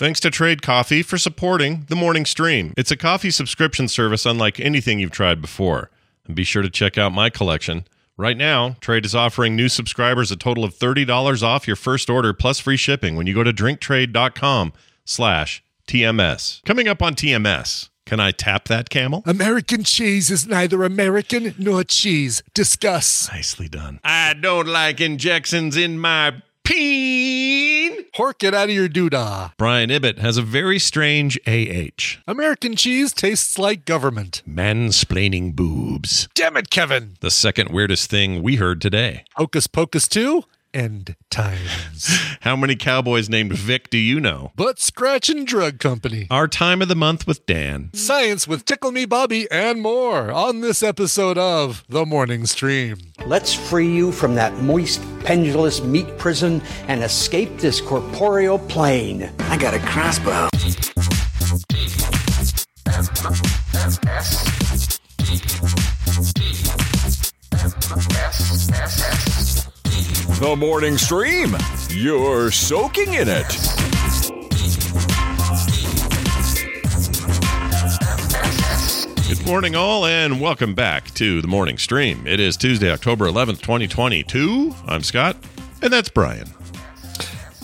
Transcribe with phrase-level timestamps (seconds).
[0.00, 2.72] Thanks to Trade Coffee for supporting the morning stream.
[2.74, 5.90] It's a coffee subscription service unlike anything you've tried before.
[6.26, 7.84] And be sure to check out my collection.
[8.16, 12.32] Right now, Trade is offering new subscribers a total of $30 off your first order
[12.32, 14.72] plus free shipping when you go to drinktrade.com
[15.04, 16.64] slash TMS.
[16.64, 19.22] Coming up on TMS, can I tap that camel?
[19.26, 22.42] American cheese is neither American nor cheese.
[22.54, 23.30] Discuss.
[23.30, 24.00] Nicely done.
[24.02, 27.79] I don't like injections in my peen.
[28.16, 29.52] Hork it out of your doodah.
[29.56, 32.18] Brian Ibbott has a very strange AH.
[32.26, 34.42] American cheese tastes like government.
[34.48, 36.28] Mansplaining boobs.
[36.34, 37.16] Damn it, Kevin.
[37.20, 39.24] The second weirdest thing we heard today.
[39.36, 42.06] Hocus Pocus 2 End times.
[42.42, 44.52] How many cowboys named Vic do you know?
[44.54, 46.28] Butt Scratch and Drug Company.
[46.30, 47.90] Our time of the month with Dan.
[47.92, 52.98] Science with Tickle Me Bobby and more on this episode of The Morning Stream.
[53.26, 59.32] Let's free you from that moist, pendulous meat prison and escape this corporeal plane.
[59.40, 60.50] I got a crossbow.
[70.40, 71.54] The morning stream.
[71.90, 73.46] You're soaking in it.
[79.28, 82.26] Good morning, all, and welcome back to the morning stream.
[82.26, 84.74] It is Tuesday, October 11th, 2022.
[84.86, 85.36] I'm Scott,
[85.82, 86.48] and that's Brian.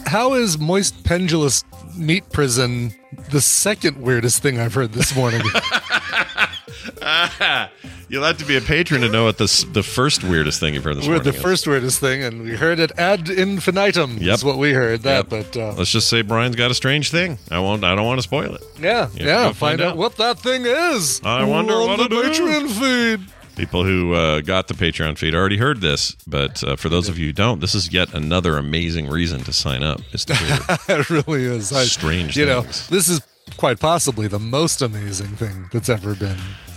[0.04, 1.64] How is moist, pendulous
[1.97, 2.94] meat prison
[3.30, 5.41] the second weirdest thing I've heard this morning?
[8.08, 10.84] You'll have to be a patron to know what the, the first weirdest thing you've
[10.84, 11.42] heard this We're morning the is.
[11.42, 14.19] first weirdest thing, and we heard it ad infinitum.
[14.19, 14.34] Yep.
[14.34, 15.02] Is what we heard.
[15.02, 15.28] That, Yep.
[15.52, 17.38] but uh, Let's just say Brian's got a strange thing.
[17.50, 17.82] I won't.
[17.82, 18.62] I don't want to spoil it.
[18.80, 19.42] yeah, Yeah, yeah.
[19.47, 19.91] Find, find out.
[19.92, 19.97] out.
[19.97, 21.20] what that thing is.
[21.24, 22.38] I wonder on what the it is.
[22.38, 23.32] Patreon feed.
[23.56, 27.19] People who uh, got the Patreon feed already heard this, but uh, for those of
[27.19, 30.00] you who don't, this is yet another amazing reason to sign up.
[30.02, 30.58] Hear
[30.91, 31.72] it really is.
[31.72, 33.20] I, Strange You know, this is
[33.56, 36.36] quite possibly the most amazing thing that's ever been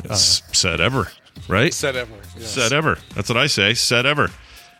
[0.09, 1.07] uh, s- said ever,
[1.47, 1.73] right?
[1.73, 2.13] said ever.
[2.37, 2.51] Yes.
[2.51, 2.97] Said ever.
[3.15, 3.73] That's what I say.
[3.73, 4.29] Said ever.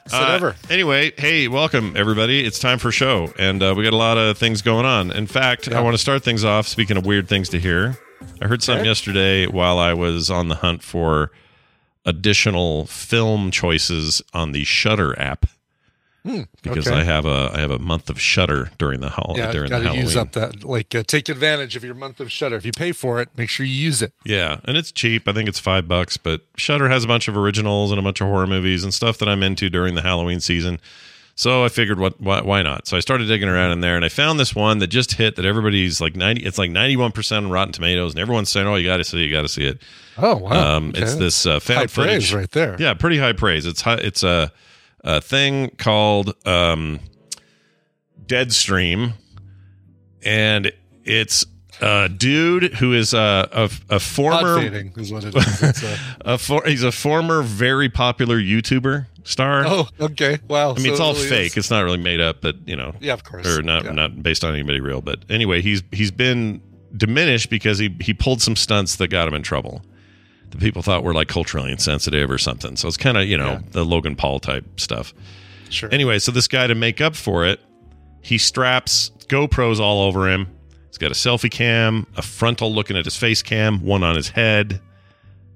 [0.08, 0.56] Said Uh, ever.
[0.70, 2.44] Anyway, hey, welcome everybody.
[2.46, 5.12] It's time for show, and uh, we got a lot of things going on.
[5.12, 6.68] In fact, I want to start things off.
[6.68, 7.98] Speaking of weird things to hear,
[8.42, 8.90] I heard something Okay.
[8.90, 11.32] yesterday while I was on the hunt for
[12.06, 15.46] additional film choices on the Shudder app
[16.24, 16.92] because Hmm, okay.
[16.92, 19.78] I have a I have a month of Shudder during the hol- Yeah, during got
[19.78, 20.06] the to Halloween.
[20.06, 20.64] use up that.
[20.64, 22.56] Like, uh, take advantage of your month of Shudder.
[22.58, 24.14] If you pay for it, make sure you use it.
[24.26, 25.28] Yeah, and it's cheap.
[25.28, 28.22] I think it's five bucks, but Shudder has a bunch of originals and a bunch
[28.22, 30.80] of horror movies and stuff that I'm into during the Halloween season.
[31.36, 32.86] So I figured, what, why, why not?
[32.86, 35.38] So I started digging around in there, and I found this one that just hit
[35.38, 36.44] that everybody's like ninety.
[36.44, 39.06] It's like ninety one percent on Rotten Tomatoes, and everyone's saying, "Oh, you got to
[39.06, 39.82] see, it, you got to see it."
[40.18, 40.76] Oh wow!
[40.76, 42.76] Um, It's this uh, found high footage praise right there.
[42.78, 43.66] Yeah, pretty high praise.
[43.66, 44.52] It's high, it's a
[45.04, 47.00] a thing called um,
[48.26, 49.14] Deadstream,
[50.24, 50.72] and
[51.04, 51.46] it's
[51.82, 54.60] a dude who is a a, a former
[54.98, 55.64] is what it is.
[55.64, 55.98] It's a-
[56.34, 59.64] a for, he's a former very popular YouTuber star.
[59.66, 60.40] oh, okay.
[60.48, 60.72] Wow.
[60.76, 61.56] I mean, it's all fake.
[61.56, 63.48] It's not really made up, but you know, Yeah, of course.
[63.48, 63.92] or not Yeah.
[63.92, 65.02] not based on anybody real.
[65.02, 66.62] But anyway, he's he's been
[66.96, 69.82] diminished because he he pulled some stunts that got him in trouble.
[70.52, 72.76] The people thought were like culturally insensitive or something.
[72.76, 73.60] So it's kind of you know Yeah.
[73.72, 75.14] the Logan Paul type stuff.
[75.70, 75.90] Sure.
[75.92, 77.60] Anyway, so this guy to make up for it,
[78.22, 80.48] he straps GoPros all over him.
[80.88, 84.30] He's got a selfie cam, a frontal looking at his face cam, one on his
[84.30, 84.82] head,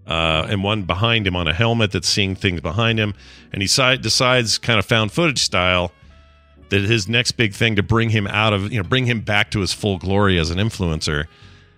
[0.06, 3.16] uh, and one behind him on a helmet that's seeing things behind him.
[3.52, 5.92] And he si- decides, kind of found footage style,
[6.70, 9.50] that his next big thing to bring him out of, you know, bring him back
[9.52, 11.26] to his full glory as an influencer,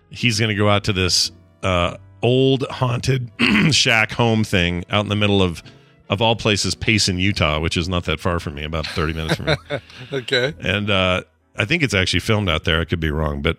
[0.09, 1.31] he's going to go out to this
[1.63, 3.31] uh, old haunted
[3.71, 5.61] shack home thing out in the middle of,
[6.09, 9.35] of all places, Payson, Utah, which is not that far from me, about 30 minutes
[9.35, 9.55] from me
[10.13, 10.53] okay.
[10.59, 11.21] and uh,
[11.55, 12.81] I think it's actually filmed out there.
[12.81, 13.57] I could be wrong, but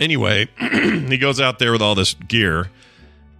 [0.00, 2.70] anyway, he goes out there with all this gear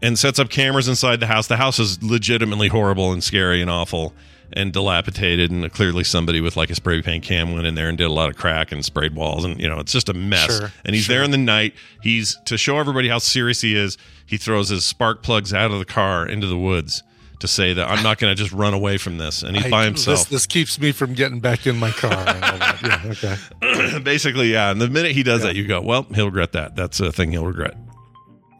[0.00, 1.48] and sets up cameras inside the house.
[1.48, 4.14] The house is legitimately horrible and scary and awful
[4.52, 7.96] and dilapidated, and clearly somebody with like a spray paint cam went in there and
[7.96, 10.58] did a lot of crack and sprayed walls, and you know it's just a mess.
[10.58, 11.74] Sure, and he's there in the night.
[12.02, 13.96] He's to show everybody how serious he is.
[14.30, 17.02] He throws his spark plugs out of the car into the woods.
[17.40, 19.70] To say that I'm not going to just run away from this, and he's I-
[19.70, 20.18] by himself.
[20.18, 22.12] This, this keeps me from getting back in my car.
[22.12, 23.16] and all that.
[23.22, 23.36] yeah.
[23.70, 23.98] Okay.
[24.04, 24.70] basically, yeah.
[24.70, 26.76] And the minute he does that, you go, well, he'll regret that.
[26.76, 27.78] That's a thing he'll regret.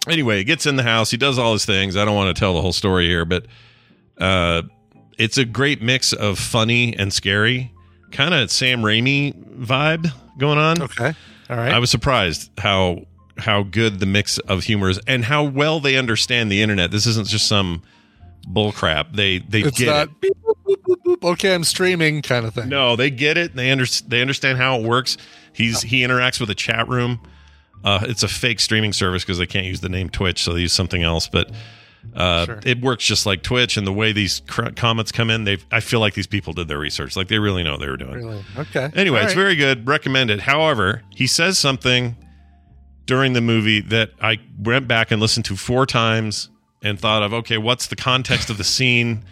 [0.08, 1.10] Anyway, he gets in the house.
[1.10, 1.94] He does all his things.
[1.94, 3.44] I don't want to tell the whole story here, but
[4.16, 4.62] uh,
[5.18, 7.74] it's a great mix of funny and scary,
[8.12, 10.80] kind of Sam Raimi vibe going on.
[10.80, 11.12] Okay.
[11.50, 11.72] All right.
[11.74, 13.04] I was surprised how
[13.40, 16.90] how good the mix of humor is and how well they understand the internet.
[16.90, 17.82] This isn't just some
[18.48, 19.14] bullcrap.
[19.14, 20.36] They they it's get not it.
[20.66, 22.68] boop, boop, boop, okay, I'm streaming kind of thing.
[22.68, 23.54] No, they get it.
[23.54, 25.16] They under, they understand how it works.
[25.52, 27.20] He's he interacts with a chat room.
[27.84, 30.60] Uh, it's a fake streaming service because they can't use the name Twitch, so they
[30.60, 31.26] use something else.
[31.28, 31.50] But
[32.14, 32.60] uh, Sure.
[32.64, 35.80] it works just like Twitch, and the way these cr- comments come in, they I
[35.80, 37.16] feel like these people did their research.
[37.16, 38.14] Like they really know what they were doing.
[38.14, 38.44] Really?
[38.58, 38.90] Okay.
[38.94, 39.42] Anyway, All it's right.
[39.42, 39.86] very good.
[39.88, 40.40] Recommend it.
[40.40, 42.16] However, he says something
[43.10, 46.48] during the movie that I went back and listened to four times
[46.80, 49.24] and thought of, okay, what's the context of the scene?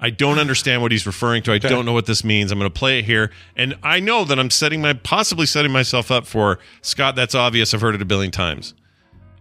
[0.00, 1.52] I don't understand what he's referring to.
[1.52, 2.50] I don't know what this means.
[2.50, 3.30] I'm going to play it here.
[3.54, 7.74] And I know that I'm setting my possibly setting myself up for Scott, that's obvious.
[7.74, 8.72] I've heard it a billion times.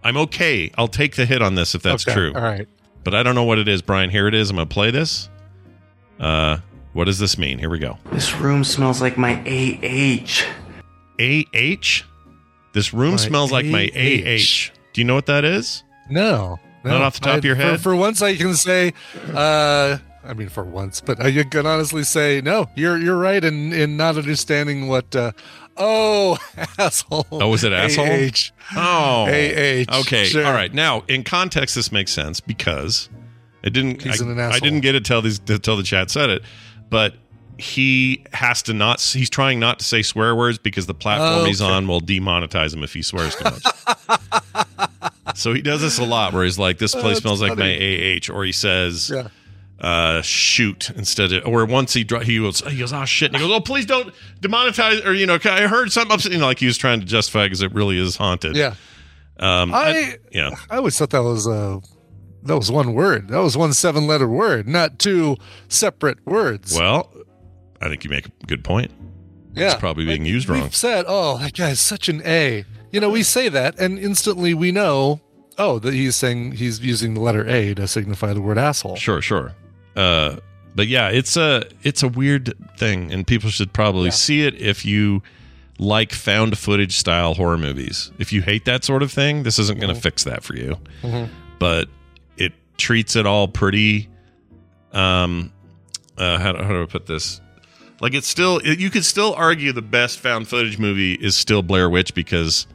[0.04, 0.70] I'm okay.
[0.78, 2.34] I'll take the hit on this if that's Okay, true.
[2.36, 2.68] All right.
[3.06, 4.10] But I don't know what it is, Brian.
[4.10, 4.50] Here it is.
[4.50, 5.30] I'm going to play this.
[6.20, 6.58] Uh,
[6.92, 7.58] what does this mean?
[7.58, 7.98] Here we go.
[8.12, 10.44] This room smells like my AH.
[11.22, 12.04] AH?
[12.74, 14.72] This room My smells like my AH.
[14.94, 15.84] Do you know what that is?
[16.10, 16.60] No.
[16.84, 16.92] no.
[16.92, 17.82] Not off the top of your head?
[17.82, 18.94] For, once, I can say,
[19.34, 23.74] uh, I mean, for once, but I can honestly say, no, you're you're right in
[23.74, 25.16] in not understanding what.
[25.16, 25.32] Uh,
[25.78, 26.38] oh,
[26.78, 27.26] asshole.
[27.32, 28.06] Oh, was it asshole?
[28.06, 28.52] AH.
[28.76, 29.26] Oh.
[29.28, 30.00] AH.
[30.02, 30.26] Okay.
[30.26, 30.46] Sure.
[30.46, 30.74] All right.
[30.74, 33.10] Now, in context, this makes sense because
[33.64, 34.02] it didn't.
[34.02, 36.42] He's I, I didn't get it till these till the chat said it,
[36.90, 37.16] but
[37.60, 39.02] he has to not.
[39.02, 42.74] He's trying not to say swear words because the platform Oh, he's on will demonetize
[42.74, 43.64] him if he swears too much.
[45.36, 47.70] so he does this a lot, where he's like, "This place that's smells like my
[47.72, 49.12] AH," or he says.
[49.14, 49.28] Yeah.
[49.80, 53.48] uh shoot instead of or once he he goes he goes oh shit and he
[53.48, 54.12] goes oh please don't
[54.42, 57.06] demonetize or you know I heard something upset you know like he was trying to
[57.06, 58.74] justify because it really is haunted Yeah.
[59.40, 61.78] um I yeah I always thought that was uh
[62.42, 63.28] that was one word.
[63.28, 65.38] That was one seven letter word, not two
[65.68, 66.74] separate words.
[66.76, 67.14] well
[67.82, 68.92] I think you make a good point
[69.54, 70.62] yeah, it's probably being used wrong.
[70.64, 74.54] We've said, "Oh, that guy's such an A." You know, we say that, and instantly
[74.54, 75.20] we know,
[75.58, 78.96] oh, that he's saying he's using the letter A to signify the word asshole.
[78.98, 79.54] sure sure
[79.96, 80.36] uh
[80.76, 84.86] but yeah it's a it's a weird thing and people should probably see it if
[84.86, 85.24] you
[85.80, 89.80] like found footage style horror movies if you hate that sort of thing this isn't
[89.80, 91.30] going to fix that for you Mhm.
[91.58, 91.90] but
[92.38, 94.08] it treats it all pretty
[94.94, 95.52] um
[96.20, 97.42] uh how, how do i put this
[98.02, 101.62] like it's still it, you could still argue the best found footage movie is still
[101.64, 102.68] blair witch because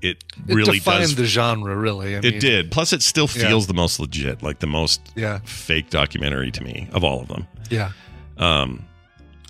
[0.00, 2.14] it It really defined does the genre, really.
[2.14, 2.70] I it mean, did.
[2.70, 3.48] Plus it still Yeah.
[3.48, 7.28] feels the most legit like the most Yeah, fake documentary to me of all of
[7.28, 7.46] them.
[7.70, 7.90] Yeah,
[8.36, 8.84] um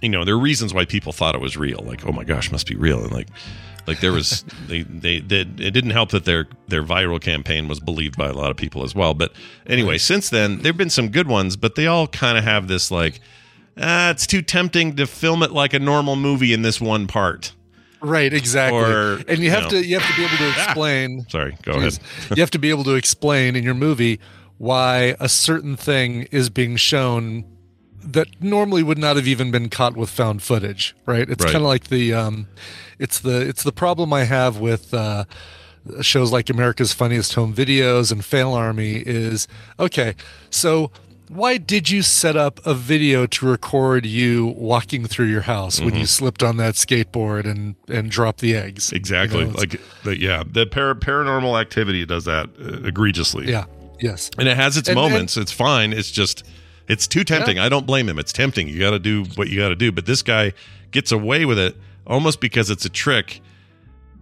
[0.01, 1.81] you know there are reasons why people thought it was real.
[1.85, 3.03] Like oh my gosh must be real.
[3.03, 3.29] And like
[3.87, 7.81] like there was they, they they it didn't help that their their viral campaign was
[7.81, 9.13] believed by a lot of people as well.
[9.15, 9.33] But
[9.67, 12.91] anyway since then there've been some good ones but they all kind of have this
[12.91, 13.21] like
[13.81, 17.53] ah, it's too tempting to film it like a normal movie in this one part
[18.01, 18.79] right, exactly.
[18.79, 19.71] Or, and you you have know.
[19.71, 21.27] to you have to be able to explain.
[21.29, 21.99] sorry go Jeez.
[21.99, 21.99] ahead
[22.37, 24.21] you have to be able to explain in your movie
[24.59, 27.45] why a certain thing is being shown
[28.01, 31.53] that normally would not have even been caught with found footage right it's Right.
[31.53, 32.47] kind of like the um
[32.99, 35.25] it's the it's the problem i have with uh
[36.01, 39.47] shows like america's funniest home videos and fail army is
[39.81, 40.15] okay
[40.51, 40.91] so
[41.29, 45.95] why did you set up a video to record you walking through your house when
[45.95, 50.19] you slipped on that skateboard and and dropped the eggs You exactly know, like the,
[50.19, 53.67] yeah the para, paranormal activity does that uh, egregiously yeah
[54.01, 55.37] yes and it has its And- moments.
[55.37, 55.93] it's fine.
[55.93, 56.45] It's just
[56.89, 57.59] it's too tempting.
[57.59, 58.19] I don't blame him.
[58.19, 58.67] It's tempting.
[58.67, 59.93] You got to do what you got to do.
[59.93, 60.55] But this guy
[60.91, 61.77] gets away with it
[62.07, 63.43] almost because it's a trick.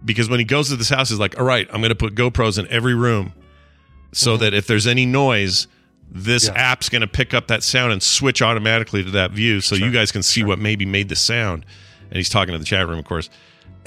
[0.03, 2.13] Because when he goes to this house, he's like, "All right, I'm going to put
[2.13, 3.31] GoPros in every room,
[4.11, 5.67] so that if there's any noise."
[6.09, 6.47] This.
[6.47, 6.53] Yeah.
[6.53, 9.91] app's going to pick up that sound and switch automatically to that view, so you
[9.91, 11.65] guys can see what maybe made the sound.
[12.09, 13.29] And he's talking to the chat room, of course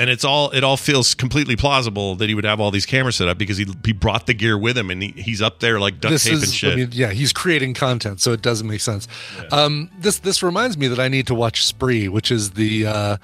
[0.00, 3.16] and it's all it all feels completely plausible that he would have all these cameras
[3.16, 5.78] set up because he he brought the gear with him and he, he's up there
[5.78, 6.72] like duct this tape is and shit.
[6.72, 9.06] I mean, yeah, he's creating content, so it doesn't make sense.
[9.52, 13.16] Um, this this reminds me that I need to watch Spree, which is the uh,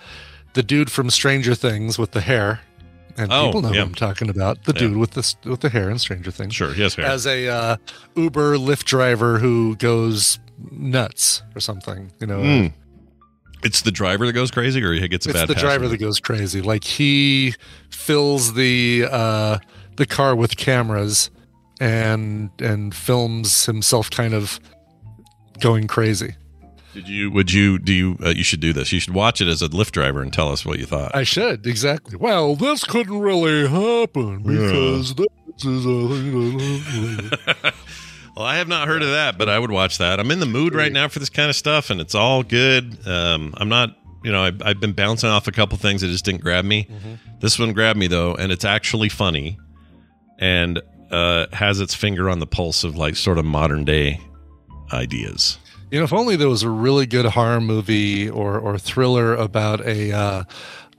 [0.53, 2.61] the dude from Stranger Things with the hair,
[3.19, 3.81] and Oh, people know yeah.
[3.81, 4.65] who I'm talking about.
[4.65, 4.81] The Yeah.
[4.81, 6.55] dude with the with the hair in Stranger Things.
[6.55, 7.07] sure, yes, hair.
[7.07, 7.77] As a uh,
[8.15, 10.39] Uber Lyft driver who goes
[10.71, 12.41] nuts or something, you know.
[12.41, 12.73] Mm.
[13.63, 15.49] it's the driver that goes crazy, or he gets a It's bad.
[15.49, 16.61] the driver that goes crazy.
[16.63, 17.55] Like he
[17.91, 19.59] fills the uh,
[19.97, 21.31] the car with cameras
[21.81, 24.61] and and films himself kind of
[25.61, 26.37] going crazy.
[26.97, 27.31] Did you?
[27.31, 27.79] Would you?
[27.79, 28.17] Do you?
[28.25, 28.91] Uh, you should do this.
[28.91, 31.15] You should watch it as a Lyft driver and tell us what you thought.
[31.15, 32.17] I should exactly.
[32.17, 35.27] Well, this couldn't really happen because this
[35.63, 35.91] is a.
[38.35, 40.19] well, I have not heard of that, but I would watch that.
[40.19, 43.07] I'm in the mood right now for this kind of stuff, and it's all good.
[43.07, 43.95] Um, I'm not.
[44.25, 46.85] You know, I've, I've been bouncing off a couple things that just didn't grab me.
[46.85, 47.41] Mm-hmm.
[47.41, 49.59] This one grabbed me though, and it's actually funny,
[50.39, 54.19] and uh, has its finger on the pulse of like sort of modern day
[54.93, 55.59] ideas.
[55.91, 59.81] You know, if only there was a really good horror movie or or thriller about
[59.87, 60.45] a uh,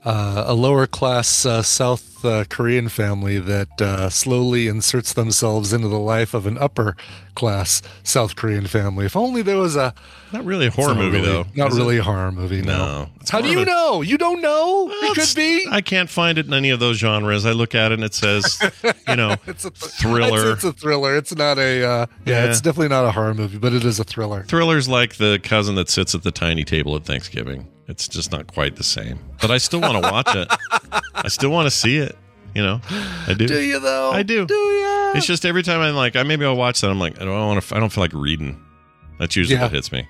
[0.04, 5.86] uh, a lower class uh, South uh, Korean family that uh, slowly inserts themselves into
[5.88, 6.96] the life of an upper
[7.34, 9.06] class South Korean family.
[9.06, 9.94] If only there was a
[10.32, 11.46] Not really a horror movie really- though.
[11.54, 11.80] Not is it?
[11.80, 12.62] really a horror movie.
[12.62, 12.76] No.
[12.78, 13.10] No.
[13.30, 14.02] How do you a- know?
[14.02, 14.86] You don't know.
[14.86, 15.66] Well, it could be.
[15.70, 17.44] I can't find it in any of those genres.
[17.46, 18.58] I look at it and it says,
[19.08, 20.52] you know, It's a thriller.
[20.52, 21.16] It's, it's a thriller.
[21.16, 21.84] It's not a.
[21.84, 22.50] Uh, yeah, Yeah.
[22.50, 24.42] it's definitely not a horror movie, but it is a thriller.
[24.44, 27.68] Thriller's like the cousin that sits at the tiny table at Thanksgiving.
[27.88, 29.18] It's just not quite the same.
[29.40, 30.48] But I still want to watch it.
[31.14, 32.16] I still want to see it.
[32.54, 33.46] You know, I do.
[33.46, 34.10] Do you though?
[34.10, 34.46] I do.
[34.46, 35.12] Do you?
[35.14, 36.90] It's just every time I'm like, I maybe I'll watch that.
[36.90, 37.76] I'm like, I don't want to.
[37.76, 38.60] I don't feel like reading.
[39.18, 39.62] That's usually Yeah.
[39.64, 40.06] what hits me.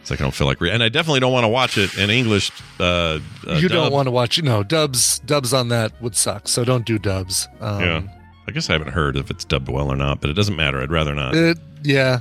[0.00, 1.96] It's like I don't feel like reading, and I definitely don't want to watch it
[1.98, 2.52] in English.
[2.78, 3.92] Uh, uh, you don't dub.
[3.92, 4.40] want to watch.
[4.42, 5.18] No, dubs.
[5.20, 6.46] Dubs on that would suck.
[6.48, 7.48] So don't do dubs.
[7.60, 8.02] Um, Yeah,
[8.46, 10.80] I guess I haven't heard if it's dubbed well or not, but it doesn't matter.
[10.80, 11.34] I'd rather not.
[11.34, 12.20] It, yeah.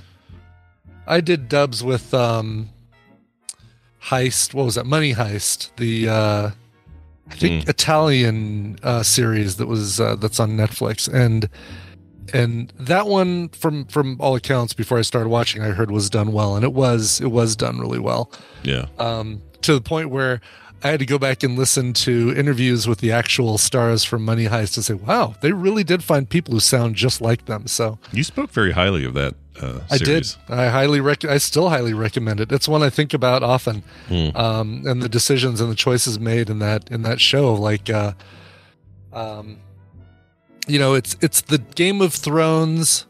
[1.06, 2.70] I did dubs with um
[4.10, 4.54] Heist.
[4.54, 4.86] What was that?
[4.86, 5.70] Money Heist.
[5.78, 6.52] The uh
[7.32, 7.70] I think Hmm.
[7.70, 11.48] Italian uh series that was uh, that's on Netflix and
[12.34, 16.32] and that one from from all accounts before I started watching I heard was done
[16.34, 18.32] well and it was it was done really well.
[18.64, 20.42] yeah, Um to the point where
[20.84, 24.48] I had to go back and listen to interviews with the actual stars from Money
[24.48, 27.68] Heist to say, wow, they really did find people who sound just like them.
[27.68, 29.36] So you spoke very highly of that.
[29.62, 30.28] Uh, I did.
[30.50, 32.52] I highly rec- I still highly recommend it.
[32.52, 34.30] It's one I think about often, Hmm.
[34.36, 37.54] um, and the decisions and the choices made in that in that show.
[37.54, 38.14] Like, uh,
[39.14, 39.58] um,
[40.68, 43.06] you know, it's it's the Game of Thrones.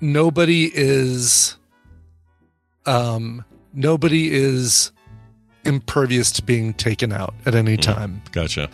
[0.00, 1.56] Nobody is,
[2.84, 4.92] um, nobody is
[5.64, 8.22] impervious to being taken out at any time.
[8.32, 8.68] Gotcha.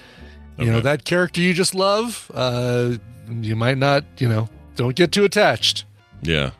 [0.58, 2.30] You know that character you just love.
[2.34, 2.96] Uh,
[3.28, 4.04] you might not.
[4.18, 5.84] You know, don't get too attached.
[6.22, 6.50] Yeah.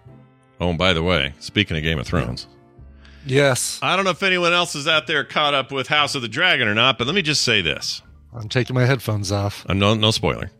[0.60, 2.46] Oh, and by the way, speaking of Game of Thrones,
[3.24, 3.78] Yes.
[3.82, 6.28] I don't know if anyone else is out there caught up with House of the
[6.28, 8.02] Dragon or not, but let me just say this:
[8.34, 9.64] I'm taking my headphones off.
[9.68, 10.50] uh, no, no spoiler.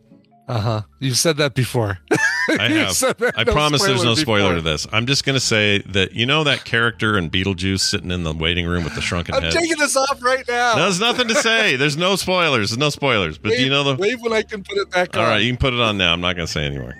[0.47, 0.81] Uh huh.
[0.99, 1.99] You've said that before.
[2.59, 2.99] I have.
[2.99, 4.55] that, I no promise there's no spoiler before.
[4.55, 4.85] to this.
[4.91, 8.33] I'm just going to say that you know that character in Beetlejuice sitting in the
[8.33, 9.53] waiting room with the shrunken I'm head.
[9.53, 10.75] taking this off right now.
[10.75, 11.77] There's nothing to say.
[11.77, 12.69] There's no spoilers.
[12.71, 13.37] There's no spoilers.
[13.37, 13.95] But do you know the?
[13.95, 15.29] wave when I can put it back All on.
[15.29, 16.11] right, you can put it on now.
[16.11, 16.93] I'm not going to say anymore.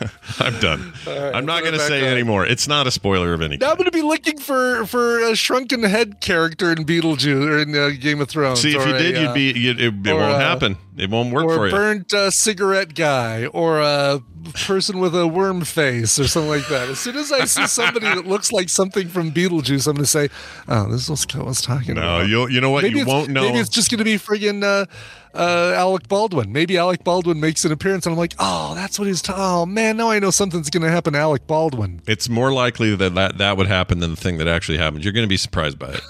[0.38, 0.92] I'm done.
[1.06, 2.12] right, I'm not going to say on.
[2.12, 2.46] anymore.
[2.46, 5.36] It's not a spoiler of any Now I'm going to be looking for for a
[5.36, 8.60] shrunken head character in Beetlejuice or in uh, Game of Thrones.
[8.60, 9.52] See, if or you a, did, you'd uh, be.
[9.52, 10.76] You'd, it, it or, won't uh, happen.
[10.96, 11.74] It won't work or for a you.
[11.74, 14.22] burnt uh, cigarette guy, or a
[14.66, 16.88] person with a worm face, or something like that.
[16.88, 20.06] As soon as I see somebody that looks like something from Beetlejuice, I'm going to
[20.06, 20.28] say,
[20.68, 22.82] "Oh, this is what Scott was talking No, about." No, you you know what?
[22.82, 23.42] maybe you won't know.
[23.42, 24.86] Maybe it's just going to be friggin' uh,
[25.34, 26.52] uh, Alec Baldwin.
[26.52, 29.22] Maybe Alec Baldwin makes an appearance, and I'm like, oh, that's what he's.
[29.22, 32.00] Ta- oh man, now I know something's going to happen to Alec Baldwin.
[32.06, 35.04] It's more likely that, that that would happen than the thing that actually happens.
[35.04, 36.00] You're going to be surprised by it.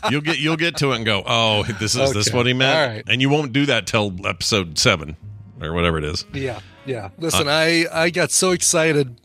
[0.10, 2.36] you'll get you'll get to it and go, "Oh, this is this Okay.
[2.36, 3.04] what he meant?" Right.
[3.12, 5.16] And you won't do that till episode 7
[5.60, 6.24] or whatever it is.
[6.32, 7.10] Yeah, yeah.
[7.18, 9.20] Listen, I I got so excited.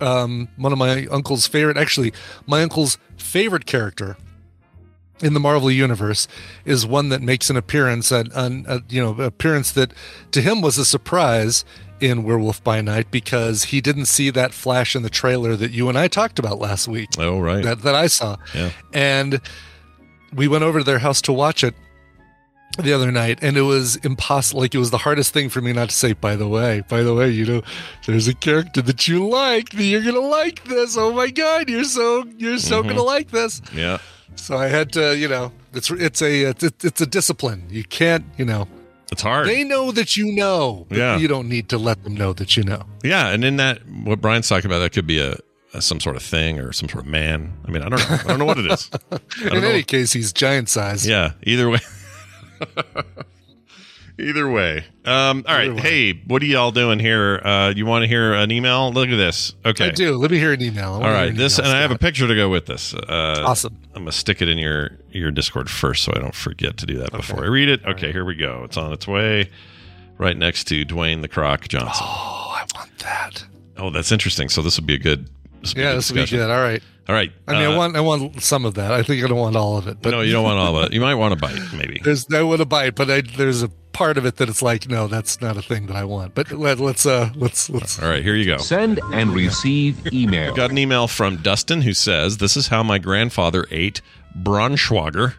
[0.00, 2.12] Um, one of my uncle's favorite, actually,
[2.46, 4.16] my uncle's favorite character
[5.20, 6.26] in the Marvel universe
[6.64, 9.92] is one that makes an appearance, an, an a, you know, appearance that
[10.32, 11.64] to him was a surprise
[12.00, 15.88] in Werewolf by Night because he didn't see that flash in the trailer that you
[15.88, 17.08] and I talked about last week.
[17.18, 17.62] Oh, right.
[17.62, 18.36] that, that I saw.
[18.54, 18.70] Yeah.
[18.92, 19.40] And
[20.34, 21.74] we went over to their house to watch it
[22.76, 24.60] the other night, and it was impossible.
[24.62, 27.02] Like, it was the hardest thing for me not to say, by the way, by
[27.04, 27.62] the way, you know,
[28.04, 29.70] there's a character that you like.
[29.70, 30.96] that You're going to like this.
[30.98, 31.70] Oh my God.
[31.70, 32.88] You're so, you're so Mm-hmm.
[32.88, 33.62] going to like this.
[33.72, 33.98] yeah.
[34.36, 37.64] So I had to, you know, it's, it's a, it's, it's a discipline.
[37.70, 38.68] You can't, you know,
[39.12, 39.46] It's hard.
[39.48, 40.86] they know that you know.
[40.88, 41.16] but Yeah.
[41.16, 42.84] You don't need to let them know that you know.
[43.02, 45.36] yeah, and in that what Brian's talking about that could be a,
[45.72, 47.52] a some sort of thing or some sort of man.
[47.66, 48.16] I mean, I don't know.
[48.16, 48.90] I don't know what it is.
[49.42, 51.06] In any case, he's giant size.
[51.06, 51.80] Yeah, either way.
[54.18, 54.84] either way.
[55.04, 55.74] Um, all right.
[55.74, 55.80] Way.
[55.80, 57.40] Hey, what are y'all doing here?
[57.44, 58.92] Uh, you want to hear an email?
[58.92, 59.54] Look at this.
[59.64, 59.88] Okay.
[59.88, 60.16] I do.
[60.16, 60.84] Let me hear an email.
[60.94, 61.28] I wanna All hear right.
[61.30, 62.94] an This email, and I have a picture to go with this.
[62.94, 63.76] Uh, Awesome.
[63.94, 66.98] I'm gonna stick it in your your Discord first, so I don't forget to do
[66.98, 67.84] that before I read it.
[67.84, 68.62] Okay, here we go.
[68.64, 69.50] It's on its way,
[70.18, 72.06] right next to Dwayne the Croc Johnson.
[72.08, 73.44] Oh, I want that.
[73.76, 74.48] Oh, that's interesting.
[74.48, 75.28] So this would be a good.
[75.64, 76.50] This would Yeah, be a this will be good.
[76.50, 76.82] All right.
[77.08, 77.32] All right.
[77.48, 78.92] I mean, I uh, want I want some of that.
[78.92, 80.86] I think I don't want all of it, but no, you don't want all of
[80.86, 80.92] it.
[80.92, 82.00] You might want a bite, maybe.
[82.02, 84.88] there's I want a bite, but I, there's a part of it that it's like,
[84.88, 86.34] no, that's not a thing that I want.
[86.34, 88.58] But let, let's uh let's let's All right, here you go.
[88.58, 90.54] Send and receive email.
[90.54, 94.00] Got an email from Dustin who says, This is how my grandfather ate
[94.38, 95.34] Braunschweiger.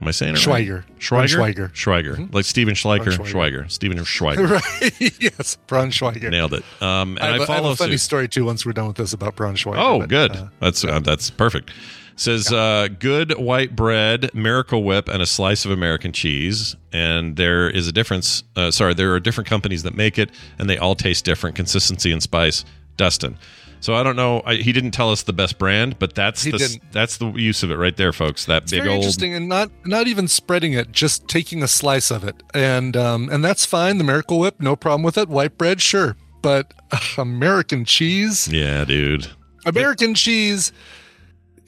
[0.00, 0.84] Am I saying it Schweiger.
[0.84, 0.98] right?
[1.00, 1.72] Schweiger.
[1.72, 1.72] Braunschweiger.
[1.72, 2.32] Schweiger.
[2.32, 3.04] Like Steven Schleicher.
[3.16, 3.64] Braunschweiger.
[3.64, 3.70] Schweiger.
[3.70, 4.50] Steven Schweiger.
[4.80, 5.20] right.
[5.20, 6.30] yes, Braunschweiger.
[6.30, 6.64] Nailed it.
[6.80, 8.00] Um, and I I, have, a- I have follow a funny suit.
[8.02, 8.44] story too.
[8.44, 9.74] Once we're done with this about Braunschweiger.
[9.76, 10.36] Oh, but, good.
[10.36, 11.72] uh, that's uh, that's perfect.
[12.14, 16.74] Says uh, good white bread, Miracle Whip, and a slice of American cheese.
[16.92, 18.42] And there is a difference.
[18.56, 22.10] Uh, sorry, there are different companies that make it, and they all taste different, consistency
[22.10, 22.64] and spice.
[22.96, 23.38] Dustin.
[23.80, 24.42] So I don't know.
[24.44, 26.92] I, he didn't tell us the best brand, but that's He the didn't.
[26.92, 28.44] that's the use of it right there, folks.
[28.46, 28.96] That It's big old.
[28.96, 33.28] interesting, and not not even spreading it, just taking a slice of it, and um,
[33.30, 33.98] and that's fine.
[33.98, 35.28] The Miracle Whip, no problem with it.
[35.28, 39.28] White bread, sure, but uh, American cheese, Yeah, dude.
[39.64, 40.72] American cheese.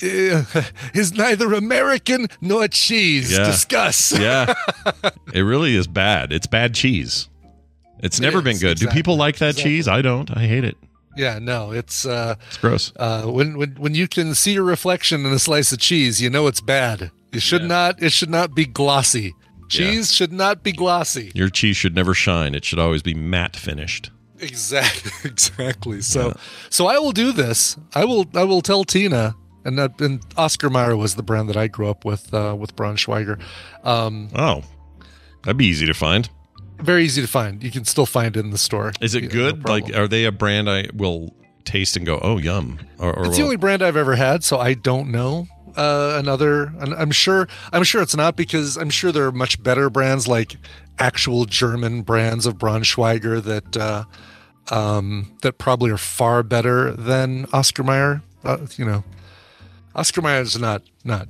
[0.03, 0.45] uh,
[0.95, 3.31] is neither American nor cheese.
[3.33, 3.45] Yeah.
[3.45, 4.13] Discuss.
[4.19, 4.55] Yeah,
[5.35, 6.33] it really is bad.
[6.33, 7.29] It's bad cheese.
[8.03, 8.79] It's It never been is, good.
[8.79, 9.71] Do people like that exactly.
[9.73, 9.89] cheese?
[9.89, 10.35] I don't.
[10.37, 10.77] I hate it.
[11.17, 12.93] Yeah, no, it's uh, It's gross.
[12.97, 16.31] uh, when when when you can see your reflection in a slice of cheese, you
[16.31, 17.11] know it's bad.
[17.33, 17.69] It should Yeah.
[17.69, 18.03] not.
[18.03, 19.35] It should not be glossy.
[19.69, 21.31] Cheese should not be glossy.
[21.35, 22.55] Your cheese should never shine.
[22.57, 24.11] It should always be matte finished.
[24.41, 25.13] Exactly.
[25.31, 26.01] Exactly.
[26.01, 26.35] So
[26.71, 27.77] so I will do this.
[27.95, 29.35] I will I will tell Tina
[29.67, 32.75] and that and Oscar Mayer was the brand that I grew up with uh, with
[32.75, 33.39] Braunschweiger.
[33.85, 34.63] Um, Oh,
[35.43, 36.31] that'd be easy to find.
[36.83, 37.63] Very easy to find.
[37.63, 38.93] You can still find it in the store.
[39.01, 39.63] Is it Yeah, good?
[39.63, 39.83] problem.
[39.91, 41.35] like, are they a brand I will
[41.65, 42.79] taste and go, oh, yum?
[42.99, 45.47] Or, or it's the only brand I've ever had, so I don't know
[45.77, 46.73] uh, another.
[46.81, 47.49] And I'm sure.
[47.73, 50.57] I'm sure it's not because I'm sure there are much better brands like
[50.99, 54.05] actual German brands of Braunschweiger that uh,
[54.75, 58.23] um, that probably are far better than Oscar Mayer.
[58.45, 59.05] Uh, you know,
[59.95, 61.29] Oscar Mayer is not not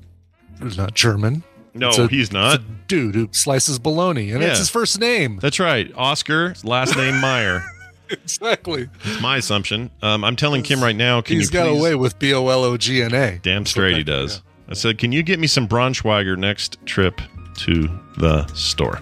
[0.60, 1.42] not German.
[1.74, 2.56] No, a- he's not.
[2.56, 4.48] It's a dude who slices bologna, and Yeah.
[4.50, 5.38] it's his first name.
[5.40, 5.90] That's right.
[5.96, 7.64] Oscar, last name Mayer.
[8.10, 8.88] exactly.
[9.04, 9.90] It's my assumption.
[10.02, 11.20] Um, I'm telling Kim right now.
[11.20, 11.78] Can He's you got please?
[11.78, 13.38] away with B O L O G N A.
[13.42, 14.42] Damn straight he does.
[14.68, 17.20] I said, can you get me some Braunschweiger next trip
[17.58, 19.00] to the store?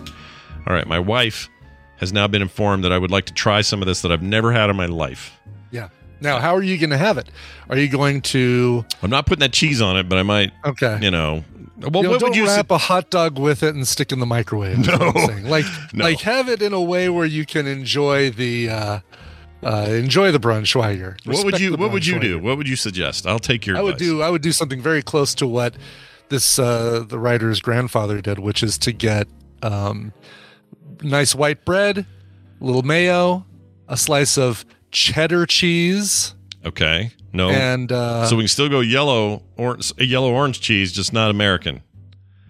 [0.67, 0.87] All right.
[0.87, 1.49] My wife
[1.99, 4.23] has now been informed that I would like to try some of this that I've
[4.23, 5.33] never had in my life.
[5.71, 5.89] Yeah.
[6.21, 7.29] Now, how are you going to have it?
[7.71, 10.99] Are you going to I'm not putting that cheese on it, but I might, okay?
[11.01, 11.45] you know.
[11.81, 14.19] Well, You know, what would you wrap a hot dog with it and stick in
[14.19, 14.81] the microwave.
[14.81, 15.49] is what I'm No.
[15.49, 16.05] like No.
[16.05, 18.99] like have it in a way where you can enjoy the uh,
[19.63, 21.25] uh, enjoy the Braunschweiger.
[21.25, 22.41] What would you What would you do?
[22.41, 23.27] What would you suggest?
[23.29, 23.77] I'll take your.
[23.77, 25.75] I would do I would do something very close to what
[26.31, 29.29] this uh, the writer's grandfather did, which is to get
[29.63, 30.13] um,
[31.01, 31.99] nice white bread,
[32.61, 33.47] a little mayo,
[33.89, 37.11] a slice of cheddar cheese, Okay.
[37.33, 37.51] No.
[37.51, 41.31] and uh, so we can still go yellow or a yellow orange cheese, just not
[41.31, 41.83] American.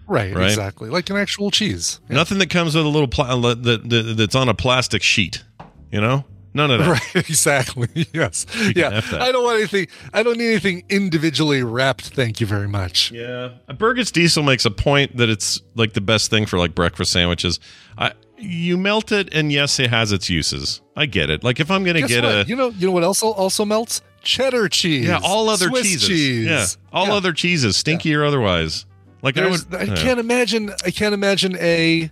[0.07, 0.45] right, right?
[0.49, 1.99] exactly like an actual cheese.
[2.09, 2.15] Yeah.
[2.15, 5.43] Nothing that comes with a little pla- that, that that's on a plastic sheet.
[5.91, 6.23] You know,
[6.53, 6.87] none of that.
[7.15, 7.87] Right, exactly.
[8.13, 8.45] Yes.
[8.75, 9.01] Yeah.
[9.11, 13.11] I don't want anything I don't need anything individually wrapped, thank you very much.
[13.11, 17.11] Yeah, Burgess Diesel makes a point that it's like the best thing for like breakfast
[17.11, 17.59] sandwiches.
[17.97, 20.81] I you melt it, and yes, it has its uses.
[20.95, 21.43] I get it.
[21.43, 22.33] Like if I'm gonna Guess get what?
[22.33, 24.01] a you know you know what else also melts?
[24.21, 25.05] Cheddar cheese.
[25.05, 26.45] yeah, all other Swiss cheeses, cheese.
[26.45, 27.13] yeah, all Yeah.
[27.13, 28.85] other cheeses, stinky or otherwise.
[29.21, 29.95] Like I would, I yeah.
[29.95, 32.09] can't imagine I can't imagine a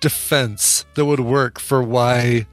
[0.00, 2.46] defense that would work for why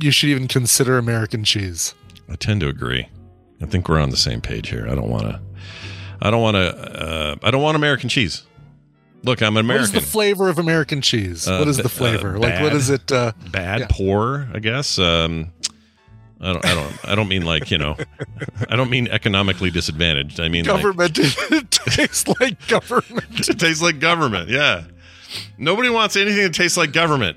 [0.00, 1.94] you should even consider American cheese.
[2.30, 3.08] I tend to agree.
[3.62, 4.86] I think we're on the same page here.
[4.88, 5.40] I don't want to.
[6.20, 6.76] I don't want to.
[6.76, 8.42] Uh, I don't want American cheese.
[9.24, 9.94] Look, I'm American.
[9.94, 11.48] What is the flavor of American cheese?
[11.48, 12.38] Uh, what is the uh, flavor?
[12.38, 13.86] like what is it uh Bad, yeah.
[13.90, 14.98] poor, I guess.
[14.98, 15.52] Um,
[16.40, 16.64] I don't.
[16.64, 17.08] I don't.
[17.08, 17.96] I don't mean like you know.
[18.68, 20.38] I don't mean economically disadvantaged.
[20.38, 23.26] I mean like, government it tastes like government.
[23.48, 24.48] it tastes like government.
[24.48, 24.84] Yeah.
[25.58, 27.36] Nobody wants anything that tastes like government.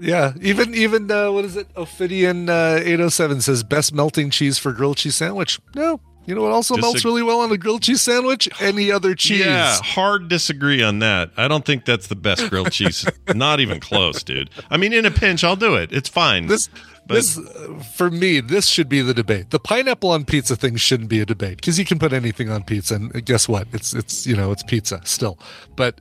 [0.00, 1.68] Yeah, even even uh, what is it?
[1.74, 5.58] Ophidian uh, eight oh seven says best melting cheese for grilled cheese sandwich.
[5.74, 8.48] No, you know what also Just melts really well on a grilled cheese sandwich?
[8.60, 9.40] Any other cheese?
[9.40, 11.30] Yeah, hard disagree on that.
[11.36, 13.06] I don't think that's the best grilled cheese.
[13.34, 14.50] Not even close, dude.
[14.70, 15.92] I mean, in a pinch, I'll do it.
[15.92, 16.46] It's fine.
[16.46, 19.50] This But- this uh, for me, this should be the debate.
[19.50, 22.64] The pineapple on pizza thing shouldn't be a debate because you can put anything on
[22.64, 23.68] pizza, and guess what?
[23.72, 25.38] It's it's you know it's pizza still.
[25.76, 26.00] But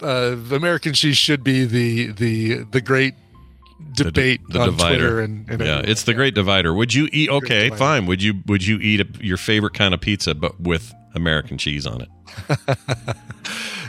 [0.00, 3.14] uh, the American cheese should be the the the great
[3.96, 4.96] The debate the on divider.
[4.98, 5.90] Twitter and, and yeah, everywhere.
[5.90, 6.72] it's the great divider.
[6.74, 7.28] Would you eat?
[7.30, 8.06] Okay, fine.
[8.06, 8.34] Would you?
[8.46, 12.08] Would you eat a, your favorite kind of pizza, but with American cheese on it?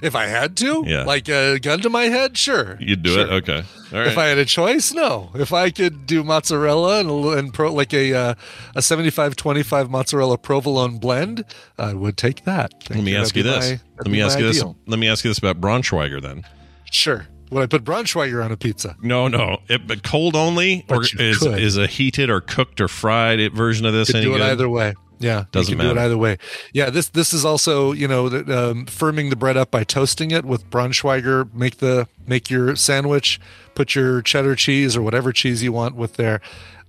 [0.01, 1.03] If I had to, Yeah.
[1.03, 2.77] like a gun to my head, sure.
[2.79, 3.29] You'd do it.
[3.29, 3.63] Okay.
[3.91, 4.07] All right.
[4.07, 5.29] If I had a choice, no.
[5.35, 8.33] If I could do mozzarella and and pro, like a uh,
[8.75, 11.43] a 75-25 mozzarella provolone blend,
[11.77, 12.71] I would take that.
[12.89, 13.71] let me That'd ask you this.
[13.71, 14.63] my- Let me ask you this.
[14.87, 16.45] Let me ask you this about Braunschweiger then.
[16.89, 17.27] Sure.
[17.49, 18.95] Would I put Braunschweiger on a pizza?
[19.01, 19.59] No, no.
[19.67, 21.59] It, but cold only, or But you is could.
[21.59, 24.41] is a heated or cooked or fried version of this Could do it good?
[24.43, 24.93] either way.
[25.21, 26.37] Yeah, Doesn't you can do it either way.
[26.71, 30.45] Yeah, this this is also you know um, firming the bread up by toasting it
[30.45, 31.53] with Braunschweiger.
[31.53, 33.37] Make the make your sandwich,
[33.75, 36.39] put your cheddar cheese or whatever cheese you want with there,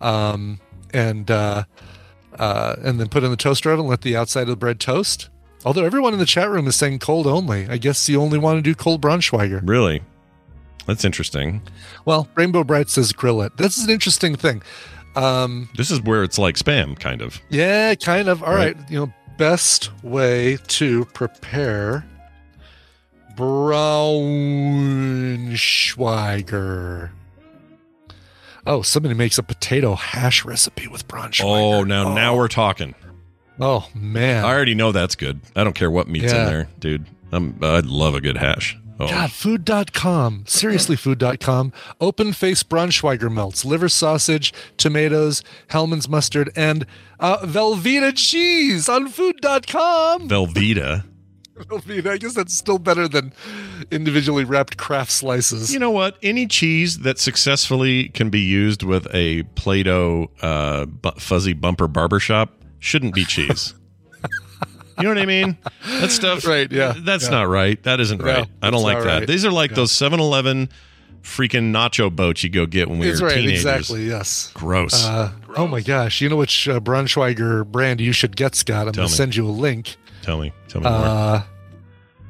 [0.01, 0.61] um,
[0.95, 1.65] and uh,
[2.39, 3.87] uh, and then put it in the toaster oven.
[3.87, 5.29] Let the outside of the bread toast.
[5.65, 8.59] Although everyone in the chat room is saying cold only, I guess you only want
[8.59, 9.61] to do cold Braunschweiger.
[9.69, 10.03] Really?
[10.87, 11.63] That's interesting.
[12.05, 13.57] Well, Rainbow Bright says grill it.
[13.57, 14.63] This is an interesting thing.
[15.17, 17.41] Um, This is where it's like spam, kind of.
[17.51, 18.43] Yeah, kind of.
[18.43, 18.77] All Right.
[18.77, 18.91] right.
[18.91, 22.05] You know, best way to prepare
[25.81, 27.11] Braunschweiger.
[28.67, 31.45] Oh, somebody makes a potato hash recipe with Braunschweiger.
[31.45, 32.95] Oh, now now we're talking.
[33.59, 34.45] Oh man.
[34.45, 35.41] I already know that's good.
[35.57, 36.43] I don't care what meat's Yeah.
[36.43, 37.07] in there, dude.
[37.33, 38.77] I'm I'd love a good hash.
[39.01, 40.45] Oh, God, food.com.
[40.47, 41.73] Seriously, food.com.
[42.01, 46.85] Open face Braunschweiger melts, liver sausage, tomatoes, Hellmann's mustard, and
[47.19, 50.29] uh, Velveeta cheese on food.com.
[50.29, 51.05] Velveeta.
[51.57, 52.11] Velveeta.
[52.11, 53.33] I guess that's still better than
[53.91, 55.73] individually wrapped Kraft slices.
[55.73, 56.17] You know what?
[56.23, 62.53] Any cheese that successfully can be used with a Play-Doh uh, bu- fuzzy bumper barbershop
[62.79, 63.75] shouldn't be cheese.
[65.01, 65.57] you know what I mean?
[66.01, 66.47] That stuff.
[66.47, 67.31] Right, yeah, That's yeah.
[67.31, 67.83] not right.
[67.83, 68.49] That isn't No, right.
[68.63, 69.19] I don't like that.
[69.21, 69.27] right.
[69.27, 69.77] These are like Yeah.
[69.77, 70.69] those 7-Eleven
[71.23, 73.61] freaking nacho boats you go get when we That's were right, teenagers.
[73.67, 74.51] exactly, yes.
[74.55, 75.05] Gross.
[75.05, 76.21] Uh, oh my gosh.
[76.23, 78.87] You know which uh, Braunschweiger brand you should get, Scott?
[78.87, 79.17] I'm Tell going to me.
[79.17, 79.97] send you a link.
[80.23, 80.53] tell me.
[80.69, 80.99] Tell me more.
[80.99, 81.43] Uh,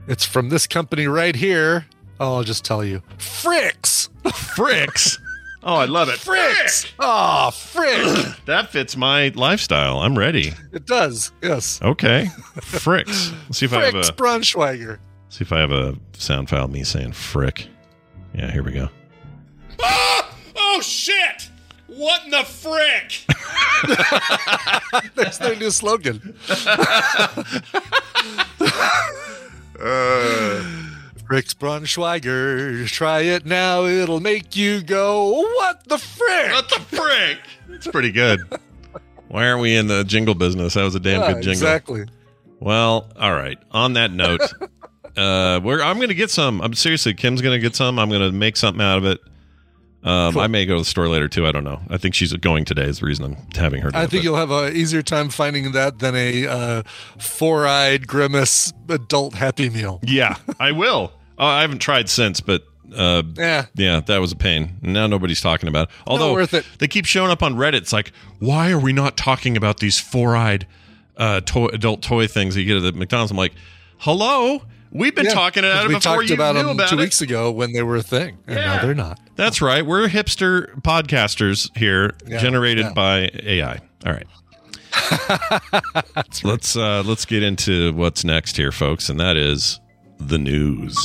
[0.09, 1.87] it's from this company right here.
[2.19, 3.01] Oh, I'll just tell you.
[3.19, 4.09] Fricks!
[4.25, 5.20] Fricks.
[5.63, 6.17] Oh, I love it.
[6.19, 6.91] Fricks!
[6.99, 8.37] Ah, oh, frick!
[8.47, 9.99] That fits my lifestyle.
[9.99, 10.53] I'm ready.
[10.73, 11.81] it does, yes.
[11.83, 12.29] Okay.
[12.57, 13.33] Fricks.
[13.45, 14.99] Let's see if I have Fricks a Braunschweiger.
[15.29, 17.69] see if I have a sound file of me saying frick.
[18.35, 18.89] Yeah, here we go.
[19.81, 21.51] Oh, oh shit!
[21.87, 23.25] What in the frick?
[25.15, 26.37] That's their new slogan.
[29.83, 30.63] Uh,
[31.31, 32.89] Fricks Braunschweiger.
[32.89, 33.85] Try it now.
[33.85, 36.51] It'll make you go, what the frick?
[36.51, 37.39] What the frick?
[37.69, 38.41] It's pretty good.
[39.29, 40.75] Why aren't we in the jingle business?
[40.75, 41.53] That was a damn Yeah, good jingle.
[41.53, 42.05] Exactly.
[42.59, 43.59] Well, all right.
[43.71, 44.41] On that note,
[45.17, 46.61] uh, we're I'm gonna get some.
[46.63, 48.01] I'm seriously, Kim's gonna get some.
[48.01, 49.21] I'm gonna make something out of it.
[50.03, 51.47] Um, I may go to the store later too.
[51.47, 51.81] I don't know.
[51.89, 52.87] I think she's going today.
[52.87, 53.93] Is the reason I'm having her.
[53.95, 56.83] I think you'll have a easier time finding that than a uh,
[57.19, 60.01] four-eyed grimace adult Happy Meal.
[60.03, 61.13] Yeah, I will.
[61.41, 63.67] Oh, I haven't tried since, but uh, Yeah.
[63.75, 64.77] yeah, that was a pain.
[64.83, 65.89] Now nobody's talking about.
[65.89, 65.95] It.
[66.07, 66.67] Although worth it.
[66.79, 67.75] they keep showing up on Reddit.
[67.75, 70.67] It's like, why are we not talking about these four-eyed
[71.17, 73.31] uh, toy, adult toy things that you get at the McDonald's?
[73.31, 73.55] I'm like,
[73.99, 76.89] hello, we've been Yeah, talking about it we before talked you about knew them about
[76.91, 77.01] two it.
[77.01, 78.65] weeks ago when they were a thing, and Yeah.
[78.77, 79.19] now they're not.
[79.37, 79.87] That's right.
[79.87, 83.79] We're hipster podcasters here, Yeah, generated by AI.
[84.05, 84.27] All right.
[86.45, 89.81] Let's uh, let's get into what's next here, folks, and that is
[90.21, 90.97] the news.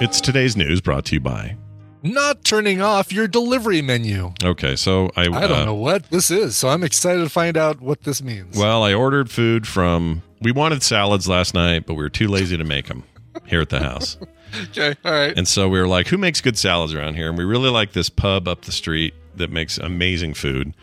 [0.00, 1.56] It's today's news brought to you by.
[2.02, 4.32] Not turning off your delivery menu.
[4.42, 7.56] Okay, so I I don't uh, know what this is, so I'm excited to find
[7.56, 8.58] out what this means.
[8.58, 10.22] Well, I ordered food from.
[10.40, 13.04] We wanted salads last night, but we were too lazy to make them
[13.46, 14.18] here at the house.
[14.70, 15.36] okay, all right.
[15.36, 17.28] And so we were like, who makes good salads around here?
[17.28, 20.74] And we really like this pub up the street that makes amazing food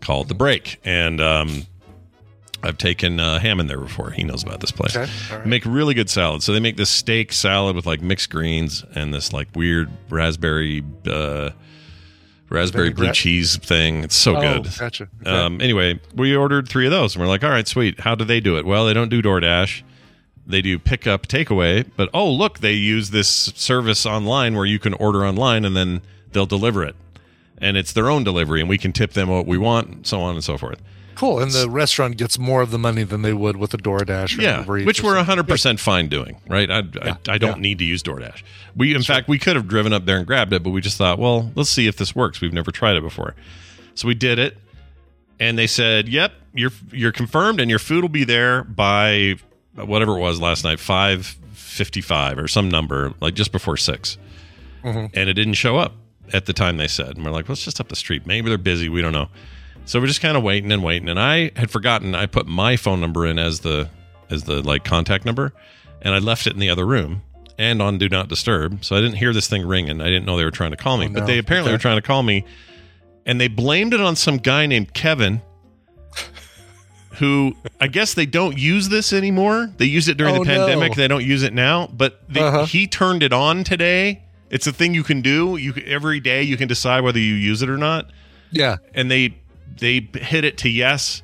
[0.00, 0.80] called The Break.
[0.84, 1.66] And um,
[2.62, 4.10] I've taken uh, Hammond there before.
[4.10, 4.96] He knows about this place.
[4.96, 5.46] Okay, right.
[5.46, 6.42] Make really good salad.
[6.42, 10.82] So they make this steak salad with like mixed greens and this like weird raspberry
[11.06, 11.50] uh,
[12.50, 14.04] raspberry blue cheese thing.
[14.04, 14.70] It's so Oh, good.
[14.78, 15.08] gotcha.
[15.22, 15.30] Okay.
[15.30, 18.00] Um, anyway, we ordered three of those, and we're like, all right, sweet.
[18.00, 18.64] How do they do it?
[18.66, 19.82] Well, they don't do DoorDash.
[20.46, 21.88] They do pickup, takeaway.
[21.96, 26.00] But oh, look, they use this service online where you can order online, and then
[26.32, 26.96] they'll deliver it,
[27.58, 30.20] and it's their own delivery, and we can tip them what we want, and so
[30.22, 30.80] on and so forth.
[31.18, 31.40] Cool.
[31.40, 34.42] And the restaurant gets more of the money than they would with a DoorDash or
[34.42, 35.16] Yeah, which we're something.
[35.16, 36.70] 100 percent fine doing, right?
[36.70, 37.62] I, I, I don't yeah.
[37.62, 38.44] need to use DoorDash.
[38.76, 40.96] We, in fact, we could have driven up there and grabbed it, but we just
[40.96, 42.40] thought, well, let's see if this works.
[42.40, 43.34] We've never tried it before,
[43.96, 44.58] so we did it,
[45.40, 49.34] and they said, "Yep, you're you're confirmed, and your food will be there by
[49.74, 54.18] whatever it was last night, five fifty-five or some number, like just before 6
[54.82, 54.98] mm-hmm.
[55.14, 55.94] and it didn't show up
[56.32, 57.16] at the time they said.
[57.16, 58.26] And we're like, well, it's just up the street.
[58.26, 58.88] Maybe they're busy.
[58.88, 59.28] We don't know.
[59.88, 61.08] So we're just kind of waiting and waiting.
[61.08, 63.88] And I had forgotten I put my phone number in as the
[64.30, 65.52] as the like contact number,
[66.02, 67.22] and I left it in the other room
[67.58, 68.84] and on do not disturb.
[68.84, 70.00] So I didn't hear this thing ringing.
[70.02, 71.74] I didn't know they were trying to call me, Oh, but they apparently Okay.
[71.76, 72.44] were trying to call me,
[73.24, 75.40] and they blamed it on some guy named Kevin.
[77.12, 79.70] Who I guess they don't use this anymore.
[79.78, 80.90] They used it during Oh, the pandemic.
[80.92, 81.02] no.
[81.02, 81.88] They don't use it now.
[81.92, 82.66] But they, Uh-huh.
[82.66, 84.22] he turned it on today.
[84.50, 85.56] It's a thing you can do.
[85.56, 88.10] You every day you can decide whether you use it or not.
[88.52, 88.76] Yeah.
[88.94, 89.34] And they
[89.80, 91.22] they hit it to yes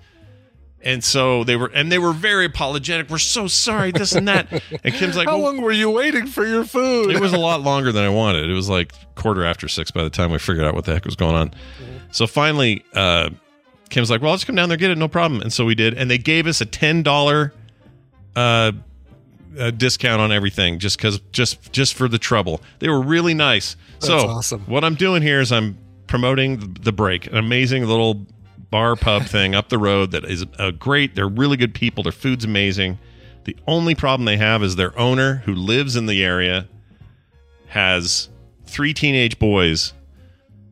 [0.83, 3.09] And so they were, and they were very apologetic.
[3.09, 4.53] We're so sorry, this and that.
[4.85, 7.11] And Kim's like, How well, long were you waiting for your food?
[7.11, 8.51] it was a lot longer than I wanted.
[8.51, 11.07] It was like quarter after six by the time we figured out what the heck
[11.07, 11.55] was going on.
[12.11, 13.31] So finally, uh,
[13.89, 15.75] Kim's like, "Well, I'll just come down there get it, no problem." And so we
[15.75, 17.55] did, and they gave us a ten dollar
[18.37, 18.73] uh,
[19.59, 22.61] uh, discount on everything just because just just for the trouble.
[22.81, 23.77] They were really nice.
[24.01, 24.61] so awesome.
[24.67, 28.27] what I'm doing here is I'm promoting the, the break, an amazing little
[28.75, 31.15] bar pub thing up the road that is uh, great.
[31.15, 32.03] They're really good people.
[32.03, 32.99] Their food's amazing.
[33.45, 36.67] The only problem they have is their owner, who lives in the area,
[37.69, 38.31] has
[38.67, 39.93] three teenage boys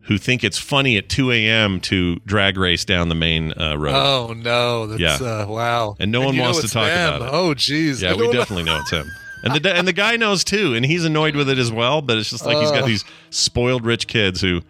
[0.07, 1.79] who think it's funny at 2 a.m.
[1.83, 3.95] to drag race down the main uh, road.
[3.95, 4.89] Oh no!
[4.89, 5.43] That's Yeah.
[5.43, 5.95] uh, wow.
[6.01, 7.15] And no one wants to talk them.
[7.15, 7.31] about it.
[7.33, 8.03] Oh geez.
[8.03, 9.07] yeah, we definitely know it's him.
[9.45, 12.03] And the and the guy knows too, and he's annoyed with it as well.
[12.03, 14.63] But it's just like he's got these spoiled rich kids who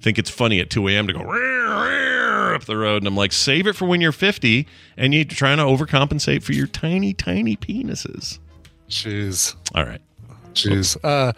[0.00, 1.08] think it's funny at 2 a.m.
[1.08, 1.24] to go
[2.56, 4.66] up the road, and I'm like, save it for when you're 50,
[4.96, 8.38] and you're trying to overcompensate for your tiny, tiny penises.
[8.88, 9.54] Jeez.
[9.74, 10.00] All right.
[10.54, 10.96] Jeez.
[11.04, 11.32] Uh,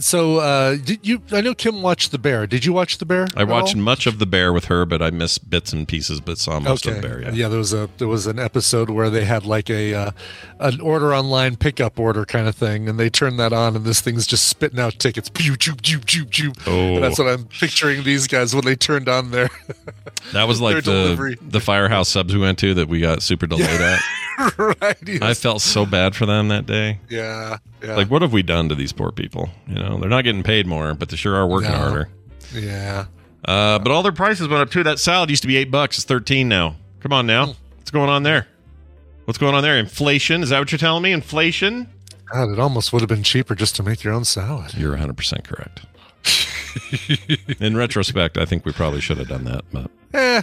[0.00, 1.22] so uh, did you?
[1.32, 2.46] I know Kim watched The Bear.
[2.46, 3.28] Did you watch The Bear?
[3.36, 3.82] I watched all?
[3.82, 6.86] much of the bear with her, but I missed bits and pieces, but saw most
[6.86, 7.20] of the bear.
[7.20, 7.32] Yeah.
[7.32, 7.48] yeah.
[7.48, 10.10] there was a there was an episode where they had like a uh,
[10.58, 14.00] an order online pickup order kind of thing, and they turned that on, and this
[14.00, 15.28] thing's just spitting out tickets.
[15.28, 16.52] Pew, pew, pew, pew, pew.
[16.66, 16.94] Oh.
[16.96, 19.50] And that's what I'm picturing these guys when they turned on their
[20.32, 21.36] That was like the delivery.
[21.40, 24.00] the firehouse subs we went to that we got super delayed at.
[24.58, 24.96] right.
[25.06, 25.22] yes.
[25.22, 27.00] I felt so bad for them that day.
[27.08, 29.50] yeah, yeah, Like, what have we done to these poor people?
[29.68, 31.76] You know, they're not getting paid more, but they sure are working No.
[31.78, 32.08] harder.
[32.54, 33.06] yeah.
[33.44, 34.82] Uh, but all their prices went up too.
[34.82, 36.76] That salad used to be eight bucks; it's thirteen now.
[37.00, 38.46] Come on now, what's going on there?
[39.24, 39.78] What's going on there?
[39.78, 40.42] Inflation?
[40.42, 41.12] Is that what you're telling me?
[41.12, 41.88] Inflation?
[42.30, 44.74] God, it almost would have been cheaper just to make your own salad.
[44.74, 45.86] You're 100 percent correct.
[47.60, 50.42] In retrospect, I think we probably should have done that, but Eh,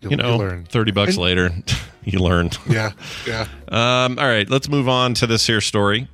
[0.00, 0.64] you'll, you know, learn.
[0.64, 1.50] thirty bucks And- later,
[2.04, 2.56] you learned.
[2.68, 2.92] Yeah,
[3.26, 3.46] yeah.
[3.68, 6.08] Um, all right, let's move on to this here story.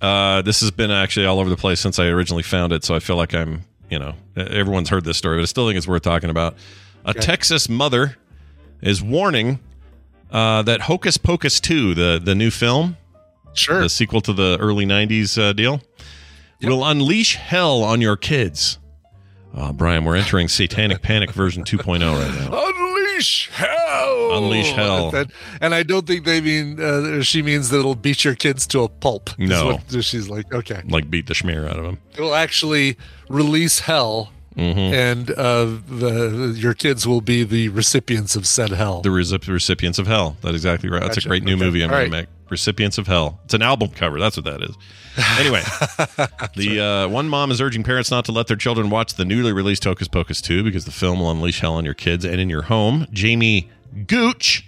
[0.00, 2.94] Uh, this has been actually all over the place since I originally found it, so
[2.94, 5.86] I feel like I'm, you know, everyone's heard this story, but I still think it's
[5.88, 6.56] worth talking about.
[7.04, 8.16] A Texas mother
[8.82, 9.58] is warning
[10.30, 12.96] uh, that Hocus Pocus 2, the, the new film,
[13.52, 13.80] Sure.
[13.82, 15.82] the sequel to the early 90s uh, deal,
[16.62, 18.78] will unleash hell on your kids.
[19.54, 22.64] Uh, Brian, we're entering Satanic Panic version 2.0 right now.
[22.64, 23.79] Unleash hell!
[24.36, 25.14] Unleash hell.
[25.14, 28.66] And, and I don't think they mean uh, she means that it'll beat your kids
[28.68, 29.30] to a pulp.
[29.38, 29.78] No.
[29.90, 31.98] what she's like, okay, Like beat the schmear out of them.
[32.14, 32.96] it'll actually
[33.28, 34.78] release hell, Mm-hmm.
[34.94, 39.00] and uh, the, your kids will be the recipients of said hell.
[39.00, 40.36] The recip- recipients of hell.
[40.42, 41.00] That's exactly right.
[41.02, 41.64] That's a great new Okay.
[41.64, 42.04] movie I'm going right.
[42.06, 42.26] to make.
[42.50, 43.38] Recipients of hell.
[43.44, 44.18] It's an album cover.
[44.18, 44.74] That's what that is.
[45.38, 45.62] Anyway,
[46.56, 49.52] the uh, one mom is urging parents not to let their children watch the newly
[49.52, 52.50] released Hocus Pocus 2 because the film will unleash hell on your kids and in
[52.50, 53.06] your home.
[53.12, 53.70] Jamie
[54.06, 54.64] Gooch.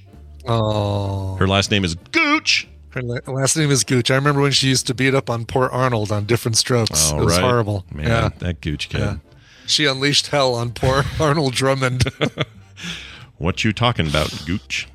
[0.46, 2.68] oh, Her last name is Gooch.
[2.90, 4.10] her la- last name is Gooch.
[4.10, 7.12] I remember when she used to beat up on poor Arnold on Diff'rent Strokes.
[7.12, 7.42] All it was right.
[7.44, 7.84] horrible.
[7.92, 9.00] Man, Yeah, that Gooch kid.
[9.00, 9.16] Yeah.
[9.66, 12.04] she unleashed hell on poor Arnold Drummond.
[13.38, 14.86] What you talking about, Gooch?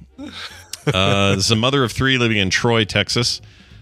[0.85, 3.41] Uh, this is a mother of three living in Troy, Texas.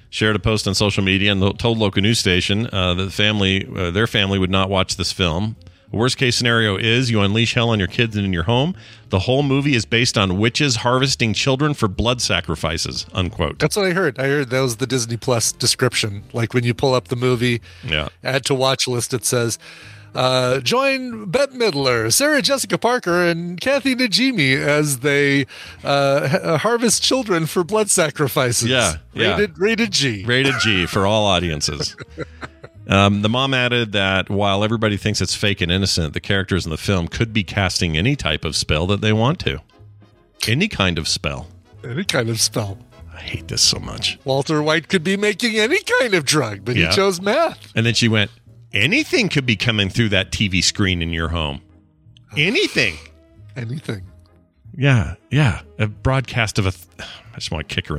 [0.09, 3.67] Shared a post on social media and told local news station uh, that the family,
[3.75, 5.55] uh, their family, would not watch this film.
[5.91, 8.75] Worst case scenario is you unleash hell on your kids and in your home.
[9.09, 13.05] The whole movie is based on witches harvesting children for blood sacrifices.
[13.13, 13.59] Unquote.
[13.59, 14.19] That's what I heard.
[14.19, 16.23] I heard that was the Disney Plus description.
[16.33, 18.09] Like when you pull up the movie, Yeah.
[18.23, 19.57] add to watch list, it says,
[20.15, 25.45] uh, join Bette Midler, Sarah Jessica Parker, and Kathy Najimy as they
[25.83, 28.69] uh, harvest children for blood sacrifices.
[28.69, 29.31] Yeah, yeah.
[29.35, 30.23] Rated, rated G.
[30.25, 31.95] Rated G for all audiences.
[32.87, 36.69] Um, the mom added that while everybody thinks it's fake and innocent, the characters in
[36.71, 39.59] the film could be casting any type of spell that they want to.
[40.47, 41.47] Any kind of spell.
[41.83, 42.77] Any kind of spell.
[43.11, 44.19] I hate this so much.
[44.23, 46.89] Walter White could be making any kind of drug, but Yeah.
[46.89, 47.71] he chose math.
[47.75, 48.29] And then she went,
[48.75, 51.61] anything could be coming through that TV screen in your home.
[52.37, 52.97] Anything.
[53.55, 54.03] Anything.
[54.77, 55.61] Yeah, yeah.
[55.79, 56.71] A broadcast of a.
[56.71, 56.85] Th-
[57.33, 57.97] I just want to kick her.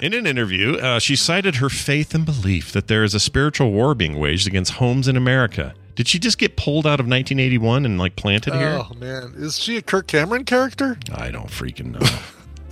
[0.00, 3.20] In, in an interview, uh, she cited her faith and belief that there is a
[3.20, 5.72] spiritual war being waged against homes in America.
[5.94, 8.80] Did she just get pulled out of 1981 and like planted here?
[8.82, 9.34] Oh, man.
[9.36, 10.98] Is she a Kirk Cameron character?
[11.14, 12.18] I don't freaking know.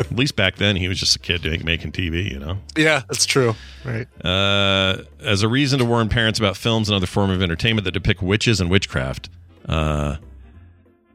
[0.00, 2.58] At least back then, he was just a kid making TV, you know?
[2.76, 3.54] Yeah, that's true.
[3.84, 4.06] Right.
[4.24, 7.92] Uh, as a reason to warn parents about films and other form of entertainment that
[7.92, 9.28] depict witches and witchcraft.
[9.68, 10.16] Uh,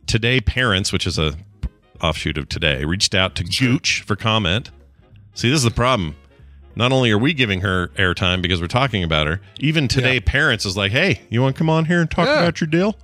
[0.05, 1.33] today, parents, which is a
[2.01, 4.69] offshoot of today, reached out to Gooch for comment.
[5.33, 6.15] See, this is the problem.
[6.75, 10.19] Not only are we giving her airtime because we're talking about her, even today, Yeah.
[10.25, 12.39] parents is like, "Hey, you want to come on here and talk Yeah.
[12.41, 12.97] about your deal?"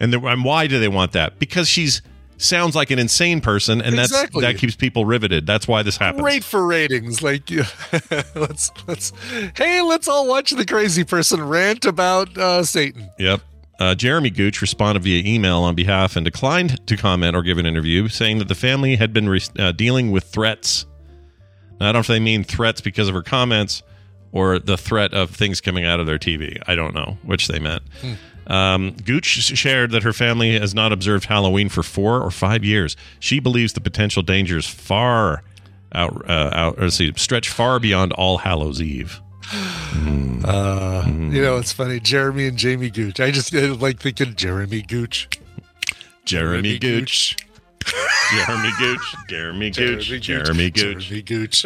[0.00, 1.38] And, and why do they want that?
[1.38, 2.00] Because she's
[2.42, 4.40] sounds like an insane person, and Exactly.
[4.42, 5.46] that's that keeps people riveted.
[5.46, 6.22] That's why this happens.
[6.22, 7.22] Great for ratings.
[7.22, 7.64] Like, you-
[8.34, 9.12] let's let's
[9.56, 13.08] hey, let's all watch the crazy person rant about uh, Satan.
[13.18, 13.40] Yep.
[13.80, 17.66] Uh, Jeremy Gooch responded via email on behalf and declined to comment or give an
[17.66, 20.86] interview, saying that the family had been re- uh, dealing with threats.
[21.80, 23.82] Now, I don't know if they mean threats because of her comments
[24.30, 26.62] or the threat of things coming out of their TV.
[26.66, 27.82] I don't know which they meant.
[28.52, 32.96] Um, Gooch shared that her family has not observed Halloween for four or five years.
[33.18, 35.42] She believes the potential dangers far
[35.94, 39.20] out, uh, out or see, stretch far beyond All Hallows Eve.
[40.44, 41.98] Uh, You know, it's funny.
[42.00, 43.20] Jeremy and Jamie Gooch.
[43.20, 45.28] I just uh, like thinking Jeremy Gooch.
[46.24, 47.36] Jeremy Gooch.
[48.30, 49.14] Jeremy Gooch.
[49.28, 50.20] Jeremy Gooch.
[50.20, 51.08] Jeremy Gooch.
[51.08, 51.64] Jeremy Gooch.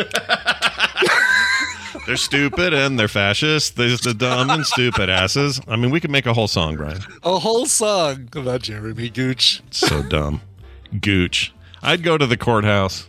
[2.07, 3.77] They're stupid and they're fascist.
[3.77, 5.61] They're the dumb and stupid asses.
[5.67, 7.01] I mean, we could make a whole song, Brian.
[7.25, 9.61] A whole song about Jeremy Gooch.
[9.73, 10.41] So dumb.
[11.01, 11.53] Gooch.
[11.83, 13.09] I'd go to the courthouse.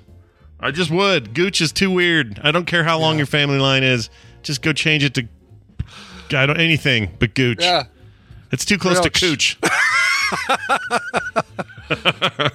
[0.60, 1.36] I just would.
[1.36, 2.40] Gooch is too weird.
[2.44, 4.10] I don't care how long your family line is.
[4.42, 5.28] Just go change it to
[6.36, 7.62] I don't anything but Gooch.
[7.62, 7.84] Yeah.
[8.52, 9.10] It's too close to.
[9.10, 9.60] Cooch.
[11.90, 12.50] uh,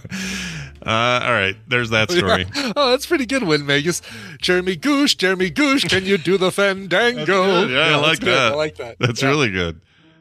[0.85, 2.47] all right, there's that story.
[2.77, 4.03] Oh, that's pretty good, Win Vegas.
[4.41, 7.25] Jeremy Gooch, Jeremy Gooch, can you do the fandango?
[7.25, 7.71] Good.
[7.71, 8.53] Yeah, I like that.
[8.53, 8.97] I like that.
[8.99, 9.29] That's Yeah.
[9.29, 9.81] really good.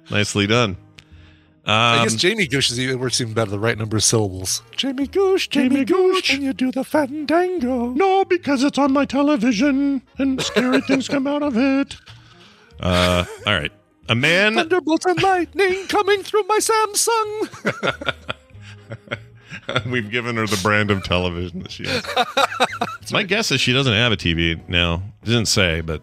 [0.10, 0.78] Nicely done.
[1.66, 3.52] I Um, guess Jamie Gooch is even works even better.
[3.52, 4.64] The right number of syllables.
[4.76, 7.90] Jamie Gooch, Jamie, Gooch, can you do the fandango?
[7.92, 11.98] No, because it's on my television and scary things come out of it.
[12.80, 13.72] Uh, all right.
[14.10, 14.56] A man.
[14.56, 18.26] Thunderbolts and lightning coming through my Samsung.
[19.90, 22.04] We've given her the brand of television that she has.
[23.12, 25.04] my guess is she doesn't have a TV now.
[25.22, 26.02] It didn't say, but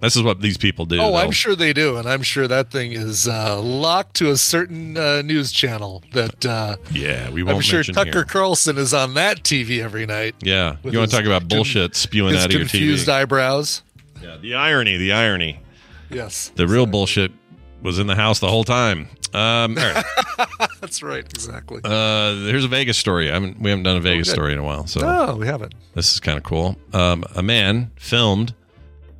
[0.00, 0.96] this is what these people do.
[0.98, 4.30] Oh, They'll- I'm sure they do, and I'm sure that thing is uh, locked to
[4.30, 6.02] a certain uh, news channel.
[6.12, 8.24] That uh, Yeah, we won't I'm sure Tucker here.
[8.24, 10.34] Carlson is on that TV every night.
[10.40, 12.70] Yeah, you want to talk about bullshit spewing out of your TV?
[12.70, 13.82] confused eyebrows.
[14.20, 15.60] Yeah, the irony, the irony.
[16.14, 17.32] Yes, The real bullshit
[17.82, 19.08] was in the house the whole time.
[19.34, 20.04] Um, right.
[20.80, 21.24] that's right.
[21.24, 21.80] Exactly.
[21.84, 23.30] Uh, here's a Vegas story.
[23.30, 24.34] I haven't, we haven't done a Vegas good.
[24.34, 25.74] story in a while, so no, we haven't.
[25.94, 26.76] this is kind of cool.
[26.92, 28.54] Um, a man filmed.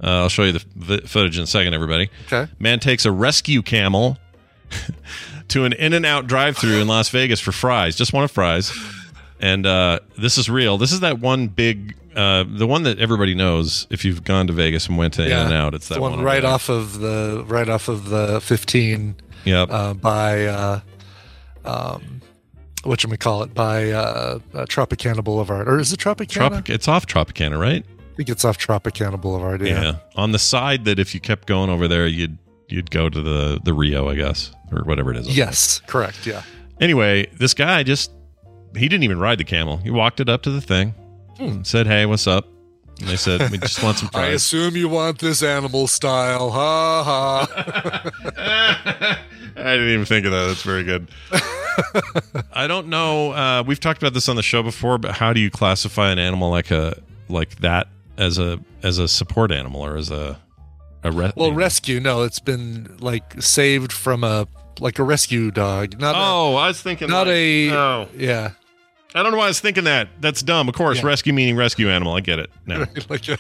[0.03, 2.11] Uh, I'll show you the v- footage in a second, everybody.
[2.27, 2.51] Okay.
[2.59, 4.19] Man takes a rescue camel
[5.49, 8.73] to an In-N-Out drive-through in Las Vegas for fries, just one of fries.
[9.41, 10.79] And uh, this is real.
[10.79, 13.87] This is that one big, uh, the one that everybody knows.
[13.91, 16.23] If you've gone to Vegas and went to In and Out, it's that one, over
[16.23, 19.69] right off of the right off of the 15 Yep.
[19.71, 20.81] uh, by uh,
[21.65, 22.21] um,
[22.85, 26.29] what you call it by uh, uh, Tropicana Boulevard, or is it Tropicana?
[26.29, 26.71] Tropic.
[26.71, 27.85] It's off Tropicana, right?
[27.85, 29.63] I think it's off Tropicana Boulevard.
[29.63, 29.97] Yeah.
[30.17, 33.61] On the side that if you kept going over there, you'd you'd go to the
[33.65, 35.37] the Rio, I guess, or whatever it is.
[35.37, 36.27] Yes, correct.
[36.27, 36.43] Yeah.
[36.81, 38.11] Anyway, this guy just
[38.77, 39.79] he didn't even ride the camel.
[39.79, 40.95] He walked it up to the thing,
[41.63, 42.47] said, "Hey, what's up?"
[43.01, 44.17] And they said, "We just want some Hmm.
[44.21, 46.51] I assume you want this animal style.
[46.51, 48.11] Ha ha.
[49.57, 50.47] I didn't even think of that.
[50.47, 51.09] That's very good.
[52.53, 53.33] I don't know.
[53.33, 56.19] Uh, we've talked about this on the show before, but how do you classify an
[56.19, 60.39] animal like a like that as a as a support animal or as a
[61.03, 62.01] a re- well, rescue.
[62.01, 64.47] No, it's been like saved from a
[64.81, 65.99] like a rescue dog.
[66.01, 68.09] Not Oh, I was thinking not like- a.
[68.17, 68.51] Yeah.
[69.17, 70.09] I don't know why I was thinking that.
[70.21, 70.69] That's dumb.
[70.69, 71.07] Of course, Yeah.
[71.07, 72.15] rescue meaning rescue animal.
[72.15, 72.85] I get it now.
[73.09, 73.39] like a,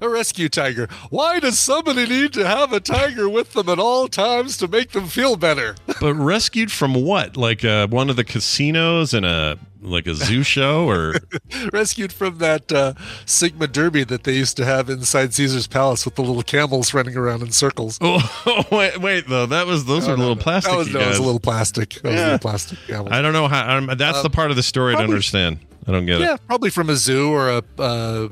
[0.02, 0.88] a rescue tiger.
[1.10, 4.92] Why does somebody need to have a tiger with them at all times to make
[4.92, 5.74] them feel better?
[6.00, 7.36] but rescued from what?
[7.36, 11.14] Like uh, one of the casinos in a like a zoo show, or
[11.72, 12.94] Rescued from that uh,
[13.26, 17.16] Sigma Derby that they used to have inside Caesar's Palace with the little camels running
[17.16, 17.98] around in circles.
[18.02, 19.46] oh wait, wait though.
[19.46, 20.70] That was those are little plastic.
[20.72, 21.90] That was, no, was a little plastic.
[21.94, 22.24] That was a Yeah.
[22.24, 23.12] little plastic camel.
[23.12, 23.76] I don't know how.
[23.76, 25.58] Um, that's the part of the story I don't understand.
[25.86, 26.28] I don't get yeah, it.
[26.30, 28.28] Yeah, probably from a zoo or a uh,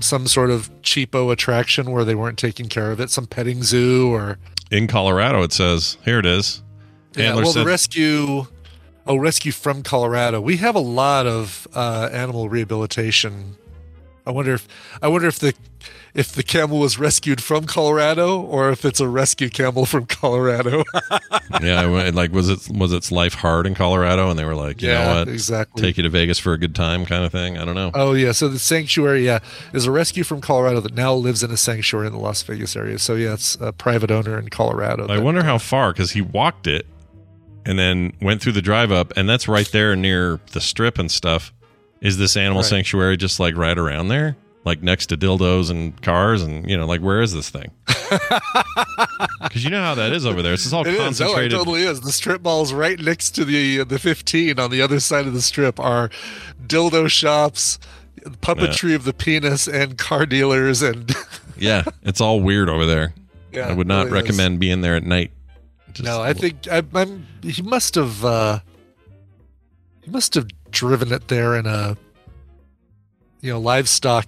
[0.00, 3.08] some sort of cheapo attraction where they weren't taking care of it.
[3.10, 4.38] Some petting zoo or
[4.72, 6.62] In Colorado, it says here it is.
[7.14, 7.26] yeah.
[7.26, 8.46] Handler Well, said- the rescue.
[9.06, 10.40] Oh, rescue from Colorado.
[10.40, 13.56] We have a lot of uh, animal rehabilitation.
[14.24, 14.68] I wonder if
[15.02, 15.52] I wonder if the
[16.14, 20.84] if the camel was rescued from Colorado or if it's a rescue camel from Colorado.
[21.60, 21.82] yeah,
[22.14, 25.04] like was it was its life hard in Colorado, and they were like, you Yeah,
[25.14, 25.82] know what, exactly.
[25.82, 27.58] take you to Vegas for a good time, kind of thing.
[27.58, 27.90] I don't know.
[27.94, 29.40] Oh yeah, so the sanctuary, yeah,
[29.72, 32.76] is a rescue from Colorado that now lives in a sanctuary in the Las Vegas
[32.76, 33.00] area.
[33.00, 35.04] So yeah, it's a private owner in Colorado.
[35.08, 36.86] I that- wonder how far because he walked it
[37.64, 41.10] and then went through the drive up, and that's right there near the strip and
[41.10, 41.52] stuff.
[42.00, 42.68] Is this animal Right.
[42.70, 46.86] sanctuary just like right around there, like next to dildos and cars, and you know,
[46.86, 47.70] like where is this thing?
[49.42, 50.54] Because you know how that is over there.
[50.54, 51.20] It's just all It is.
[51.20, 52.00] Oh, it totally is.
[52.00, 55.34] The strip malls right next to the uh, the 15 on the other side of
[55.34, 56.08] the strip are
[56.66, 57.78] dildo shops,
[58.40, 60.80] puppetry of the penis, and car dealers.
[60.80, 61.12] And
[61.58, 63.14] yeah, it's all weird over there.
[63.52, 64.22] yeah, I would not really is.
[64.22, 65.32] recommend being there at night.
[65.92, 67.26] Just- No, I think I, I'm.
[67.42, 68.24] He must have.
[68.24, 68.60] uh
[70.02, 71.96] He must have driven it there in a,
[73.40, 74.26] you know, livestock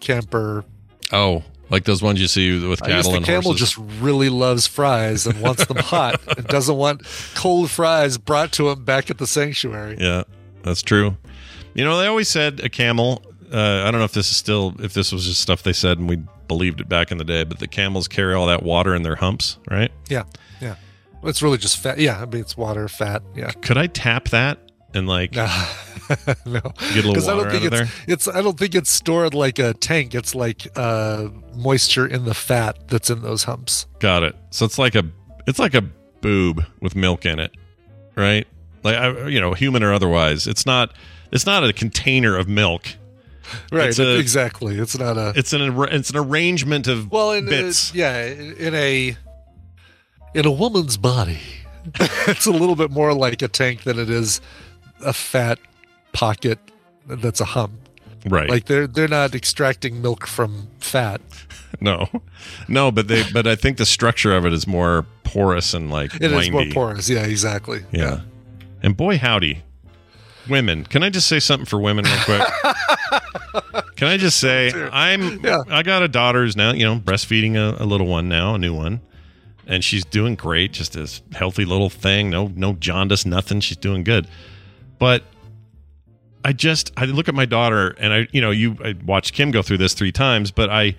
[0.00, 0.64] camper.
[1.12, 3.60] Oh, like those ones you see with I guess cattle the and camel horses.
[3.74, 7.02] just really loves fries and wants them hot and doesn't want
[7.34, 9.96] cold fries brought to him back at the sanctuary.
[9.98, 10.24] Yeah,
[10.62, 11.16] that's true.
[11.74, 13.22] You know, they always said a camel.
[13.52, 15.98] Uh, I don't know if this is still if this was just stuff they said
[15.98, 16.16] and we
[16.48, 19.16] believed it back in the day, but the camels carry all that water in their
[19.16, 19.90] humps, right?
[20.08, 20.24] Yeah.
[21.26, 21.98] It's really just fat.
[21.98, 23.22] Yeah, I mean it's water, fat.
[23.34, 23.50] Yeah.
[23.50, 24.58] Could I tap that
[24.94, 26.56] and like no, get a
[26.94, 28.14] little 'Cause I water don't think out of it's there?
[28.14, 30.14] it's I don't think it's stored like a tank.
[30.14, 33.86] It's like uh, moisture in the fat that's in those humps.
[33.98, 34.36] Got it.
[34.50, 35.04] So it's like a
[35.46, 35.82] it's like a
[36.20, 37.52] boob with milk in it,
[38.16, 38.46] right?
[38.82, 40.46] Like I, you know, human or otherwise.
[40.46, 40.92] It's not
[41.32, 42.86] it's not a container of milk.
[43.70, 44.76] Right, It's a- exactly.
[44.78, 45.60] It's not a It's an
[45.92, 47.92] it's an arrangement of well in bits.
[47.94, 49.16] A, yeah, in a
[50.36, 51.38] in a woman's body,
[52.28, 54.40] it's a little bit more like a tank than it is
[55.00, 55.58] a fat
[56.12, 56.58] pocket
[57.06, 57.72] that's a hump.
[58.26, 58.48] right.
[58.48, 61.20] Like they're they're not extracting milk from fat.
[61.80, 62.08] no,
[62.68, 66.14] no, but they but I think the structure of it is more porous and like
[66.16, 67.08] It is more porous.
[67.08, 67.84] Yeah, exactly.
[67.90, 68.20] Yeah.
[68.82, 69.62] And boy, howdy,
[70.48, 70.84] women.
[70.84, 72.42] Can I just say something for women real quick?
[73.96, 75.62] Can I just say I'm Yeah.
[75.70, 78.58] I got a daughter who's now you know breastfeeding a, a little one now, a
[78.58, 79.00] new one,
[79.66, 80.72] and she's doing great.
[80.72, 82.30] Just this healthy little thing.
[82.30, 83.60] No no jaundice, nothing.
[83.60, 84.28] She's doing good.
[84.98, 85.22] But
[86.44, 89.50] I just I look at my daughter and I you know you I watched Kim
[89.50, 90.94] go through this three times, but I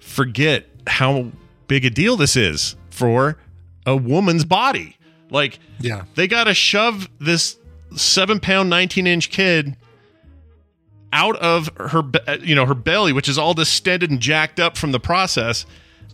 [0.00, 1.30] forget how
[1.66, 3.36] big a deal this is for
[3.86, 4.96] a woman's body.
[5.30, 6.04] Like Yeah.
[6.14, 7.56] they got to shove this
[7.94, 9.76] seven pound, 19 inch kid
[11.12, 12.02] out of her,
[12.42, 15.64] you know, her belly, which is all distended and jacked up from the process,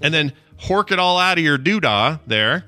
[0.00, 2.64] and then hork it all out of your doodah there.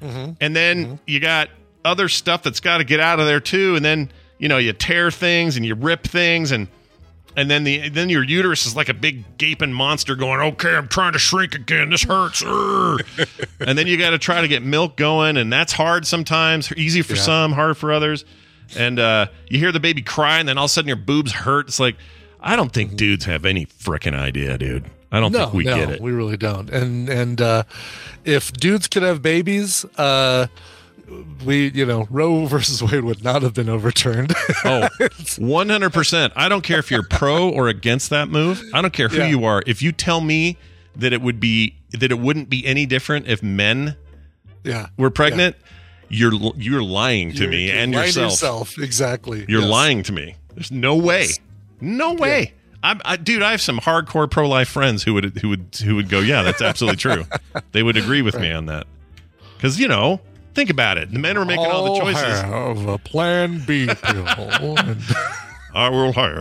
[0.00, 0.32] Mm-hmm.
[0.40, 0.94] And then mm-hmm.
[1.06, 1.48] you got
[1.84, 3.76] other stuff that's got to get out of there too.
[3.76, 6.68] And then, you know, you tear things and you rip things and,
[7.36, 10.88] and then the then your uterus is like a big gaping monster going, okay, I'm
[10.88, 11.90] trying to shrink again.
[11.90, 12.42] This hurts.
[12.42, 16.72] And then you got to try to get milk going, and that's hard sometimes.
[16.72, 17.22] Easy for Yeah.
[17.22, 18.24] some, hard for others.
[18.76, 21.30] And uh, you hear the baby cry, and then all of a sudden your boobs
[21.30, 21.68] hurt.
[21.68, 21.96] It's like
[22.40, 22.96] I don't think mm-hmm.
[22.96, 24.86] dudes have any freaking idea, dude.
[25.10, 26.00] I don't no, think we no, get it.
[26.00, 26.68] We really don't.
[26.70, 27.62] And and uh,
[28.24, 30.48] if dudes could have babies, uh,
[31.44, 34.32] we you know Roe versus Wade would not have been overturned.
[34.64, 36.32] Oh, 100%.
[36.36, 38.62] I don't care if you're pro or against that move.
[38.74, 39.28] I don't care who Yeah.
[39.28, 39.62] you are.
[39.66, 40.58] If you tell me
[40.96, 43.96] that it would be that it wouldn't be any different if men
[44.64, 45.56] yeah, were pregnant,
[46.10, 48.32] you're you're lying to You're- me you're and yourself.
[48.32, 48.78] yourself.
[48.78, 49.46] Exactly.
[49.48, 49.70] You're Yes.
[49.70, 50.34] lying to me.
[50.54, 51.28] There's no way.
[51.80, 52.52] No way.
[52.52, 55.96] I'm, I, dude, I have some hardcore pro life friends who would who would who
[55.96, 57.24] would go, yeah, that's absolutely true.
[57.72, 58.86] they would agree with me on that.
[59.56, 60.20] Because you know,
[60.54, 61.12] think about it.
[61.12, 62.40] The men are making all the choices.
[62.42, 64.26] Have a Plan B pill.
[64.78, 65.02] and-
[65.74, 66.36] I will have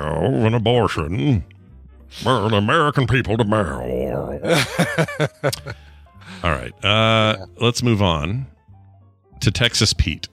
[0.45, 1.43] an abortion.
[2.09, 3.83] For the American people tomorrow.
[6.43, 6.73] All right.
[6.83, 8.47] Uh, Let's move on
[9.41, 10.27] to Texas Pete.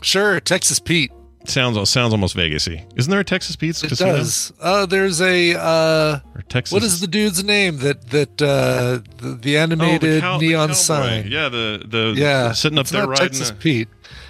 [0.00, 1.12] sure, Texas Pete.
[1.44, 2.84] Sounds sounds almost Vegasy.
[2.96, 4.12] Isn't there a Texas Pete's It casino?
[4.16, 4.52] does.
[4.60, 6.72] Uh, there's a uh, Texas?
[6.72, 10.74] what is the dude's name that that uh, the, the Oh, animated cow- neon cowboy.
[10.74, 11.26] sign?
[11.28, 13.26] Yeah, the the Yeah, sitting up it's there not riding.
[13.26, 13.88] Texas the- Pete.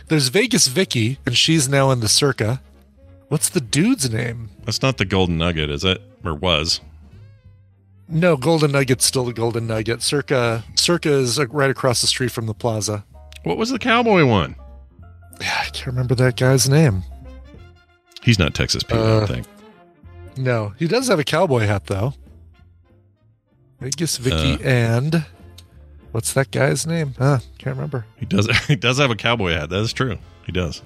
[0.09, 2.61] There's Vegas Vicky, and she's now in the Circa.
[3.29, 4.51] What's the dude's name?
[4.65, 6.03] That's not the Golden Nugget, is it?
[6.25, 6.81] Or was?
[8.09, 10.03] No, Golden Nugget's still the Golden Nugget.
[10.03, 13.05] Circa Circa is uh, right across the street from the plaza.
[13.45, 14.57] What was the cowboy one?
[15.43, 17.03] Yeah, I can't remember that guy's name.
[18.23, 19.47] He's not Texas Pete, I don't Uh, think.
[20.37, 22.15] No, he does have a cowboy hat though.
[23.81, 24.69] Vegas Vicky Uh.
[24.69, 25.25] and
[26.13, 27.15] what's that guy's name?
[27.19, 28.07] Huh, can't remember.
[28.17, 28.49] He does.
[28.69, 29.71] He does have a cowboy hat.
[29.71, 30.19] That is true.
[30.47, 30.83] He does.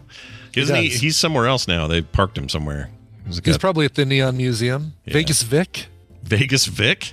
[0.55, 0.89] Isn't he?
[0.89, 1.01] does.
[1.01, 1.87] He's somewhere else now.
[1.87, 2.91] They parked him somewhere.
[3.27, 4.95] He's He's probably at the Neon Museum.
[5.05, 5.13] Yeah.
[5.15, 5.87] Vegas Vic.
[6.23, 7.13] Vegas Vic.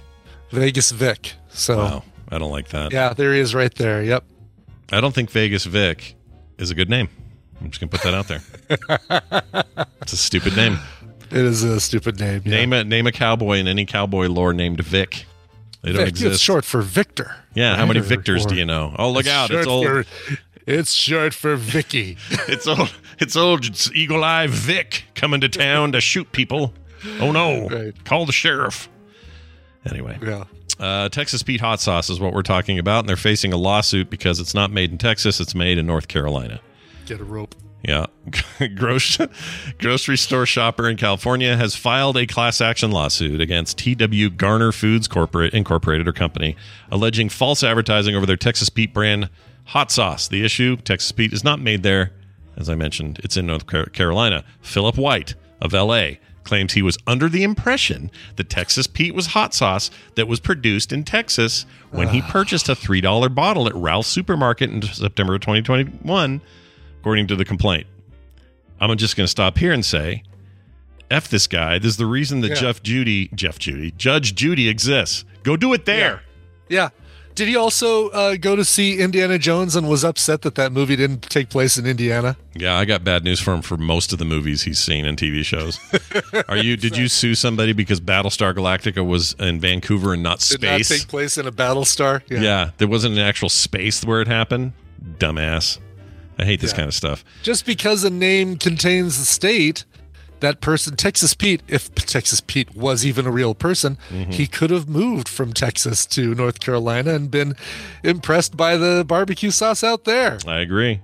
[0.52, 1.34] Vegas Vic.
[1.50, 2.94] So Wow, I don't like that.
[2.94, 4.02] yeah, there he is right there.
[4.04, 4.24] Yep.
[4.92, 6.16] I don't think Vegas Vic
[6.58, 7.10] is a good name.
[7.62, 8.42] I'm just gonna put that out there.
[10.02, 10.78] it's a stupid name.
[11.32, 12.42] It is a stupid name.
[12.46, 12.52] Yeah.
[12.52, 15.26] Name a name a cowboy in any cowboy lore named Vic.
[15.82, 16.10] They don't Vic.
[16.10, 16.34] exist.
[16.36, 17.36] It's short for Victor.
[17.54, 18.96] yeah, how many Right, or- Victors do you know?
[18.98, 19.50] Oh, look out!
[19.50, 19.86] short It's old.
[19.86, 20.06] for-
[20.66, 22.18] it's short for Vicky.
[22.48, 22.94] It's old.
[23.20, 23.66] It's old.
[23.66, 26.74] It's Eagle Eye Vic coming to town to shoot people.
[27.20, 27.68] Oh no!
[27.68, 28.06] Right.
[28.06, 28.88] Call the sheriff.
[29.90, 30.46] Anyway, Yeah.
[30.80, 34.10] uh, Texas Pete hot sauce is what we're talking about, and they're facing a lawsuit
[34.10, 36.62] because it's not made in Texas; it's made in North Carolina.
[37.06, 37.56] Get a rope.
[37.84, 38.06] Yeah.
[38.76, 39.18] Gross,
[39.78, 45.10] grocery store shopper in California has filed a class action lawsuit against TW Garner Foods
[45.10, 46.56] Corporate Incorporated or Company,
[46.90, 49.30] alleging false advertising over their Texas Pete brand
[49.66, 50.30] hot sauce.
[50.30, 52.14] The issue Texas Pete is not made there.
[52.56, 54.46] As I mentioned, it's in North Carolina.
[54.62, 56.12] Philip White of LA
[56.44, 60.94] claims he was under the impression that Texas Pete was hot sauce that was produced
[60.94, 62.30] in Texas when he ah.
[62.30, 66.42] purchased a $3 bottle at Ralph's Supermarket in September of 2021
[67.04, 67.86] according to the complaint.
[68.80, 70.24] I'm just going to stop here and say,
[71.12, 71.78] F this guy.
[71.80, 72.56] This is the reason that Yeah.
[72.56, 75.26] Jeff Judy, Jeff Judy, Judge Judy exists.
[75.44, 76.22] Go do it there.
[76.70, 76.90] Yeah.
[77.36, 80.96] Did he also uh, go to see Indiana Jones and was upset that that movie
[80.96, 82.38] didn't take place in Indiana?
[82.56, 85.18] Yeah, I got bad news for him for most of the movies he's seen and
[85.18, 85.78] TV shows.
[86.48, 86.78] Are you?
[86.78, 90.88] Did you sue somebody because Battlestar Galactica was in Vancouver and not Did not space?
[91.02, 92.22] take place in a Battlestar?
[92.30, 92.70] yeah.
[92.78, 94.72] there wasn't an actual space where it happened.
[95.18, 95.80] Dumbass.
[96.38, 96.78] I hate this Yeah.
[96.78, 97.24] kind of stuff.
[97.44, 99.86] Just because a name contains the state,
[100.40, 104.32] that person, Texas Pete, if Texas Pete was even a real person, Mm-hmm.
[104.32, 107.56] he could have moved from Texas to North Carolina and been
[108.04, 110.38] impressed by the barbecue sauce out there.
[110.48, 111.00] I agree.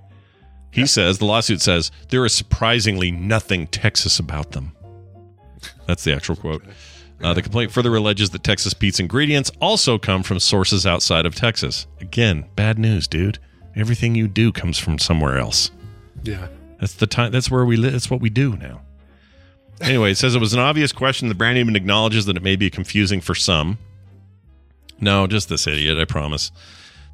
[0.71, 4.73] He says the lawsuit says there is surprisingly nothing Texas about them.
[5.87, 6.63] That's the actual quote.
[7.21, 11.35] Uh, the complaint further alleges that Texas Pete's ingredients also come from sources outside of
[11.35, 11.85] Texas.
[11.99, 13.39] Again, bad news, dude.
[13.79, 15.71] Everything you do comes from somewhere else.
[16.23, 16.47] Yeah.
[16.79, 17.31] That's the time.
[17.31, 17.93] That's where we live.
[17.93, 18.81] That's what we do now.
[19.81, 21.29] Anyway, it says it was an obvious question.
[21.29, 23.77] The brand even acknowledges that it may be confusing for some.
[24.99, 25.97] No, just this idiot.
[25.97, 26.51] I promise.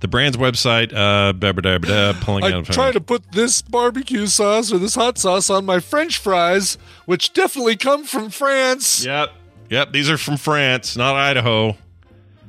[0.01, 2.65] The brand's website, uh, blah, blah, blah, pulling I out.
[2.65, 7.33] try to put this barbecue sauce or this hot sauce on my French fries, which
[7.33, 9.05] definitely come from France.
[9.05, 9.31] Yep,
[9.69, 9.91] yep.
[9.93, 11.77] These are from France, not Idaho.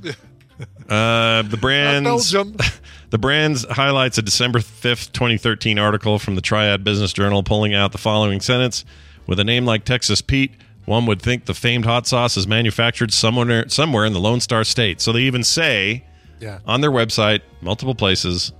[0.88, 2.56] Uh, the brand's Belgium.
[3.16, 7.72] the brand's highlights a December fifth, twenty thirteen article from the Triad Business Journal, pulling
[7.72, 8.84] out the following sentence:
[9.26, 10.52] With a name like Texas Pete,
[10.84, 14.64] one would think the famed hot sauce is manufactured somewhere somewhere in the Lone Star
[14.64, 15.00] State.
[15.00, 16.04] So they even say
[16.40, 16.58] Yeah.
[16.66, 18.52] on their website, multiple places.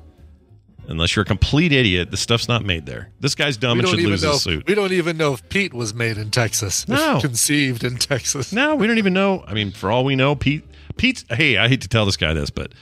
[0.89, 3.11] Unless you're a complete idiot, the stuff's not made there.
[3.21, 4.33] This guy's dumb and should lose know.
[4.33, 4.67] his suit.
[4.67, 6.89] We don't even know if Pete was made in Texas.
[6.89, 7.21] No.
[7.21, 8.55] conceived in Texas.
[8.55, 9.45] No, we don't even know.
[9.47, 10.65] I mean, for all we know, Pete.
[10.97, 11.27] Pete's.
[11.29, 12.73] Hey, I hate to tell this guy this, but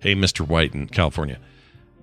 [0.00, 1.38] hey, Mister White in California,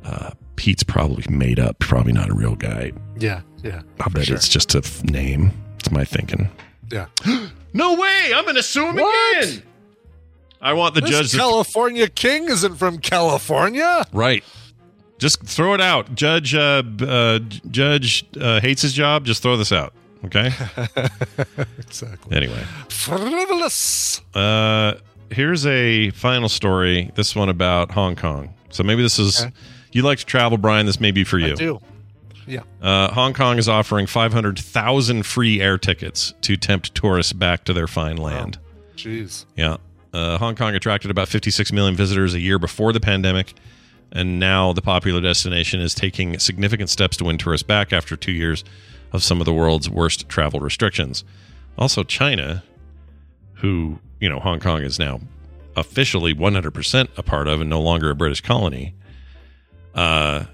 [0.06, 1.80] uh, Pete's probably made up.
[1.80, 2.92] Probably not a real guy.
[3.20, 3.82] Yeah, yeah.
[4.00, 4.36] I bet sure.
[4.36, 5.52] it's just a f- name.
[5.80, 6.50] It's my thinking.
[6.92, 7.08] yeah.
[7.74, 8.32] No way!
[8.34, 9.44] I'm going to sue him What?
[9.44, 9.62] again.
[10.60, 11.32] I want the This judge.
[11.32, 14.06] To, California king isn't from California.
[14.14, 14.44] right.
[15.20, 16.16] Just throw it out.
[16.16, 16.56] Judge.
[16.56, 17.40] Uh, uh,
[17.70, 19.26] judge uh, hates his job.
[19.26, 19.94] Just throw this out.
[20.26, 20.50] Okay.
[21.80, 22.36] Exactly.
[22.36, 22.64] anyway.
[22.90, 24.22] Frivolous.
[24.34, 24.96] Uh,
[25.32, 27.12] here's a final story.
[27.16, 28.54] This one about Hong Kong.
[28.70, 29.52] So maybe this is Okay.
[29.92, 30.86] you like to travel, Brian.
[30.86, 31.54] This may be for you.
[31.54, 31.82] I do.
[32.46, 32.62] Yeah.
[32.82, 37.88] Uh, Hong Kong is offering 500,000 free air tickets to tempt tourists back to their
[37.88, 38.58] fine land.
[38.96, 39.46] Jeez.
[39.56, 39.78] Yeah.
[40.14, 43.54] Uh, Hong Kong attracted about 56 million visitors a year before the pandemic,
[44.14, 48.32] and now the popular destination is taking significant steps to win tourists back after two
[48.32, 48.64] years
[49.12, 51.24] of some of the world's worst travel restrictions.
[51.78, 52.64] Also, China,
[53.58, 55.20] who, you know, Hong Kong is now
[55.76, 58.96] officially 100% a part of and no longer a British colony,
[59.94, 60.46] uh,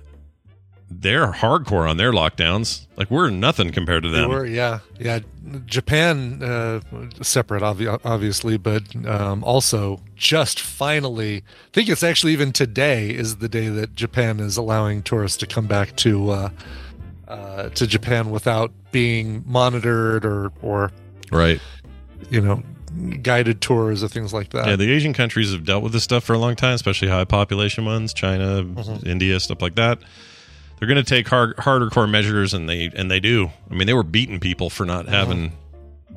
[0.90, 2.86] they're hardcore on their lockdowns.
[2.98, 4.30] Like, we're nothing compared to them.
[4.30, 5.20] were, yeah, yeah.
[5.66, 6.82] Japan, uh,
[7.22, 11.38] separate, obvi- obviously, but um, also just finally.
[11.38, 15.48] I think it's actually even today is the day that Japan is allowing tourists to
[15.48, 16.50] come back to uh,
[17.28, 20.92] uh, to Japan without being monitored or or
[21.32, 21.60] Right.
[22.30, 22.62] you know
[23.22, 24.68] guided tours or things like that.
[24.68, 27.26] Yeah, the Asian countries have dealt with this stuff for a long time, especially high
[27.26, 29.08] population ones, China, Mm-hmm.
[29.08, 30.00] India, stuff like that.
[30.80, 33.50] They're going to take hard, harder core measures, and they and they do.
[33.72, 35.14] I mean, they were beating people for not Mm-hmm.
[35.14, 35.52] having.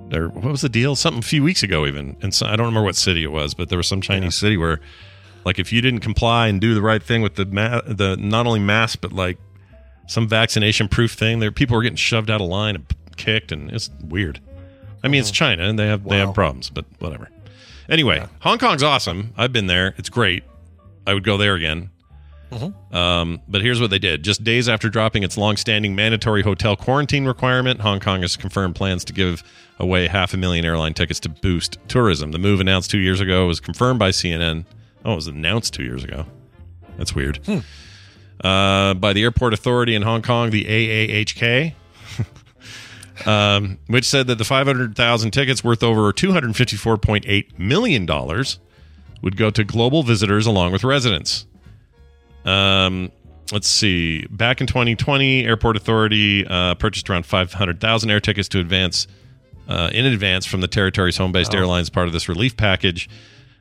[0.08, 0.94] Their, what was the deal?
[0.94, 3.54] Something a few weeks ago, even, and so, I don't remember what city it was,
[3.54, 4.78] but there was some Chinese city where,
[5.44, 8.46] like, if you didn't comply and do the right thing with the ma- the not
[8.46, 9.36] only mask but like
[10.06, 13.68] some vaccination proof thing, there people were getting shoved out of line and kicked, and
[13.72, 14.38] it's weird.
[15.02, 16.34] I mean, it's China, and they have they have.
[16.34, 17.28] Problems, but whatever.
[17.88, 19.32] Anyway, Hong Kong's awesome.
[19.36, 19.94] I've been there.
[19.96, 20.42] It's great.
[21.06, 21.90] I would go there again.
[22.50, 22.96] Mm-hmm.
[22.96, 24.22] Um, but here's what they did.
[24.22, 29.04] Just days after dropping its long-standing mandatory hotel quarantine requirement, Hong Kong has confirmed plans
[29.06, 29.42] to give
[29.78, 32.32] away half a million airline tickets to boost tourism.
[32.32, 34.64] The move announced two years ago was confirmed by CNN.
[35.04, 36.26] Oh, it was announced two years ago.
[36.96, 37.38] That's weird.
[37.44, 37.58] Hmm.
[38.42, 41.74] Uh, by the airport authority in Hong Kong, the AAHK.
[43.24, 48.58] Um, which said that the 500,000 tickets worth over 254.8 million dollars
[49.22, 51.46] would go to global visitors along with residents.
[52.44, 53.10] Um,
[53.50, 54.26] let's see.
[54.26, 59.06] Back in 2020, Airport Authority uh, purchased around 500,000 air tickets to advance
[59.68, 63.08] uh, in advance from the territory's home-based airlines, part of this relief package.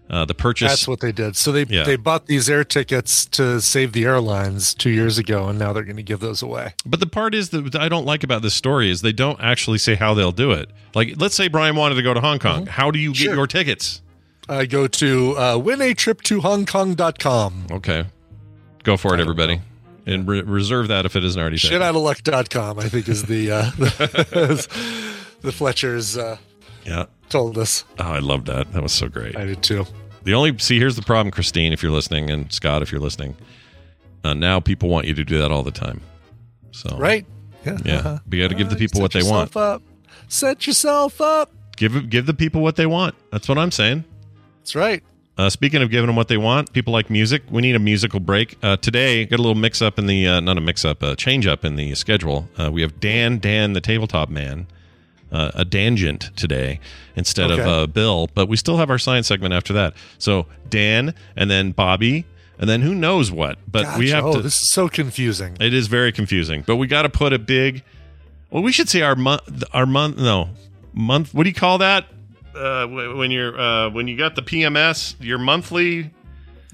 [0.08, 0.70] Uh, the purchase.
[0.72, 1.36] That's what they did.
[1.36, 1.84] So they Yeah.
[1.84, 5.82] they bought these air tickets to save the airlines two years ago, and now they're
[5.84, 6.76] going to give those away.
[6.86, 9.80] But the part is that I don't like about this story is they don't actually
[9.80, 10.70] say how they'll do it.
[10.94, 12.68] Like, let's say Brian wanted to go to Hong Kong.
[12.68, 13.34] How do you get Sure.
[13.36, 14.04] your tickets?
[14.48, 17.68] I go to uh, winatrip2hongkong.com.
[17.72, 18.06] Okay,
[18.84, 19.62] go for it, everybody,
[20.06, 21.82] and re- reserve that if it isn't already taken.
[21.82, 24.68] Shitoutaluck.com, I think, is the uh, the,
[25.42, 26.38] the Fletchers uh,
[26.86, 27.06] Yeah.
[27.30, 27.84] told us.
[28.00, 28.72] Oh, I love that.
[28.74, 29.36] That was so great.
[29.36, 29.86] I did too.
[30.24, 33.36] The only see here's the problem, Christine, if you're listening, and Scott, if you're listening.
[34.24, 36.02] Uh, now people want you to do that all the time.
[36.72, 37.26] So Right?
[37.66, 37.78] Yeah.
[37.86, 37.96] Yeah.
[37.98, 38.20] uh-huh.
[38.30, 39.50] We got to give the people set what they want.
[39.50, 39.82] yourself Up.
[40.28, 41.52] Set yourself up.
[41.78, 43.16] Give give the people what they want.
[43.32, 44.04] That's what I'm saying.
[44.60, 45.04] That's right.
[45.38, 47.44] Uh, speaking of giving them what they want, people like music.
[47.52, 48.58] We need a musical break.
[48.64, 51.14] Uh, today, got a little mix up in the, uh, not a mix up, a
[51.18, 52.48] change up in the schedule.
[52.58, 54.66] Uh, we have Dan, Dan, the tabletop man,
[55.36, 56.80] uh, a Dangent today
[57.16, 57.70] instead of Okay.
[57.70, 59.94] uh, Bill, but we still have our science segment after that.
[60.18, 62.26] So Dan, and then Bobby,
[62.58, 63.58] and then who knows what.
[63.70, 64.42] But we Gosh, have oh, to.
[64.42, 65.58] this is so confusing.
[65.60, 67.84] It is very confusing, but we got to put a big.
[68.50, 69.64] Well, we should say our month.
[69.74, 70.18] Our month.
[70.18, 70.50] No
[70.94, 71.34] month.
[71.34, 72.06] What do you call that?
[72.56, 76.12] Uh, when you're uh, when you got the PMS, your monthly.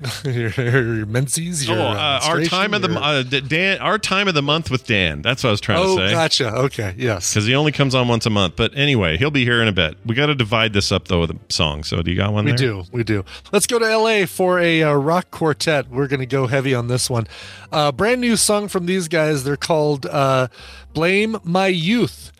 [0.25, 3.79] your, your menses, your oh, uh, our time of the uh, Dan.
[3.79, 5.21] Our time of the month with Dan.
[5.21, 6.13] That's what I was trying Oh, to say.
[6.13, 6.47] gotcha.
[6.55, 6.95] Okay.
[6.97, 7.31] Yes.
[7.33, 8.55] Because he only comes on once a month.
[8.55, 9.97] But anyway, he'll be here in a bit.
[10.05, 11.83] We got to divide this up though with a song.
[11.83, 12.45] So do you got one?
[12.45, 12.57] We there?
[12.57, 12.83] do.
[12.91, 13.23] We do.
[13.51, 15.89] Let's go to LA for a uh, rock quartet.
[15.89, 17.27] We're going to go heavy on this one.
[17.71, 19.43] Uh, brand new song from these guys.
[19.43, 20.47] They're called uh,
[20.93, 22.31] Blame My Youth.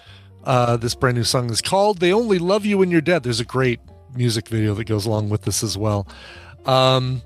[0.44, 3.22] Uh, this brand new song is called They Only Love You When You're Dead.
[3.22, 3.80] There's a great
[4.16, 6.08] music video that goes along with this as well.
[6.66, 7.22] Um,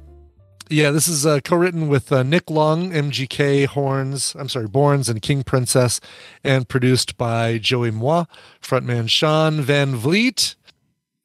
[0.70, 5.22] yeah, this is uh, co-written with uh, Nick Long, MGK, Horns, I'm sorry, Borns, and
[5.22, 5.99] King Princess,
[6.43, 8.26] and produced by Joey Moi,
[8.61, 10.55] frontman Sean Van Vliet.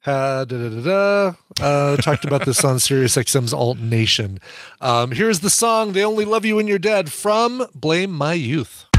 [0.07, 1.32] Uh, da, da, da.
[1.61, 4.38] Uh, talked about this on Sirius XM's Alt Nation.
[4.80, 8.89] Um, here's the song "They Only Love You When You're Dead" from Blame My Youth.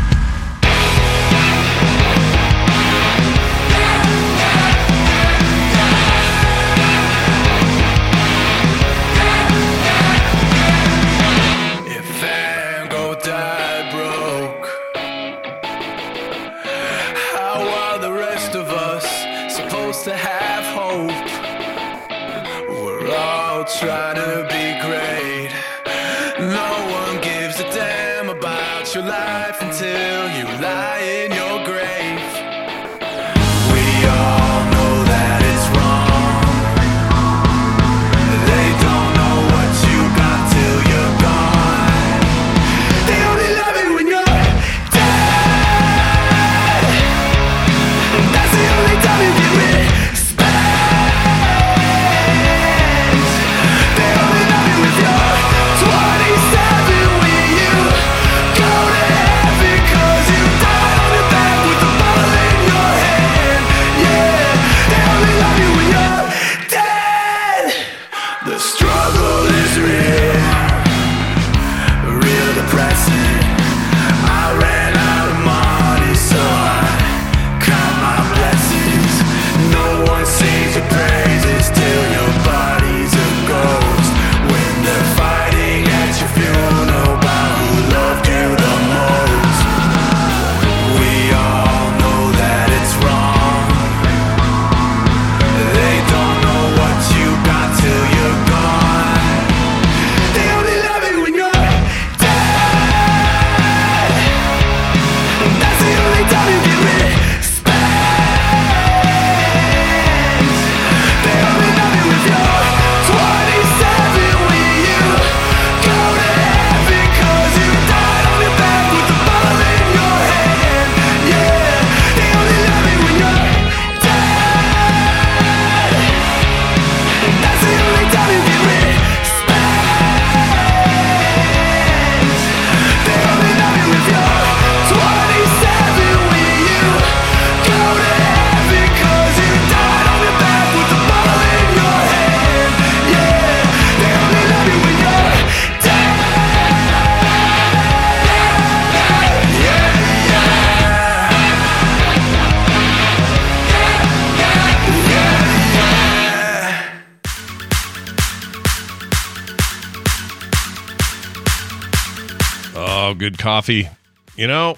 [163.13, 163.89] Good coffee.
[164.35, 164.77] You know,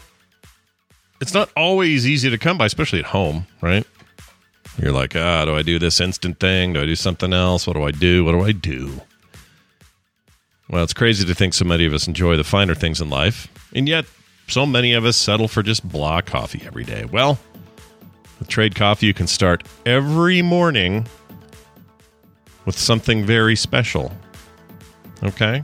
[1.21, 3.85] it's not always easy to come by, especially at home, right?
[4.77, 6.73] You're like, ah, do I do this instant thing?
[6.73, 7.67] Do I do something else?
[7.67, 8.25] What do I do?
[8.25, 9.01] What do I do?
[10.69, 13.47] Well, it's crazy to think so many of us enjoy the finer things in life,
[13.75, 14.05] and yet
[14.47, 17.05] so many of us settle for just blah coffee every day.
[17.05, 17.37] Well,
[18.39, 21.07] with Trade Coffee, you can start every morning
[22.65, 24.11] with something very special.
[25.21, 25.63] Okay?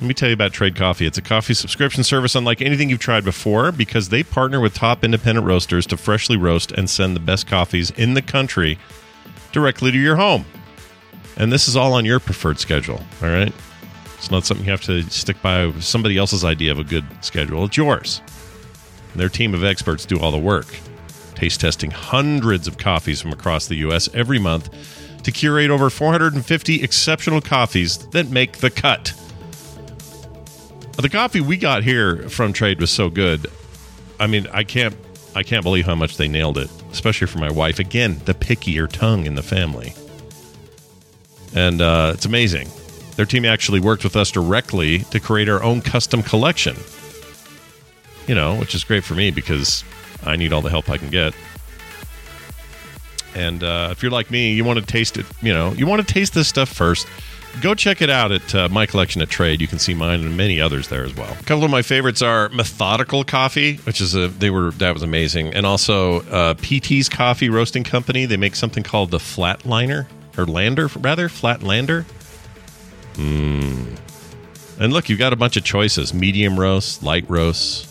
[0.00, 1.06] Let me tell you about Trade Coffee.
[1.06, 5.04] It's a coffee subscription service unlike anything you've tried before because they partner with top
[5.04, 8.76] independent roasters to freshly roast and send the best coffees in the country
[9.52, 10.44] directly to your home.
[11.36, 13.52] And this is all on your preferred schedule, all right?
[14.16, 17.64] It's not something you have to stick by somebody else's idea of a good schedule.
[17.64, 18.20] It's yours.
[19.14, 20.66] Their team of experts do all the work,
[21.36, 24.08] taste testing hundreds of coffees from across the U.S.
[24.12, 24.70] every month
[25.22, 29.14] to curate over 450 exceptional coffees that make the cut.
[30.96, 33.46] The coffee we got here from Trade was so good.
[34.18, 34.96] I mean, I can't
[35.34, 37.78] I can't believe how much they nailed it, especially for my wife.
[37.78, 39.92] Again, the pickier tongue in the family.
[41.54, 42.68] And uh, it's amazing.
[43.16, 46.76] Their team actually worked with us directly to create our own custom collection.
[48.26, 49.84] You know, which is great for me because
[50.24, 51.34] I need all the help I can get.
[53.34, 56.06] And uh, if you're like me, you want to taste it, you know, you want
[56.06, 57.06] to taste this stuff first.
[57.60, 59.60] Go check it out at uh, my collection at Trade.
[59.60, 61.32] You can see mine and many others there as well.
[61.32, 65.02] A couple of my favorites are Methodical Coffee, which is a they were that was
[65.02, 68.26] amazing, and also uh, PT's Coffee Roasting Company.
[68.26, 72.04] They make something called the Flatliner or Lander rather Flatlander.
[73.14, 73.98] Mmm.
[74.80, 77.88] And look, you've got a bunch of choices: medium roast, light roast.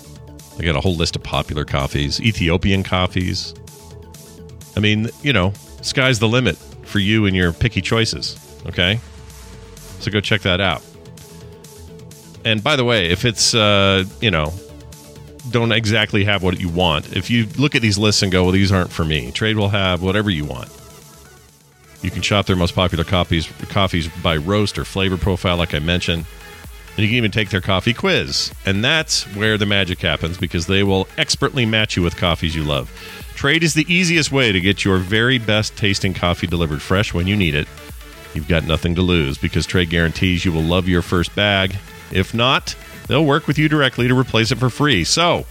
[0.60, 3.56] I got a whole list of popular coffees, Ethiopian coffees.
[4.76, 8.38] I mean, you know, sky's the limit for you and your picky choices.
[8.68, 9.00] Okay.
[10.04, 10.82] So go check that out.
[12.46, 14.54] And by the way, if it's, uh, you know,
[15.50, 18.52] don't exactly have what you want, if you look at these lists and go, well,
[18.52, 20.70] these aren't for me, Trade will have whatever you want.
[22.02, 25.80] You can shop their most popular coffees, coffees by roast or flavor profile, like I
[25.80, 26.26] mentioned.
[26.96, 28.52] And you can even take their coffee quiz.
[28.66, 32.64] And that's where the magic happens because they will expertly match you with coffees you
[32.64, 32.92] love.
[33.36, 37.26] Trade is the easiest way to get your very best tasting coffee delivered fresh when
[37.26, 37.68] you need it.
[38.34, 41.76] You've got nothing to lose because Trade guarantees you will love your first bag.
[42.12, 42.76] If not,
[43.08, 45.04] they'll work with you directly to replace it for free.
[45.04, 45.46] So,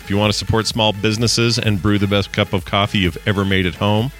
[0.00, 3.18] if you want to support small businesses and brew the best cup of coffee you've
[3.26, 4.10] ever made at home,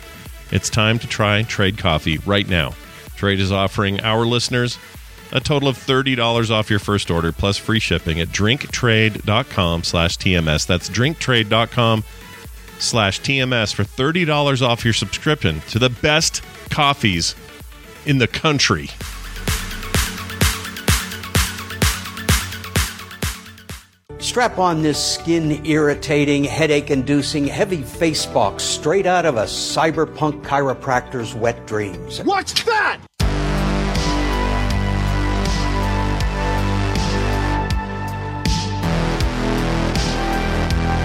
[0.50, 2.74] it's time to try Trade Coffee right now.
[3.16, 4.78] Trade is offering our listeners
[5.32, 10.66] a total of $30 off your first order plus free shipping at drinktrade.com slash TMS.
[10.66, 12.04] That's drinktrade.com
[12.78, 17.34] slash TMS for $30 off your subscription to the best coffees
[18.06, 18.90] in the country.
[24.18, 30.42] Strap on this skin irritating, headache inducing, heavy face box straight out of a cyberpunk
[30.42, 32.22] chiropractor's wet dreams.
[32.22, 33.00] What's that?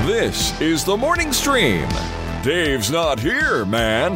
[0.07, 1.87] This is the morning stream.
[2.41, 4.15] Dave's not here, man.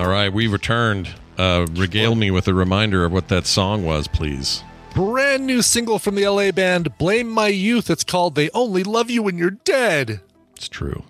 [0.00, 1.10] All right, we returned.
[1.36, 4.64] Uh, regale me with a reminder of what that song was, please.
[4.94, 7.90] Brand new single from the LA band Blame My Youth.
[7.90, 10.22] It's called They Only Love You When You're Dead.
[10.56, 11.04] It's true.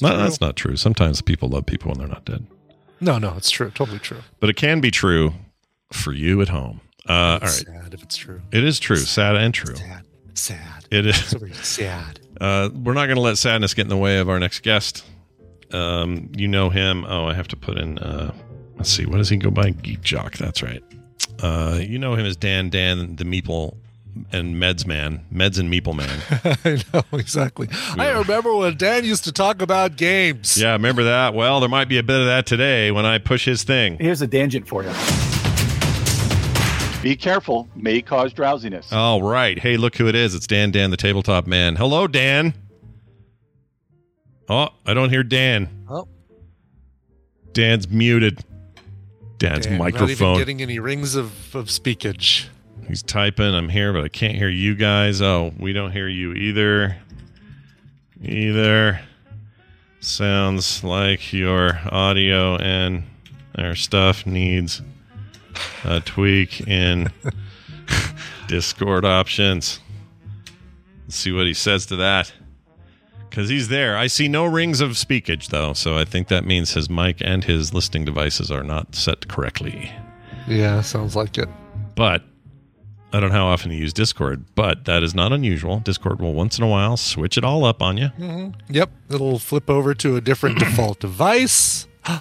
[0.00, 0.18] No, true.
[0.18, 0.76] that's not true.
[0.76, 2.46] Sometimes people love people when they're not dead.
[3.00, 3.72] No, no, it's true.
[3.72, 4.20] Totally true.
[4.38, 5.34] But it can be true
[5.92, 6.80] for you at home.
[7.08, 7.50] Uh, all right.
[7.50, 8.42] Sad if it's true.
[8.52, 8.98] It is true.
[8.98, 9.74] Sad and true.
[9.74, 10.04] Sad.
[10.34, 10.86] Sad.
[10.92, 11.36] It is.
[11.66, 12.20] Sad.
[12.40, 15.04] Uh, we're not going to let sadness get in the way of our next guest.
[15.72, 17.04] Um, you know him.
[17.06, 17.98] Oh, I have to put in.
[17.98, 18.32] Uh,
[18.76, 19.06] let's see.
[19.06, 19.70] What does he go by?
[19.70, 20.36] Geek Jock.
[20.36, 20.82] That's right.
[21.40, 23.76] Uh, you know him as Dan Dan, the Meeple
[24.30, 26.56] and Meds Man, Meds and Meeple Man.
[26.64, 27.68] I know, exactly.
[27.98, 30.60] I remember when Dan used to talk about games.
[30.60, 31.34] yeah, remember that?
[31.34, 33.96] Well, there might be a bit of that today when I push his thing.
[33.98, 34.92] Here's a tangent for you.
[37.02, 38.92] Be careful, may cause drowsiness.
[38.92, 39.58] All right.
[39.58, 40.36] Hey, look who it is.
[40.36, 41.74] It's Dan Dan, the tabletop man.
[41.74, 42.54] Hello, Dan.
[44.52, 45.86] Oh, I don't hear Dan.
[45.88, 46.06] Oh.
[47.54, 48.44] Dan's muted.
[49.38, 50.10] Dan's Dan, Not microphone.
[50.10, 52.50] even getting any rings of, of speakage.
[52.86, 53.54] He's typing.
[53.54, 55.22] I'm here, but I can't hear you guys.
[55.22, 56.98] Oh, we don't hear you either.
[58.22, 59.00] Either.
[60.00, 63.04] Sounds like your audio and
[63.56, 64.82] our stuff needs
[65.82, 67.10] a tweak in
[68.48, 69.80] Discord options.
[71.04, 72.30] Let's see what he says to that.
[73.32, 73.96] Because he's there.
[73.96, 77.42] I see no rings of speakage, though, so I think that means his mic and
[77.42, 79.90] his listening devices are not set correctly.
[80.46, 81.48] Yeah, sounds like it.
[81.96, 82.24] But
[83.10, 85.78] I don't know how often you use Discord, but that is not unusual.
[85.80, 88.08] Discord will once in a while switch it all up on you.
[88.18, 88.50] Mm-hmm.
[88.70, 91.88] Yep, it'll flip over to a different default device.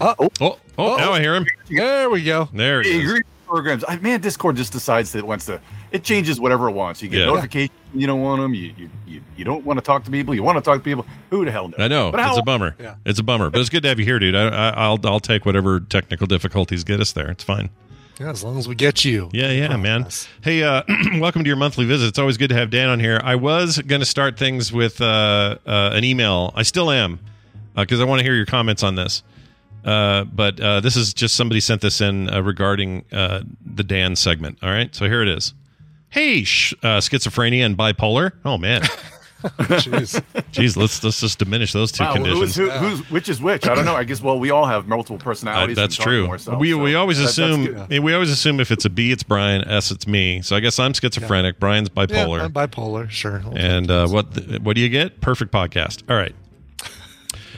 [0.00, 1.44] Oh, oh, now I hear him.
[1.68, 2.48] There we go.
[2.54, 3.20] There he is.
[3.48, 3.82] programs.
[3.88, 5.60] I, man, Discord just decides that it wants to.
[5.90, 7.02] It changes whatever it wants.
[7.02, 7.26] You get Yeah.
[7.26, 7.70] notifications.
[7.94, 8.52] You don't want them.
[8.54, 10.34] You, you you you don't want to talk to people.
[10.34, 11.06] You want to talk to people.
[11.30, 11.80] Who the hell knows?
[11.80, 12.76] I know But how, it's a bummer.
[12.78, 12.96] Yeah.
[13.06, 14.34] It's a bummer, but it's good to have you here, dude.
[14.36, 17.30] I, I, I'll I'll take whatever technical difficulties get us there.
[17.30, 17.70] It's fine.
[18.20, 19.30] Yeah, as long as we get you.
[19.32, 20.08] Yeah, yeah, man.
[20.42, 20.82] Hey, uh,
[21.20, 22.08] welcome to your monthly visit.
[22.08, 23.20] It's always good to have Dan on here.
[23.22, 26.52] I was going to start things with uh, uh, an email.
[26.56, 27.20] I still am
[27.76, 29.22] because I want to hear your comments on this.
[29.84, 34.16] Uh, but uh, this is just somebody sent this in uh, regarding uh, the Dan
[34.16, 34.58] segment.
[34.62, 35.54] All right, so here it is.
[36.10, 38.32] Hey, sh- uh, schizophrenia and bipolar.
[38.44, 38.82] Oh man,
[39.42, 40.20] Jeez.
[40.52, 42.56] jeez, let's let's just diminish those two Wow, conditions.
[42.56, 43.68] who, who's which is which?
[43.68, 43.94] I don't know.
[43.94, 45.76] I guess well, we all have multiple Uh, personalities.
[45.76, 46.26] that's and talk to true.
[46.28, 47.98] ourselves, we so we always that- assume good.
[48.02, 49.62] we always assume if it's a B, it's Brian.
[49.68, 50.40] S, it's me.
[50.42, 51.60] So I guess I'm schizophrenic.
[51.60, 52.40] Brian's Yeah, bipolar.
[52.42, 53.42] I'm bipolar, sure.
[53.44, 55.20] I'll And uh, what th- what do you get?
[55.20, 56.02] Perfect podcast.
[56.10, 56.34] All right.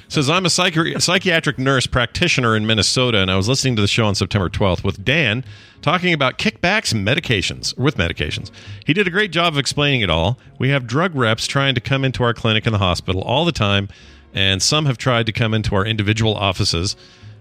[0.08, 3.86] Says I'm a psychi- psychiatric nurse practitioner in Minnesota, and I was listening to the
[3.88, 5.44] show on September 12th with Dan
[5.82, 8.50] talking about kickbacks and medications with medications.
[8.84, 10.38] He did a great job of explaining it all.
[10.58, 13.52] We have drug reps trying to come into our clinic in the hospital all the
[13.52, 13.88] time,
[14.34, 16.96] and some have tried to come into our individual offices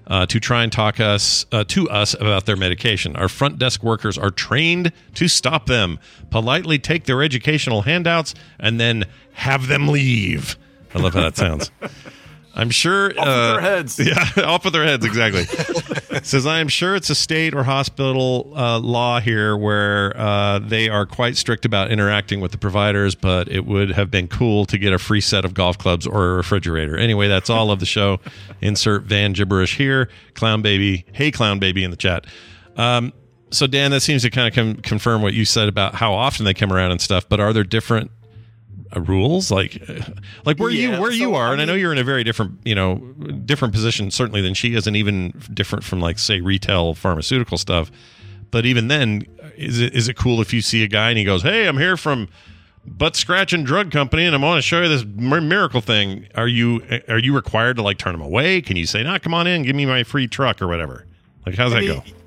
[0.07, 3.15] uh, to try and talk us uh, to us about their medication.
[3.15, 5.99] Our front desk workers are trained to stop them,
[6.31, 10.57] politely take their educational handouts, and then have them leave.
[10.95, 11.69] I love how that sounds.
[12.55, 13.11] I'm sure.
[13.11, 13.99] Off uh, their heads.
[14.05, 15.43] Yeah, off with their heads, exactly.
[16.23, 20.89] Says, I am sure it's a state or hospital uh, law here where uh, they
[20.89, 24.77] are quite strict about interacting with the providers, but it would have been cool to
[24.77, 26.97] get a free set of golf clubs or a refrigerator.
[26.97, 28.19] Anyway, that's all of the show.
[28.61, 30.09] Insert Van gibberish here.
[30.33, 31.05] Clown baby.
[31.13, 32.25] Hey, clown baby in the chat.
[32.75, 33.13] Um,
[33.51, 36.45] so, Dan, that seems to kind of com- confirm what you said about how often
[36.45, 38.11] they come around and stuff, but are there different
[38.95, 39.51] uh, rules?
[39.51, 40.01] Like uh,
[40.45, 42.23] like where you Yeah, where you are I and i know you're in a very
[42.23, 42.95] different you know
[43.45, 47.91] different position certainly than she is and even different from like say retail pharmaceutical stuff.
[48.51, 49.23] But even then
[49.55, 51.77] is it is it cool if you see a guy and he goes hey i'm
[51.77, 52.29] here from
[52.85, 56.27] butt scratching drug company and i'm going to show you this miracle thing.
[56.33, 58.61] Are you are you required to like turn him away?
[58.61, 61.05] Can you say nah come on in give me my free truck or whatever?
[61.45, 62.18] Like how's that I mean, go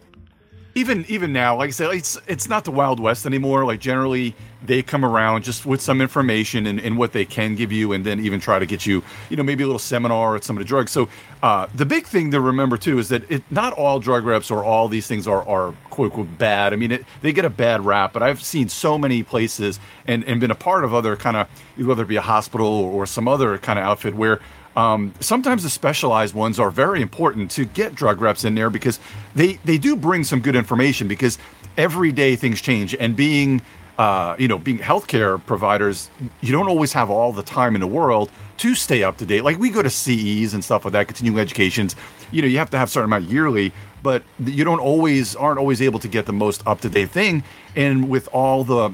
[0.75, 3.65] even even now, like I said, it's it's not the Wild West anymore.
[3.65, 7.71] Like generally, they come around just with some information and, and what they can give
[7.71, 10.45] you, and then even try to get you, you know, maybe a little seminar at
[10.45, 10.91] some of the drugs.
[10.91, 11.09] So
[11.43, 14.65] uh, the big thing to remember too is that it not all drug reps or
[14.65, 16.73] all these things are are quote unquote bad.
[16.73, 20.25] I mean, it, they get a bad rap, but I've seen so many places and
[20.25, 23.07] and been a part of other kind of whether it be a hospital or, or
[23.07, 24.41] some other kind of outfit where
[24.77, 28.99] um, sometimes the specialized ones are very important to get drug reps in there because
[29.35, 31.39] they they do bring some good information because
[31.77, 33.61] every day things change and being
[33.99, 36.11] uh, you know being healthcare providers
[36.41, 39.43] you don't always have all the time in the world to stay up to date.
[39.43, 41.97] Like we go to CEs and stuff like that continuing educations.
[42.31, 45.59] You know you have to have a certain amount yearly but you don't always aren't
[45.59, 47.45] always able to get the most up to date thing.
[47.77, 48.91] And with all the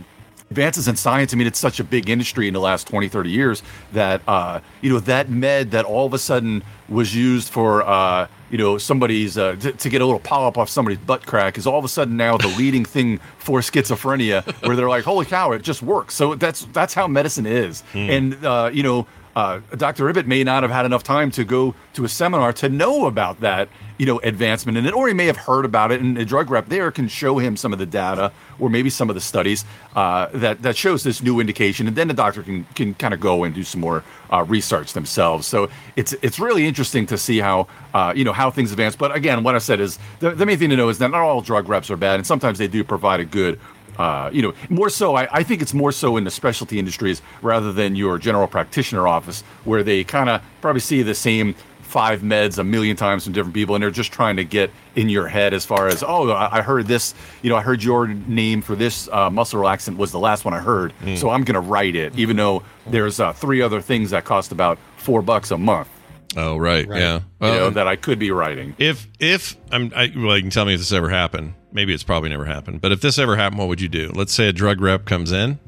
[0.51, 1.32] advances in science.
[1.32, 4.61] I mean it's such a big industry in the last 20 30 years that uh,
[4.80, 8.78] you know that med that all of a sudden was used for uh, you know
[8.78, 11.84] somebody's uh, to, to get a little polyp off somebody's butt crack is all of
[11.84, 15.82] a sudden now the leading thing for schizophrenia where they're like holy cow it just
[15.82, 16.14] works.
[16.14, 17.82] So that's that's how medicine is.
[17.94, 19.07] And uh, you know
[19.39, 20.09] uh, Dr.
[20.09, 23.39] Ibbott may not have had enough time to go to a seminar to know about
[23.39, 26.24] that, you know, advancement in it, or he may have heard about it, and a
[26.24, 29.20] drug rep there can show him some of the data or maybe some of the
[29.20, 29.64] studies
[29.95, 33.20] uh, that that shows this new indication, and then the doctor can can kind of
[33.20, 35.47] go and do some more uh, research themselves.
[35.47, 38.97] So it's it's really interesting to see how uh, you know how things advance.
[38.97, 41.20] But again, what I said is the, the main thing to know is that not
[41.20, 43.61] all drug reps are bad, and sometimes they do provide a good
[43.99, 47.20] uh, you know, more so, I, I think it's more so in the specialty industries
[47.42, 52.20] rather than your general practitioner office, where they kind of probably see the same five
[52.20, 55.26] meds a million times from different people, and they're just trying to get in your
[55.26, 58.61] head as far as, oh, I, I heard this, you know, I heard your name
[58.61, 61.61] for this uh, muscle relaxant was the last one I heard, so I'm going to
[61.61, 65.57] write it, even though there's uh, three other things that cost about four bucks a
[65.57, 65.88] month,
[66.36, 68.74] oh right, yeah you Well, know, that I could be writing.
[68.76, 71.55] If if I'm, I, well, you can tell me if this ever happened.
[71.73, 72.81] Maybe it's probably never happened.
[72.81, 74.11] But if this ever happened, what would you do?
[74.14, 75.59] Let's say a drug rep comes in.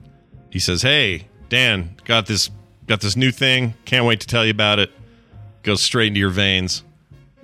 [0.50, 2.50] He says, "Hey, Dan, got this
[2.86, 3.74] got this new thing.
[3.84, 4.90] Can't wait to tell you about it.
[5.62, 6.82] Goes straight into your veins.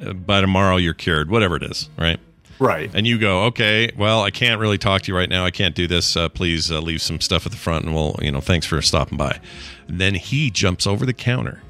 [0.05, 1.31] Uh, by tomorrow, you're cured.
[1.31, 2.19] Whatever it is, right?"
[2.59, 2.91] Right.
[2.95, 5.45] And you go, "Okay, well, I can't really talk to you right now.
[5.45, 6.17] I can't do this.
[6.17, 8.81] Uh, please uh, leave some stuff at the front, and we'll, you know, thanks for
[8.81, 9.41] stopping by."
[9.89, 11.63] then he jumps over the counter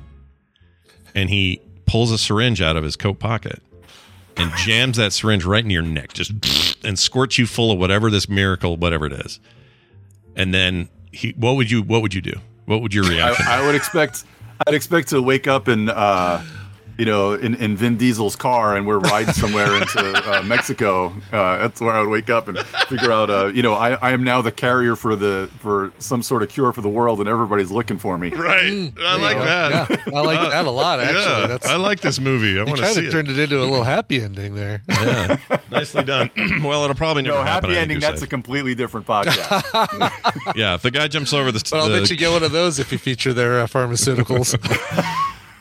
[1.15, 3.63] and he pulls a syringe out of his coat pocket
[4.37, 6.33] and jams that syringe right in your neck, just
[6.87, 9.41] and squirts you full of whatever this miracle, whatever it is.
[10.35, 12.41] And then he, what would you, what would you do?
[12.67, 13.47] What would your reaction?
[13.49, 14.25] I, I would expect
[14.67, 16.41] I'd expect to wake up and uh,
[16.99, 19.99] you know in, in Vin Diesel's car and we're riding somewhere into
[20.31, 21.09] uh, Mexico.
[21.33, 24.13] Uh, that's where I would wake up and figure out uh, you know I, I
[24.13, 27.29] am now the carrier for the for some sort of cure for the world and
[27.29, 28.31] everybody's looking for me.
[28.31, 28.93] right.
[29.01, 29.91] I like that.
[29.91, 31.01] Yeah, I like that a lot.
[31.01, 32.59] Actually, yeah, that's I like this movie.
[32.59, 33.11] I you want to kind see it.
[33.11, 34.83] turned it into a little happy ending there.
[35.07, 35.37] Yeah,
[35.71, 36.31] nicely done.
[36.65, 37.45] well, it'll probably never happen.
[37.47, 37.71] No, happen.
[37.71, 38.01] happy ending.
[38.01, 39.63] you're That's a completely different podcast.
[40.57, 40.75] yeah.
[40.75, 42.79] If the guy jumps over the, But I'll the- bet you get one of those
[42.79, 44.57] if you feature their uh, pharmaceuticals.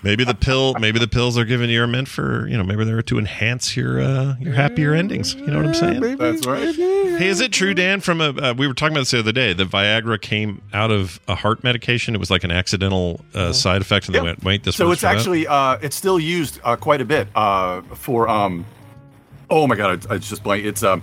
[0.05, 2.85] Maybe the pill, maybe the pills they're giving you are meant for you know maybe
[2.85, 5.33] they're to enhance your uh, your happier endings.
[5.35, 6.17] You know what I'm saying?
[6.17, 6.73] That's right.
[6.73, 7.99] Hey, is it true, Dan?
[7.99, 9.51] From a uh, we were talking about this the other day.
[9.51, 12.15] The Viagra came out of a heart medication.
[12.15, 14.23] It was like an accidental uh, side effect, and they Yep.
[14.25, 17.05] went, "Wait, this." So it's for that?" actually uh, it's still used uh, quite a
[17.05, 18.65] bit uh, for um.
[19.49, 20.05] Oh my god!
[20.09, 20.63] I, I just blank.
[20.65, 21.01] It's um.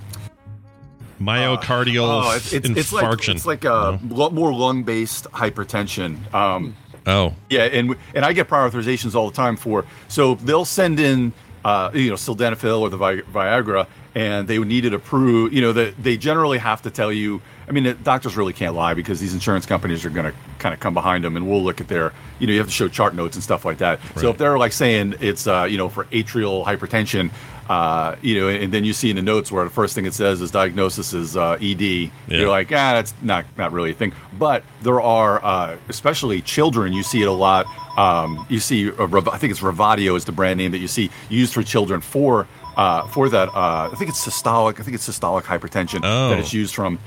[1.21, 3.35] myocardial Oh, it's, it's, it's like infarction.
[3.37, 6.33] it's like a lo- more lung based hypertension.
[6.35, 6.77] Um,
[7.07, 9.85] oh, Yeah, and and I get prior authorizations all the time for.
[10.09, 11.33] So they'll send in,
[11.65, 15.55] uh, you know, sildenafil or the Vi- Viagra, and they would need it approved.
[15.55, 17.41] You know, that they generally have to tell you.
[17.69, 20.81] I mean, doctors really can't lie because these insurance companies are going to kind of
[20.81, 22.13] come behind them, and we'll look at their.
[22.39, 24.01] You know, you have to show chart notes and stuff like that.
[24.17, 27.31] So if they're like saying it's, uh, you know, for atrial hypertension.
[27.69, 30.15] Uh, you know, and then you see in the notes where the first thing it
[30.15, 31.81] says is diagnosis is uh, ED.
[31.81, 32.11] Yeah.
[32.29, 34.13] You're like, ah, that's not not really a thing.
[34.39, 37.67] But there are, uh, especially children, you see it a lot.
[37.99, 41.11] Um, you see, uh, I think it's Revatio is the brand name that you see
[41.29, 42.47] used for children for
[42.77, 43.49] uh, for that.
[43.51, 44.81] Uh, I think it's systolic.
[44.81, 46.31] I think it's systolic hypertension Oh.
[46.31, 46.99] that it's used from.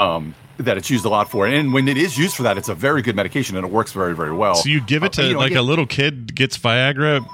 [0.00, 2.68] Um, that it's used a lot for, and when it is used for that, it's
[2.68, 4.56] a very good medication and it works very, very well.
[4.56, 7.24] so you give it Uh, to you know, like a little kid gets Viagra?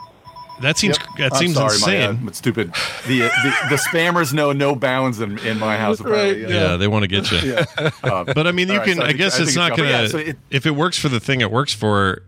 [0.63, 1.09] That seems Yep.
[1.19, 2.01] that I'm seems sorry, insane.
[2.21, 2.73] My, uh, it's stupid.
[3.07, 6.01] The, the the spammers know no bounds in, in my house.
[6.01, 6.53] Apparently.
[6.55, 6.77] yeah.
[6.77, 7.57] they want to get you.
[8.05, 8.97] Uh, But I mean, you All right, can.
[8.97, 9.79] so I I, think- guess I it's it's not gone.
[9.79, 9.91] gonna.
[9.91, 12.23] Yeah, so it- if it works for the thing it works for,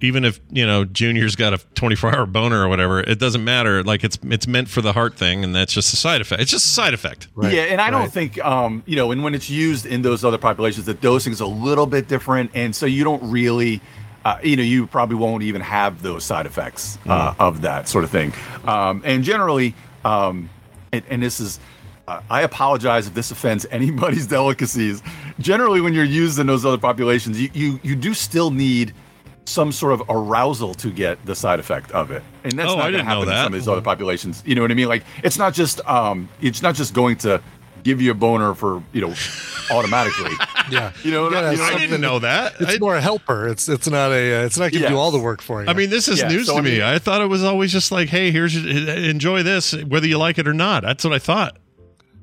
[0.00, 3.82] even if you know Junior's got a 24 hour boner or whatever, it doesn't matter.
[3.82, 6.40] Like it's it's meant for the heart thing, and that's just a side effect.
[6.42, 7.28] It's just a side effect.
[7.42, 10.38] yeah, and I don't think um, you know, and when it's used in those other
[10.38, 13.80] populations, the dosing is a little bit different, and so you don't really.
[14.26, 18.02] Uh, you know, you probably won't even have those side effects uh, of that sort
[18.02, 18.32] of thing.
[18.64, 19.72] Um, and generally,
[20.04, 20.50] um,
[20.90, 21.60] and, and this is,
[22.08, 25.00] uh, I apologize if this offends anybody's delicacies.
[25.38, 28.92] Generally, when you're used in those other populations, you, you, you do still need
[29.44, 32.90] some sort of arousal to get the side effect of it, and that's Oh, not
[32.90, 34.42] going to happen in some of these other populations.
[34.44, 34.88] You know what I mean?
[34.88, 37.40] Like, it's not just um, it's not just going to
[37.86, 39.14] give you a boner for you know
[39.70, 40.32] automatically.
[40.70, 42.54] yeah, You know, gotta you know, I something- didn't know that.
[42.60, 43.48] It's I, more a helper.
[43.48, 44.42] It's it's not a.
[44.42, 45.00] Uh, it's not giving you Yes.
[45.00, 45.68] all the work for you.
[45.68, 46.82] I mean, this is Yeah, news so to I me.
[46.82, 50.38] I thought it was always just like, hey, here's your, enjoy this, whether you like
[50.38, 50.82] it or not.
[50.82, 51.56] That's what I thought.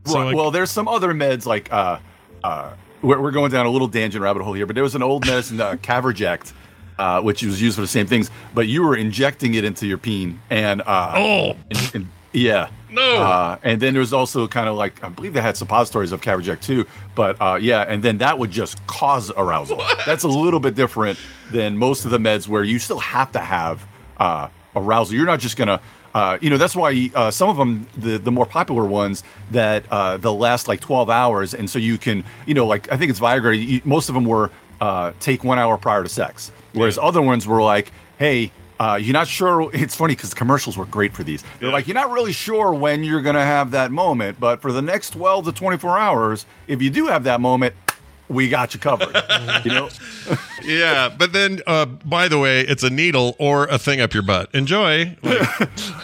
[0.06, 0.26] So, Right.
[0.28, 1.98] like- well, there's some other meds like uh,
[2.44, 5.04] uh, we're, we're going down a little tangent rabbit hole here, but there was an
[5.04, 6.52] old medicine, uh, Caverject,
[7.00, 9.98] uh, which was used for the same things, but you were injecting it into your
[9.98, 11.56] peen, and uh, Oh.
[11.72, 13.18] and, and- yeah, No.
[13.22, 16.62] Uh, and then there's also kind of like I believe they had suppositories of Caverject
[16.62, 19.82] too, but uh, yeah, and then that would just cause arousal.
[20.06, 21.18] That's a little bit different
[21.52, 23.86] than most of the meds where you still have to have
[24.18, 25.16] uh, arousal.
[25.16, 25.80] You're not just gonna.
[26.14, 29.84] Uh, you know that's why uh, some of them, the the more popular ones, that
[29.90, 33.10] uh, they'll last like 12 hours, and so you can, you know, like I think
[33.10, 33.58] it's Viagra.
[33.60, 37.48] You, most of them were uh, take one hour prior to sex, whereas other ones
[37.48, 39.70] were like, hey, uh, you're not sure.
[39.74, 41.44] It's funny because commercials were great for these.
[41.60, 44.72] They're like, you're not really sure when you're going to have that moment, but for
[44.72, 47.76] the next 12 to 24 hours, if you do have that moment,
[48.30, 49.14] we got you covered.
[49.66, 49.90] you know?
[50.64, 54.24] yeah, but then, uh, by the way, it's a needle or a thing up your
[54.24, 54.50] butt.
[54.54, 55.16] Enjoy.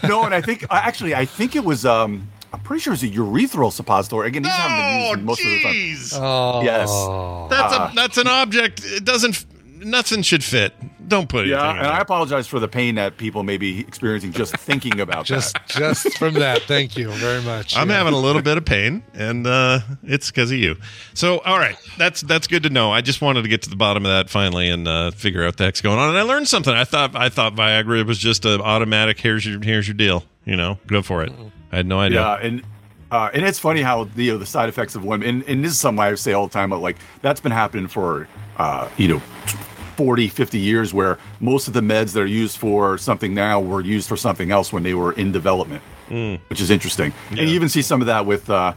[0.03, 1.85] No, and I think actually, I think it was.
[1.85, 4.27] um I'm pretty sure it's a urethral suppository.
[4.27, 5.73] Again, these haven't been oh, used most of the time.
[5.73, 6.19] jeez.
[6.19, 6.89] oh, Yes.
[7.51, 8.81] That's Uh, a that's an object.
[8.83, 9.45] It doesn't.
[9.79, 10.73] Nothing should fit.
[11.07, 11.49] Don't put it.
[11.49, 15.25] Yeah, and I apologize for the pain that people may be experiencing just thinking about
[15.25, 15.67] just that.
[15.67, 16.61] just from that.
[16.63, 17.75] Thank you very much.
[17.77, 17.95] I'm Yeah.
[17.97, 20.75] having a little bit of pain, and uh, it's because of you.
[21.13, 22.91] So, all right, that's that's good to know.
[22.91, 25.57] I just wanted to get to the bottom of that finally and uh, figure out
[25.57, 26.09] the heck's going on.
[26.09, 26.73] And I learned something.
[26.73, 29.19] I thought I thought Viagra was just an automatic.
[29.19, 30.23] Here's your here's your deal.
[30.45, 31.31] You know, go for it.
[31.71, 32.19] I had no idea.
[32.21, 32.63] Yeah, and
[33.11, 35.63] uh, and it's funny how the you know, the side effects of women, and, and
[35.65, 38.27] this is something I say all the time, but like that's been happening for
[38.57, 39.21] uh, you know
[39.99, 43.81] 40, 50 years, where most of the meds that are used for something now were
[43.81, 45.81] used for something else when they were in development,
[46.47, 47.11] which is interesting.
[47.31, 48.49] And you even see some of that with.
[48.49, 48.73] Uh,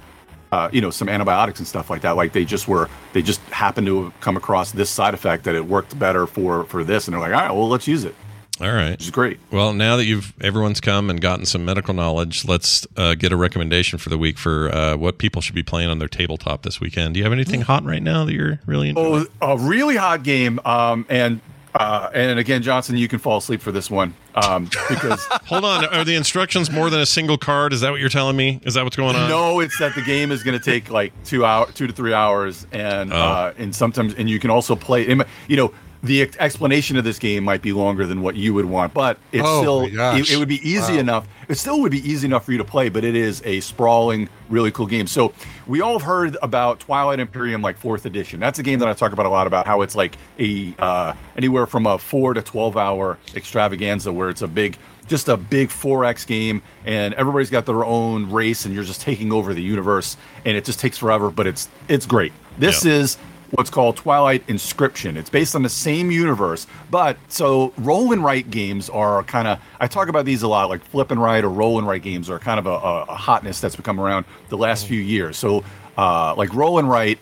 [0.51, 3.41] uh, you know some antibiotics and stuff like that like they just were they just
[3.49, 7.07] happened to have come across this side effect that it worked better for for this
[7.07, 8.15] and they're like all right well let's use it
[8.61, 8.91] All right.
[8.93, 9.41] which is great.
[9.51, 13.37] Well, now that you've everyone's come and gotten some medical knowledge, let's uh, get a
[13.37, 16.81] recommendation for the week for uh, what people should be playing on their tabletop this
[16.81, 17.15] weekend.
[17.15, 19.27] Do you have anything hot right now that you're really enjoying?
[19.41, 20.61] Oh, a really hot game.
[20.65, 21.41] Um, and
[21.75, 25.87] uh, and again, Johnson, you can fall asleep for this one um, because Hold on,
[25.87, 27.73] are the instructions more than a single card?
[27.73, 28.61] Is that what you're telling me?
[28.65, 29.31] Is that what's going on?
[29.31, 32.13] no, it's that the game is going to take like two hour, two to three
[32.13, 33.17] hours, and Oh.
[33.17, 35.09] uh, and sometimes and you can also play.
[35.49, 35.73] You know,
[36.03, 39.45] the explanation of this game might be longer than what you would want, but it's
[39.47, 39.83] Oh, still
[40.17, 40.99] it, it would be easy Wow.
[40.99, 41.29] enough.
[41.49, 44.29] It still would be easy enough for you to play, but it is a sprawling,
[44.49, 45.07] really cool game.
[45.07, 45.33] So
[45.69, 48.41] we all have heard about Twilight Imperium, like fourth edition.
[48.41, 51.13] That's a game that I talk about a lot about how it's like a uh,
[51.37, 54.77] anywhere from a four to twelve hour extravaganza where it's a big
[55.09, 59.33] just a big 4x game and everybody's got their own race and you're just taking
[59.33, 62.93] over the universe and it just takes forever but it's it's great this Yeah.
[62.93, 63.19] is
[63.53, 68.51] what's called twilight inscription it's based on the same universe but so roll and write
[68.51, 71.51] games are kind of i talk about these a lot like flip and write or
[71.51, 74.87] roll and write games are kind of a, a, hotness that's become around the last
[74.87, 75.63] few years so
[75.99, 77.19] uh, like roll and write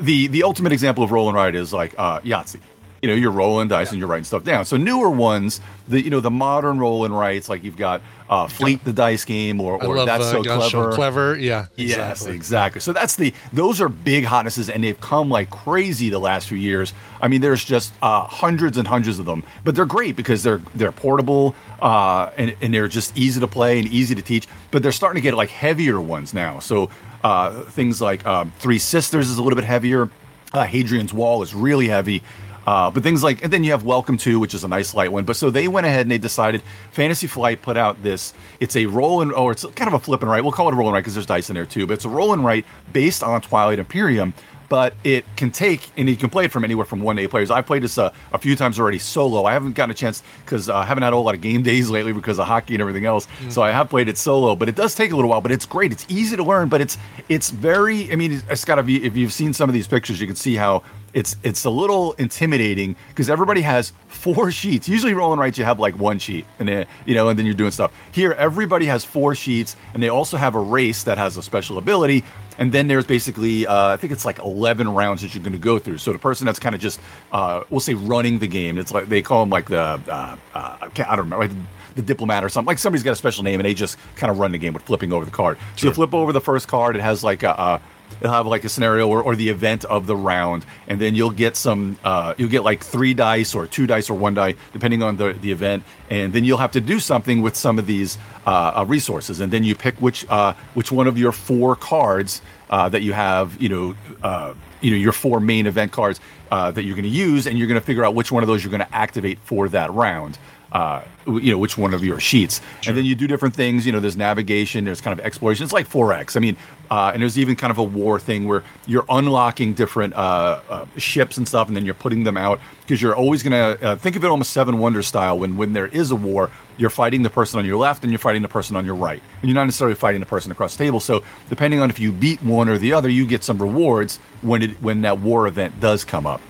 [0.00, 2.60] the the ultimate example of roll and write is like uh, Yahtzee.
[3.06, 4.64] You know, you're rolling dice and you're writing stuff down.
[4.64, 8.48] So newer ones, the you know the modern roll and writes, like you've got uh,
[8.48, 10.92] Fleet the Dice Game or, or love That's uh, So Clever.
[10.92, 11.38] clever.
[11.38, 11.66] Yeah.
[11.76, 12.34] Yes, exactly.
[12.34, 12.80] exactly.
[12.80, 16.58] So that's the those are big hotnesses, and they've come like crazy the last few
[16.58, 16.92] years.
[17.22, 20.60] I mean, there's just uh, hundreds and hundreds of them, but they're great because they're
[20.74, 24.48] they're portable uh, and and they're just easy to play and easy to teach.
[24.72, 26.58] But they're starting to get like heavier ones now.
[26.58, 26.90] So
[27.22, 30.10] uh, things like um, Three Sisters is a little bit heavier.
[30.52, 32.22] Uh, Hadrian's Wall is really heavy.
[32.66, 35.12] Uh, but things like, and then you have Welcome to, which is a nice light
[35.12, 35.24] one.
[35.24, 38.34] But so they went ahead and they decided Fantasy Flight put out this.
[38.58, 40.42] It's a roll and, or it's kind of a flip and write.
[40.42, 41.86] We'll call it a roll and write because there's dice in there too.
[41.86, 44.34] But it's a roll and write based on Twilight Imperium.
[44.68, 47.30] But it can take, and you can play it from anywhere from one to eight
[47.30, 47.52] players.
[47.52, 49.44] I've played this uh, a few times already solo.
[49.44, 51.62] I haven't gotten a chance because uh, I haven't had a whole lot of game
[51.62, 53.28] days lately because of hockey and everything else.
[53.48, 55.40] So I have played it solo, but it does take a little while.
[55.40, 55.92] But it's great.
[55.92, 56.98] It's easy to learn, but it's
[57.28, 58.10] it's very.
[58.10, 59.04] I mean, it's got to be.
[59.04, 60.82] If you've seen some of these pictures, you can see how
[61.16, 64.86] it's it's a little intimidating because everybody has four sheets.
[64.86, 67.46] Usually, roll and write you have like one sheet, and then you know, and then
[67.46, 67.90] you're doing stuff.
[68.12, 71.78] Here, everybody has four sheets, and they also have a race that has a special
[71.78, 72.22] ability.
[72.58, 75.58] And then there's basically, uh, I think it's like 11 rounds that you're going to
[75.58, 75.98] go through.
[75.98, 76.98] So the person that's kind of just,
[77.30, 78.78] uh, we'll say, running the game.
[78.78, 81.50] It's like they call them like the, uh, uh, I don't know, like
[81.96, 82.68] the diplomat or something.
[82.68, 84.84] Like somebody's got a special name, and they just kind of run the game with
[84.84, 85.58] flipping over the card.
[85.76, 86.96] So you flip over the first card.
[86.96, 87.80] It has like a, a
[88.20, 91.30] it'll have like a scenario or, or the event of the round and then you'll
[91.30, 95.02] get some uh, you'll get like three dice or two dice or one die depending
[95.02, 98.18] on the, the event and then you'll have to do something with some of these
[98.46, 102.42] uh, uh, resources and then you pick which uh, which one of your four cards
[102.70, 106.70] uh, that you have you know uh, you know your four main event cards uh,
[106.70, 108.62] that you're going to use and you're going to figure out which one of those
[108.62, 110.38] you're going to activate for that round
[110.72, 112.60] uh, you know which one of your sheets.
[112.86, 115.64] And then you do different things you know there's navigation there's kind of exploration.
[115.64, 116.56] It's like 4x i mean
[116.90, 120.86] uh, and there's even kind of a war thing where you're unlocking different uh, uh,
[120.96, 123.96] ships and stuff and then you're putting them out because you're always going to uh,
[123.96, 125.38] think of it almost seven wonders style.
[125.38, 128.18] When when there is a war you're fighting the person on your left and you're
[128.18, 129.22] fighting the person on your right.
[129.40, 131.00] And you're not necessarily fighting the person across the table.
[131.00, 134.62] So depending on if you beat one or the other you get some rewards when
[134.62, 136.40] it when that war event does come up.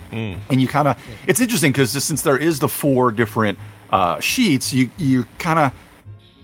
[0.50, 3.58] And you kind of it's interesting because since there is the four different
[3.90, 5.72] uh, sheets, you you kind of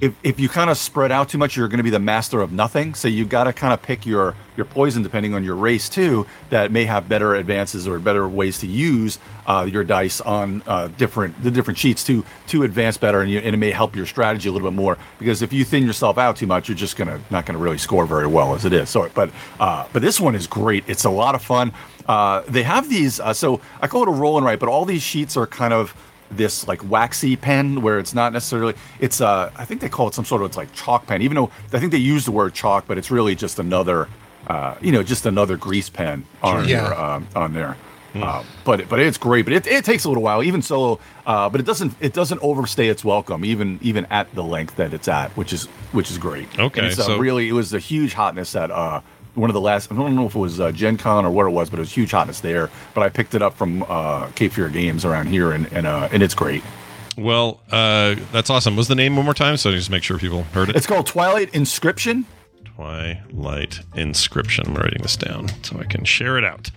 [0.02, 2.40] if, if you kind of spread out too much, you're going to be the master
[2.40, 2.92] of nothing.
[2.94, 6.26] So you've got to kind of pick your your poison depending on your race too.
[6.50, 10.88] That may have better advances or better ways to use uh, your dice on uh,
[10.88, 14.06] different the different sheets to to advance better, and, you, and it may help your
[14.06, 14.98] strategy a little bit more.
[15.20, 18.04] Because if you thin yourself out too much, you're just gonna not gonna really score
[18.04, 18.90] very well as it is.
[18.90, 19.30] So, but
[19.60, 20.82] uh, but this one is great.
[20.88, 21.72] It's a lot of fun.
[22.08, 23.20] Uh, they have these.
[23.20, 25.72] Uh, so I call it a roll and write, but all these sheets are kind
[25.72, 25.94] of
[26.36, 30.14] this like waxy pen where it's not necessarily it's uh I think they call it
[30.14, 31.22] some sort of it's like chalk pen.
[31.22, 34.08] Even though I think they use the word chalk but it's really just another
[34.46, 36.84] uh you know just another grease pen on Yeah.
[36.88, 37.76] your, um, on there.
[38.14, 41.48] Uh, but but it's great but it, it takes a little while even solo uh,
[41.48, 45.08] but it doesn't it doesn't overstay its welcome even even at the length that it's
[45.08, 46.46] at which is which is great.
[46.58, 49.00] Okay, And it's, uh, so- really it was a huge hotness at uh
[49.34, 51.46] one of the last I don't know if it was uh, Gen Con or what
[51.46, 54.26] it was but it was huge hotness there but I picked it up from uh
[54.34, 56.62] Cape Fear Games around here and and, uh, and it's great
[57.16, 58.74] Well, uh, that's awesome.
[58.76, 60.76] Was the name one more time so I just make sure people heard it?
[60.76, 62.24] It's called Twilight Inscription.
[62.64, 64.64] Twilight Inscription.
[64.66, 66.70] I'm writing this down so I can share it out.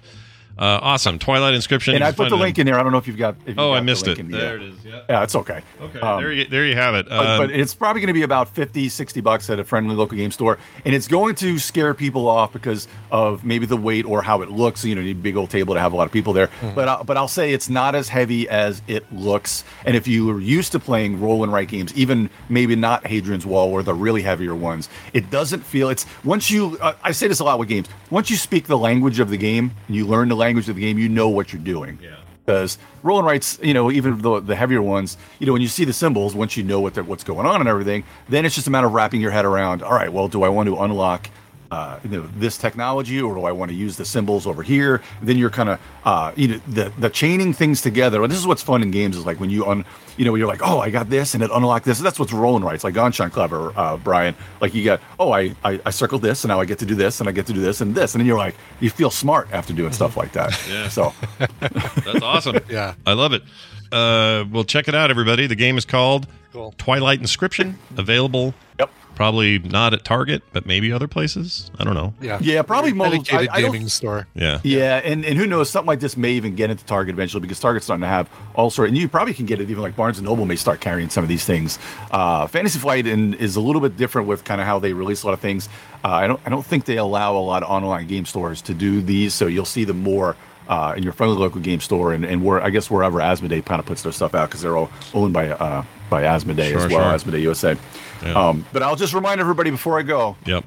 [0.58, 1.20] Uh, awesome.
[1.20, 1.96] Twilight Inscription.
[1.96, 2.80] And I put the link in there.
[2.80, 3.36] I don't know if you've got.
[3.42, 4.22] If you've Oh, got I the missed link it.
[4.26, 4.76] in There it is.
[4.86, 5.02] Yeah.
[5.10, 5.62] Yeah, it's okay.
[5.82, 6.00] Okay.
[6.00, 7.08] Um, there, you, there you have it.
[7.10, 9.96] but, Uh, but it's probably going to be about 50 60 bucks at a friendly
[9.96, 14.06] local game store and it's going to scare people off because of maybe the weight
[14.06, 15.96] or how it looks you know you need a big old table to have a
[15.96, 19.12] lot of people there but I, but I'll say it's not as heavy as it
[19.14, 23.06] looks and if you are used to playing roll and write games even maybe not
[23.06, 27.12] Hadrian's Wall or the really heavier ones it doesn't feel it's once you uh, I
[27.12, 29.96] say this a lot with games once you speak the language of the game and
[29.96, 32.16] you learn the language of the game you know what you're doing Yeah.
[32.46, 35.68] because roll and writes, you know, even the, the heavier ones, you know, when you
[35.68, 38.56] see the symbols, once you know what the, what's going on and everything, then it's
[38.56, 39.82] just a matter of wrapping your head around.
[39.84, 41.30] All right, well, do I want to unlock,
[41.72, 45.02] uh, you know, this technology, or do I want to use the symbols over here?
[45.22, 48.22] then you're kind of, uh, you know, the the chaining things together.
[48.24, 49.86] And this is what's fun in games is like when you un,
[50.18, 52.00] you know, you're like, oh, I got this and it unlocked this.
[52.00, 52.76] That's what's rolling right.
[52.76, 54.36] It's like Ganz Schön Clever, uh, Brian.
[54.62, 56.96] Like you get, oh, I, I I circled this and now I get to do
[56.96, 59.10] this and I get to do this and this, and then you're like, you feel
[59.10, 60.46] smart after doing stuff like that.
[60.70, 60.90] Yeah.
[60.90, 61.14] So.
[61.60, 62.58] That's awesome.
[62.70, 62.96] Yeah.
[63.06, 63.44] I love it.
[63.92, 65.48] Uh, well, check it out, everybody.
[65.48, 66.74] The game is called Cool.
[66.78, 67.78] Twilight Inscription.
[67.98, 68.54] Available.
[68.80, 68.90] Yep.
[69.16, 71.72] Probably not at Target, but maybe other places.
[71.80, 72.14] I don't know.
[72.22, 72.38] Yeah.
[72.42, 73.12] Yeah, probably most.
[73.12, 74.28] dedicated I, I don't- gaming store.
[74.36, 74.60] Yeah.
[74.64, 77.60] Yeah, and, and who knows, something like this may even get into Target eventually because
[77.60, 78.90] Target's starting to have all sort.
[78.90, 81.24] And you probably can get it even like Barnes and Noble may start carrying some
[81.24, 81.80] of these things.
[82.12, 85.24] Uh, Fantasy Flight in, is a little bit different with kind of how they release
[85.24, 85.70] a lot of things.
[86.04, 88.74] Uh, I don't I don't think they allow a lot of online game stores to
[88.74, 90.36] do these, so you'll see them more.
[90.68, 93.80] Uh, in your friendly local game store, and, and where I guess wherever Asmodee kind
[93.80, 96.92] of puts their stuff out because they're all owned by uh, by Asmodee Sure, as
[96.92, 97.32] well, sure.
[97.32, 97.76] Asmodee USA.
[98.24, 98.34] Yeah.
[98.50, 100.66] Um, but I'll just remind everybody before I go: Yep.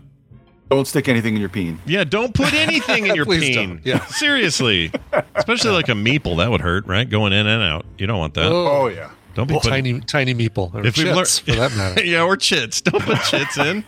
[0.71, 1.79] don't stick anything in your peen.
[1.87, 3.69] Yeah, don't put anything in your Please peen.
[3.69, 3.87] don't.
[3.87, 4.05] Yeah.
[4.07, 4.93] Seriously.
[5.35, 6.37] Especially like a meeple.
[6.39, 7.09] That would hurt, right?
[7.09, 7.87] Going in and out.
[7.97, 8.51] You don't want that.
[8.53, 9.11] Oh yeah.
[9.35, 12.05] don't be putting tiny tiny meeple or If we've chits, learned- for that matter.
[12.05, 12.81] yeah, or chits.
[12.81, 13.85] Don't put chits in.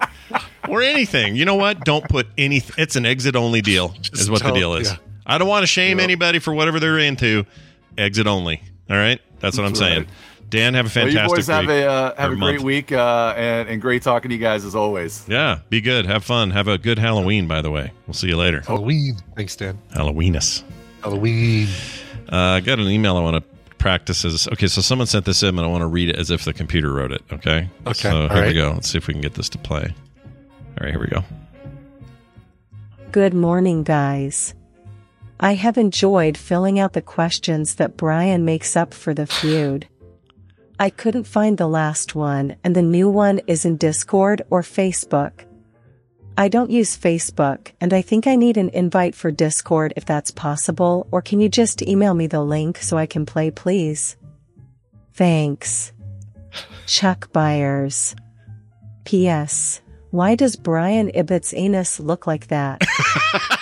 [0.68, 1.36] or anything.
[1.36, 1.84] You know what?
[1.84, 2.74] Don't put anything.
[2.78, 4.90] It's an exit only deal, is what the deal is.
[4.90, 4.96] yeah.
[5.26, 7.44] I don't want to shame anybody for whatever they're into.
[7.98, 8.62] Exit only.
[8.88, 9.20] All right?
[9.40, 10.06] That's what I'm That's saying.
[10.52, 10.60] Right.
[10.60, 11.84] Dan, have a fantastic Well, fantastic you boys have week.
[11.84, 12.62] a uh, have a great month.
[12.62, 15.24] week uh, and and great talking to you guys as always.
[15.28, 16.06] Yeah, be good.
[16.06, 16.50] Have fun.
[16.50, 17.92] Have a good Halloween, by the way.
[18.06, 18.60] We'll see you later.
[18.66, 19.16] Halloween.
[19.36, 19.78] Thanks, Dan.
[19.94, 20.62] Halloweenus.
[21.02, 21.68] Halloween.
[22.30, 24.46] Uh, I got an email I want to practice as.
[24.48, 26.52] Okay, so someone sent this in, and I want to read it as if the
[26.52, 27.22] computer wrote it.
[27.32, 27.68] Okay.
[27.86, 28.72] Okay, So all here we go.
[28.72, 29.94] Let's see if we can get this to play.
[30.22, 31.24] All right, here we go.
[33.12, 34.54] Good morning, guys.
[35.40, 39.88] I have enjoyed filling out the questions that Brian makes up for the feud.
[40.80, 45.44] I couldn't find the last one, and the new one is in Discord or Facebook.
[46.38, 50.30] I don't use Facebook, and I think I need an invite for Discord if that's
[50.30, 54.16] possible, or can you just email me the link so I can play, please?
[55.12, 55.92] Thanks.
[56.86, 58.16] Chuck Byers.
[59.04, 59.82] P.S.
[60.12, 62.80] Why does Brian Ibbott's anus look like that?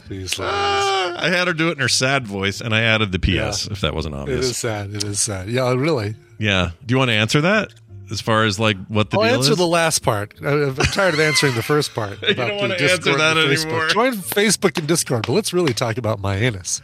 [0.00, 3.18] Please, Ah, I had her do it in her sad voice, and I added the
[3.18, 4.46] PS if that wasn't obvious.
[4.46, 4.94] It is sad.
[4.94, 5.48] It is sad.
[5.48, 6.14] Yeah, really.
[6.38, 6.70] Yeah.
[6.84, 7.72] Do you want to answer that
[8.10, 9.58] as far as like what the I'll answer is?
[9.58, 10.34] the last part.
[10.44, 12.18] I'm tired of answering the first part.
[12.22, 13.88] You about don't wanna Discord answer that anymore.
[13.88, 16.82] Join Facebook and Discord, but let's really talk about my anus.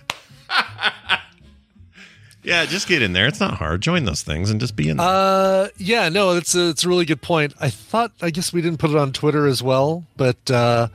[2.43, 3.27] yeah, just get in there.
[3.29, 3.83] It's not hard.
[3.83, 5.07] Join those things and just be in there.
[5.07, 7.55] Uh, yeah, no, it's a, it's a really good point.
[7.61, 10.89] I thought, I guess we didn't put it on Twitter as well, but uh,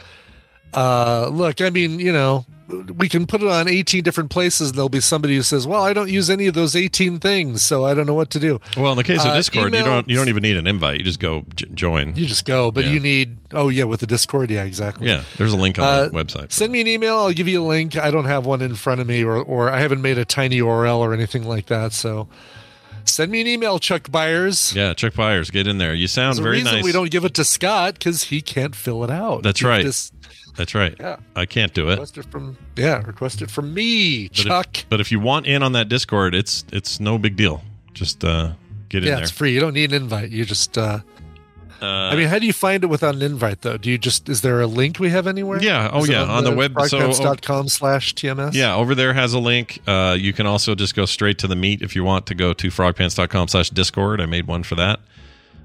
[0.73, 2.45] uh, look, I mean, you know,
[2.97, 4.69] we can put it on 18 different places.
[4.69, 7.61] And there'll be somebody who says, "Well, I don't use any of those 18 things,
[7.61, 9.83] so I don't know what to do." well, in the case of uh, Discord, you
[9.83, 10.97] don't you don't even need an invite.
[10.99, 12.13] You just go j- join.
[12.17, 12.91] You just go, but Yeah.
[12.91, 13.37] you need.
[13.53, 15.07] Oh yeah, with the Discord, yeah, exactly.
[15.07, 16.51] yeah, there's a link on Uh, the website.
[16.51, 17.15] Send me an email.
[17.17, 17.95] I'll give you a link.
[17.97, 20.57] I don't have one in front of me, or or I haven't made a tiny
[20.59, 21.93] URL or anything like that.
[21.93, 22.27] So
[23.05, 24.73] send me an email, Chuck Byers.
[24.75, 25.93] Yeah, Chuck Byers, get in there.
[25.95, 26.83] You sound There's very reason nice.
[26.83, 29.43] we don't give it to Scott because he can't fill it out.
[29.43, 29.85] That's He right.
[29.85, 30.13] Just
[30.57, 30.95] That's right.
[30.99, 31.17] Yeah.
[31.35, 31.91] I can't do it.
[31.91, 34.77] request it from yeah, request it from me, But if- Chuck.
[34.89, 37.63] but if you want in on that Discord, it's it's no big deal.
[37.93, 38.53] Just uh,
[38.89, 39.23] get in yeah, there.
[39.23, 39.53] it's free.
[39.53, 40.31] You don't need an invite.
[40.31, 40.77] You just.
[40.77, 40.99] uh
[41.79, 43.77] Uh, I mean, how do you find it without an invite though?
[43.77, 45.61] Do you just is there a link we have anywhere?
[45.61, 45.91] Yeah.
[45.93, 48.55] Oh, Is yeah, on the web- so- frogpants.com slash tms.
[48.55, 49.79] Yeah, over there has a link.
[49.85, 52.51] Uh, you can also just go straight to the meet if you want to go
[52.53, 54.19] to frogpants.com slash discord.
[54.21, 54.99] I made one for that.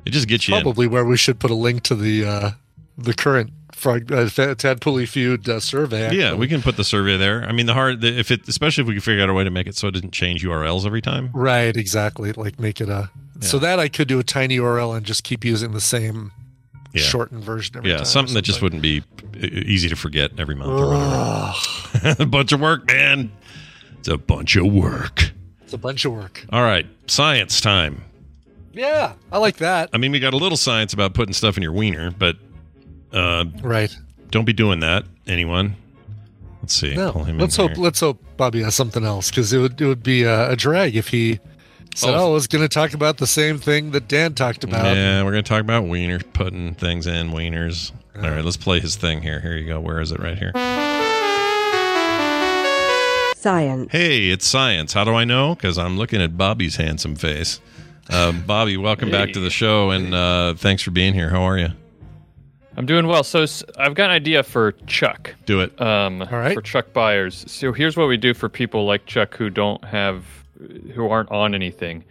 [0.05, 0.61] It just gets you in.
[0.63, 2.51] probably where we should put a link to the uh
[2.99, 3.51] the current
[3.83, 6.15] frog uh, Tad Pulley feud uh, survey.
[6.17, 6.39] Yeah, actually.
[6.39, 7.45] we can put the survey there.
[7.45, 9.45] I mean, the hard, the, if it, especially if we can figure out a way
[9.45, 11.31] to make it so it doesn't change URLs every time.
[11.35, 12.33] Right, exactly.
[12.33, 13.11] Like make it a
[13.41, 16.31] so that I could do a tiny URL and just keep using the same
[16.93, 17.03] Yeah.
[17.03, 18.03] shortened version every Yeah, time.
[18.03, 19.03] or something that just wouldn't be
[19.41, 22.23] easy to forget every month or whatever.
[22.23, 23.33] a bunch of work, man.
[23.99, 25.33] It's a bunch of work.
[25.63, 26.45] It's a bunch of work.
[26.51, 28.03] All right, science time.
[28.73, 29.91] Yeah, I like that.
[29.93, 32.37] I mean, we got a little science about putting stuff in your wiener, but
[33.13, 33.95] uh, Right.
[34.31, 35.77] don't be doing that, anyone.
[36.61, 36.95] Let's see.
[36.95, 37.73] No, Pull him let's hope.
[37.73, 37.83] here.
[37.83, 40.95] Let's hope Bobby has something else because it would it would be a, a drag
[40.97, 41.41] if he
[41.95, 42.19] said, Oh.
[42.27, 45.25] "Oh, I was going to talk about the same thing that Dan talked about." Yeah,
[45.25, 47.91] we're gonna talk about wieners, putting things in wieners.
[48.15, 49.41] All right, let's play his thing here.
[49.41, 49.81] Here you go.
[49.81, 50.21] Where is it?
[50.21, 50.53] Right here.
[53.37, 53.91] Science.
[53.91, 54.93] Hey, it's science.
[54.93, 55.57] How do I know?
[55.57, 57.61] Because I'm looking at Bobby's handsome face.
[58.09, 61.29] Uh, Bobby, welcome back to the show, and uh, thanks for being here.
[61.31, 61.71] How are you?
[62.77, 63.23] I'm doing well.
[63.23, 63.45] So
[63.79, 65.35] I've got an idea for Chuck.
[65.45, 65.79] Do it.
[65.81, 66.55] Um, All right.
[66.55, 67.45] For Chuck Byers.
[67.51, 70.25] So here's what we do for people like Chuck who don't have,
[70.95, 72.05] who aren't on anything.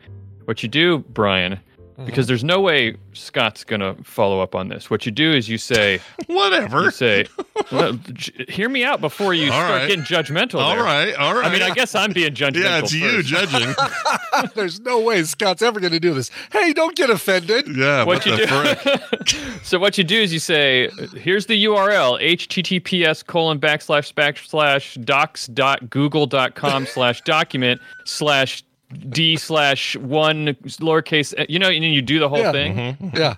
[0.45, 1.59] What you do, Brian,
[2.01, 2.05] Mm-hmm.
[2.07, 4.89] because there's no way Scott's gonna follow up on this.
[4.89, 6.83] What you do is you say, Whatever.
[6.83, 7.25] you say,
[7.71, 9.87] well, j- hear me out before you All start right.
[9.87, 10.59] getting judgmental.
[10.61, 10.83] All there.
[10.83, 11.13] right.
[11.15, 11.45] All right.
[11.45, 12.63] I mean, I guess I'm being judgmental.
[12.63, 13.73] Yeah, it's you judging.
[14.55, 16.31] There's no way Scott's ever going to do this.
[16.51, 17.67] Hey, don't get offended.
[17.75, 17.99] Yeah.
[18.03, 19.61] what, What, you the do frick?
[19.63, 25.47] so what you do is you say here's the url https colon backslash backslash docs
[25.47, 28.63] dot google dot com slash document slash
[29.09, 30.47] d slash one
[30.79, 32.51] lowercase you know and you do the whole Yeah.
[32.51, 33.17] thing Mm-hmm.
[33.17, 33.35] Yeah,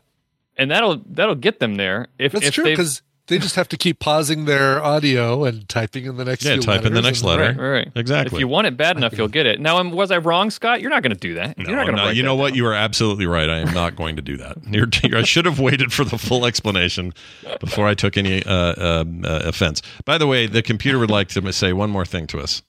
[0.58, 3.78] and that'll that'll get them there if that's if true because they just have to
[3.78, 6.44] keep pausing their audio and typing in the next.
[6.44, 7.44] Yeah, few type in the next and- letter.
[7.58, 7.92] Right, right.
[7.96, 8.36] Exactly.
[8.36, 9.62] If you want it bad enough, you'll get it.
[9.62, 10.82] Now, was I wrong, Scott?
[10.82, 11.58] You're not going to do that.
[11.58, 12.14] No, You're not going to.
[12.14, 12.54] you know what?
[12.54, 13.50] You are absolutely right.
[13.50, 14.58] I am not going to do that.
[14.70, 17.14] You're, you're- I should have waited for the full explanation
[17.62, 19.82] before I took any uh, um, uh, offense.
[20.04, 22.62] By the way, the computer would like to say one more thing to us.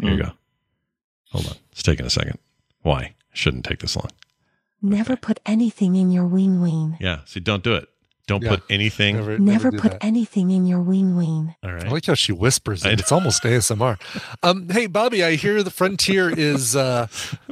[0.00, 0.30] Here you go.
[1.30, 1.56] Hold on.
[1.72, 2.38] It's taking a second.
[2.82, 3.14] Why?
[3.32, 4.08] Shouldn't take this long.
[4.80, 6.96] Never put anything in your wing wing.
[7.00, 7.20] Yeah.
[7.24, 7.88] See, don't do it.
[8.26, 8.50] Don't Yeah.
[8.50, 9.16] put anything.
[9.16, 10.04] Never, Never do put that.
[10.04, 11.54] anything in your wing wing.
[11.64, 11.86] All right.
[11.86, 13.00] I like how she whispers it.
[13.00, 13.98] It's almost ASMR.
[14.42, 17.06] Um, hey, Bobby, I hear the Frontier is uh,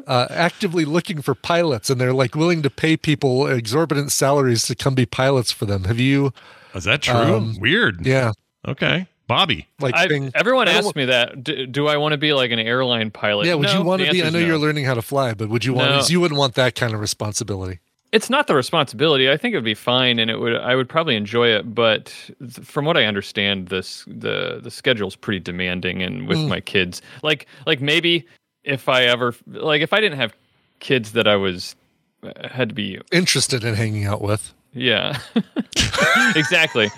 [0.07, 4.75] uh, actively looking for pilots, and they're like willing to pay people exorbitant salaries to
[4.75, 5.85] come be pilots for them.
[5.85, 6.33] Have you?
[6.75, 7.15] Is that true?
[7.15, 8.07] Um, Weird.
[8.07, 8.33] Yeah,
[8.69, 9.07] Okay.
[9.27, 9.67] Bobby.
[9.81, 11.43] like I, paying- everyone I don't asks me that.
[11.43, 13.47] Do, do I want to be like an airline pilot?
[13.47, 14.23] Yeah, would No, you want to be?
[14.23, 14.47] I know no.
[14.47, 15.91] you're learning how to fly, but would you want?
[15.91, 16.03] No.
[16.07, 17.81] You wouldn't want that kind of responsibility.
[18.13, 19.29] It's not the responsibility.
[19.29, 20.55] I think it would be fine, and it would.
[20.57, 21.75] I would probably enjoy it.
[21.75, 26.49] But th- from what I understand, this the the schedule's pretty demanding, and with Mm.
[26.49, 28.25] my kids, like like maybe
[28.63, 30.33] if I ever like if I didn't have
[30.79, 31.75] kids that I was
[32.23, 34.55] uh, had to be Interested in hanging out with?
[34.77, 35.19] Yeah
[36.37, 36.91] exactly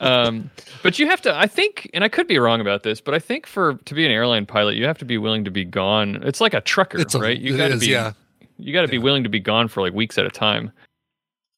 [0.00, 0.50] um,
[0.82, 3.18] but you have to i think and i could be wrong about this but i
[3.18, 6.20] think for to be an airline pilot you have to be willing to be gone
[6.24, 8.12] it's like a trucker It's a- right you gotta be yeah.
[8.58, 10.72] you got to be willing to be gone for like weeks at a time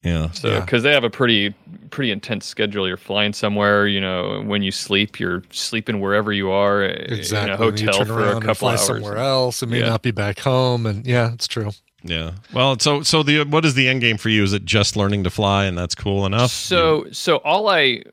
[0.03, 0.29] Yeah.
[0.31, 0.59] so Yeah.
[0.61, 1.55] because they have a pretty
[1.89, 6.51] pretty intense schedule you're flying somewhere you know when you sleep you're sleeping wherever you
[6.51, 7.53] are Exactly.
[7.53, 9.61] in a And you hotel turn for around a and couple fly hours somewhere else,
[9.61, 9.89] and may Yeah.
[9.89, 10.85] not be back home.
[10.85, 11.71] And yeah, it's true.
[12.03, 12.31] Yeah.
[12.53, 14.43] Well, so so the what is the end game for you?
[14.43, 16.51] Is it just learning to fly and that's cool enough?
[16.51, 18.03] So so all I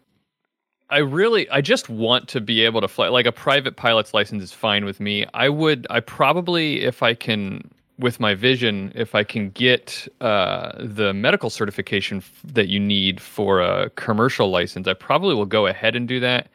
[0.91, 4.43] I really I just want to be able to fly like a private pilot's license
[4.43, 5.27] is fine with me.
[5.35, 10.73] I would I probably if I can with my vision if I can get uh,
[10.79, 15.67] the medical certification f- that you need for a commercial license, I probably will go
[15.67, 16.49] ahead and do that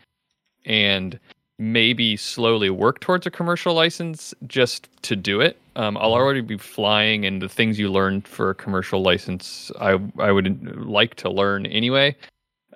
[0.66, 1.20] and
[1.60, 5.60] maybe slowly work towards a commercial license just to do it.
[5.76, 10.00] Um, I'll already be flying, and the things you learn for a commercial license, I
[10.20, 12.16] I would like to learn anyway.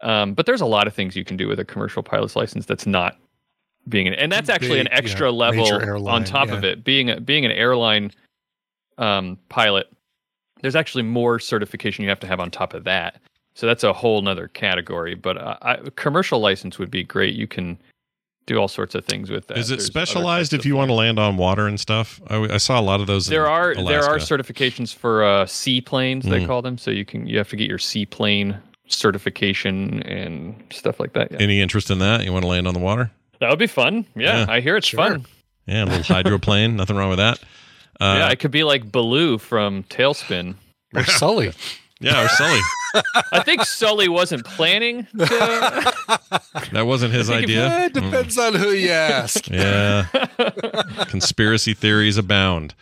[0.02, 2.66] Um, but there's a lot of things you can do with a commercial pilot's license
[2.66, 3.18] that's not
[3.90, 6.64] being an, and that's actually an Big, yeah, extra level major on airline, top of
[6.64, 6.84] it.
[6.84, 8.12] Being a, being an airline
[8.98, 9.88] um, pilot,
[10.62, 13.22] there's actually more certification you have to have on top of that.
[13.54, 15.16] So that's a whole nother category.
[15.16, 17.36] But uh, I, commercial license would be great.
[17.36, 17.78] You can
[18.48, 19.58] do all sorts of things with that.
[19.60, 22.20] Is it There's specialized if of you want to land on water and stuff?
[22.28, 23.28] I, I saw a lot of those.
[23.28, 26.48] in There are there are certifications for uh, seaplanes they Mm.
[26.48, 26.78] call them.
[26.80, 28.58] So you can you have to get your seaplane
[28.88, 31.32] certification and stuff like that.
[31.32, 31.38] Yeah.
[31.40, 32.24] Any interest in that?
[32.24, 33.12] You want to land on the water?
[33.40, 34.06] That would be fun.
[34.16, 34.46] Yeah, Yeah.
[34.52, 35.26] I hear it's fun.
[35.66, 36.76] Yeah, a little hydroplane.
[36.76, 37.40] Nothing wrong with that.
[38.00, 40.56] Uh, yeah, I could be like Baloo from TaleSpin.
[40.96, 41.52] Or Sully.
[42.00, 42.60] yeah, or Sully.
[43.32, 45.08] I think Sully wasn't planning.
[45.18, 45.26] To,
[46.72, 47.86] That wasn't his idea.
[47.86, 49.48] It depends on who you ask.
[49.52, 50.06] Yeah.
[51.08, 52.76] Conspiracy theories abound.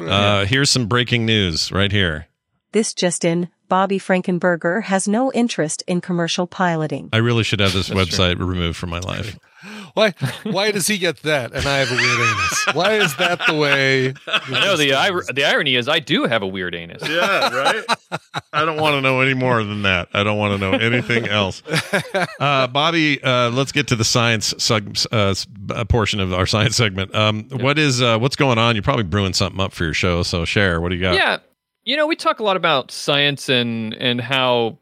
[0.00, 2.26] Uh, here's some breaking news right here.
[2.72, 7.08] This just in, Bobby Frankenberger has no interest in commercial piloting.
[7.12, 8.24] I really should have this That's true.
[8.26, 9.38] website removed from my life.
[9.94, 10.14] Why?
[10.44, 12.66] Why does he get that, and I have a weird anus?
[12.74, 14.14] Why is that the way?
[14.26, 17.02] I know the ir- the irony is I do have a weird anus.
[17.08, 17.84] Yeah, right.
[18.52, 20.08] I don't want to know any more than that.
[20.12, 21.62] I don't want to know anything else.
[22.40, 25.34] Uh, Bobby, uh, let's get to the science seg- uh,
[25.74, 27.14] uh, portion of our science segment.
[27.14, 28.74] Um, What is uh, what's going on?
[28.76, 30.22] You're probably brewing something up for your show.
[30.22, 30.80] So share.
[30.80, 31.14] What do you got?
[31.14, 31.38] Yeah,
[31.84, 34.78] you know, we talk a lot about science and and how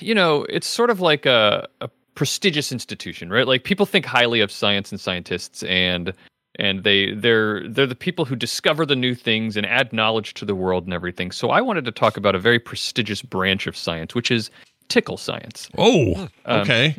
[0.00, 1.88] you know it's sort of like a, a
[2.20, 3.46] prestigious institution, right?
[3.46, 6.12] Like people think highly of science and scientists and
[6.58, 10.44] and they they're they're the people who discover the new things and add knowledge to
[10.44, 11.30] the world and everything.
[11.32, 14.50] So I wanted to talk about a very prestigious branch of science, which is
[14.88, 15.70] tickle science.
[15.78, 16.94] Oh, Um, okay.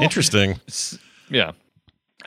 [0.00, 0.60] Interesting.
[1.28, 1.50] Yeah.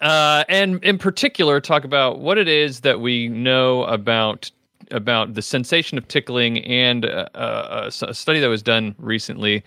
[0.02, 4.52] Uh, and in particular, talk about what it is that we know about
[4.92, 8.94] about the sensation of tickling, and uh, uh, a s- a study that was done
[8.98, 9.64] recently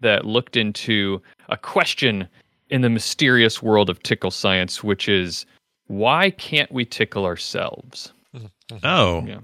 [0.00, 2.28] that looked into a question
[2.70, 5.46] in the mysterious world of tickle science, which is
[5.88, 8.12] why can't we tickle ourselves?
[8.84, 9.38] Oh, Yeah.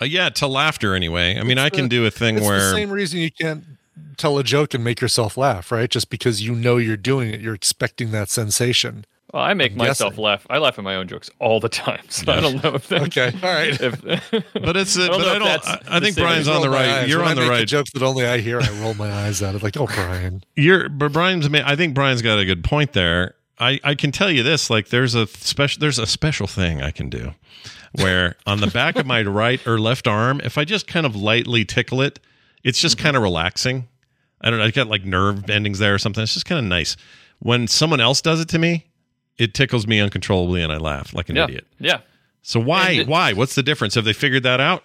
[0.00, 1.38] Uh, yeah, to laughter anyway.
[1.38, 3.64] I mean, I can the- do a thing It's where the same reason you can't
[4.16, 5.88] tell a joke and make yourself laugh, right?
[5.88, 9.04] Just because you know you're doing it, you're expecting that sensation.
[9.32, 10.24] Well, I make I'm myself guessing.
[10.24, 10.46] laugh.
[10.50, 13.04] I laugh at my own jokes all the time, so I don't know if that's
[13.16, 13.80] Okay, all right.
[13.80, 14.00] If,
[14.52, 15.66] but it's I but I don't.
[15.66, 16.88] I, I think Brian's on the right.
[16.88, 17.08] eyes.
[17.08, 17.66] You're when on the right.
[17.66, 18.60] joke that only I hear.
[18.60, 21.46] I roll my eyes at it, like, "Oh, Brian." You're, but Brian's.
[21.52, 23.34] I think Brian's got a good point there.
[23.58, 26.90] I, I can tell you this: like, there's a special, there's a special thing I
[26.90, 27.32] can do,
[27.92, 31.16] where on the back of my right or left arm, if I just kind of
[31.16, 32.18] lightly tickle it,
[32.64, 33.02] it's just Mm-hmm.
[33.04, 33.88] kind of relaxing.
[34.42, 34.64] I don't know.
[34.66, 36.22] I got like nerve endings there or something.
[36.22, 36.96] It's just kind of nice.
[37.38, 38.86] When someone else does it to me,
[39.38, 41.66] it tickles me uncontrollably, and I laugh like an yeah, idiot.
[41.78, 42.00] yeah.
[42.42, 42.90] So why?
[42.90, 43.32] And it- why?
[43.32, 43.94] What's the difference?
[43.94, 44.84] Have they figured that out?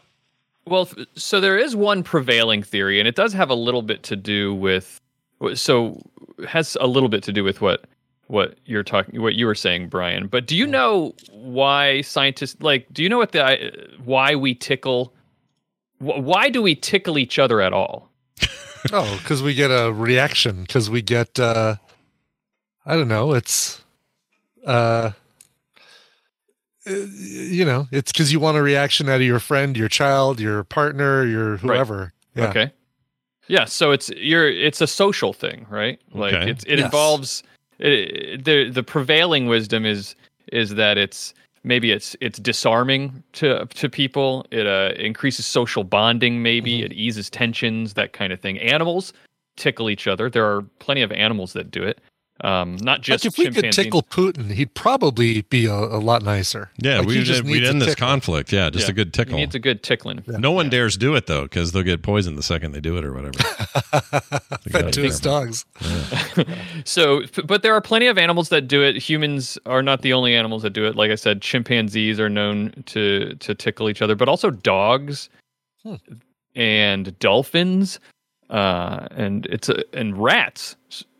[0.65, 4.15] Well, so there is one prevailing theory, and it does have a little bit to
[4.15, 4.99] do with.
[5.53, 6.01] So
[6.47, 7.85] has a little bit to do with what
[8.27, 10.27] what you're talking, what you were saying, Brian.
[10.27, 12.85] But do you know why scientists like?
[12.91, 13.71] Do you know what the
[14.03, 15.13] why we tickle?
[15.99, 18.09] Why do we tickle each other at all?
[18.93, 20.61] Oh, because we get a reaction.
[20.61, 21.75] Because we get, uh
[22.85, 23.33] I don't know.
[23.33, 23.83] It's,
[24.67, 25.11] uh,
[26.85, 30.39] uh, you know, it's because you want a reaction out of your friend, your child,
[30.39, 32.13] your partner, your whoever.
[32.35, 32.49] Yeah.
[32.49, 32.71] Okay.
[33.47, 35.99] Yeah, so it's you're it's a social thing, right?
[36.13, 36.51] Like Okay.
[36.51, 36.85] it's it Yes.
[36.85, 37.43] involves
[37.79, 40.15] it, the the prevailing wisdom is
[40.51, 41.33] is that it's
[41.63, 44.45] maybe it's it's disarming to to people.
[44.51, 46.41] It uh, increases social bonding.
[46.43, 48.59] Maybe it eases tensions, that kind of thing.
[48.59, 49.13] Animals
[49.55, 50.29] tickle each other.
[50.29, 51.99] There are plenty of animals that do it.
[52.41, 56.21] Um, not just Like if we could tickle Putin, he'd probably be a, a lot
[56.21, 56.69] nicer.
[56.77, 58.53] Yeah, Like, we'd, just we'd end this conflict.
[58.53, 59.37] Yeah, just Yeah, a good He tickle.
[59.37, 60.23] needs a good tickling.
[60.27, 63.03] no one dares do it though, because they'll get poisoned the second they do it
[63.05, 63.39] or whatever.
[64.69, 65.65] Fed to his dogs.
[66.85, 68.95] So, but there are plenty of animals that do it.
[68.97, 70.95] Humans are not the only animals that do it.
[70.95, 75.29] Like I said, chimpanzees are known to to tickle each other, but also dogs
[75.83, 75.95] Hmm.
[76.55, 77.99] and dolphins,
[78.49, 80.75] uh, and it's a, and rats.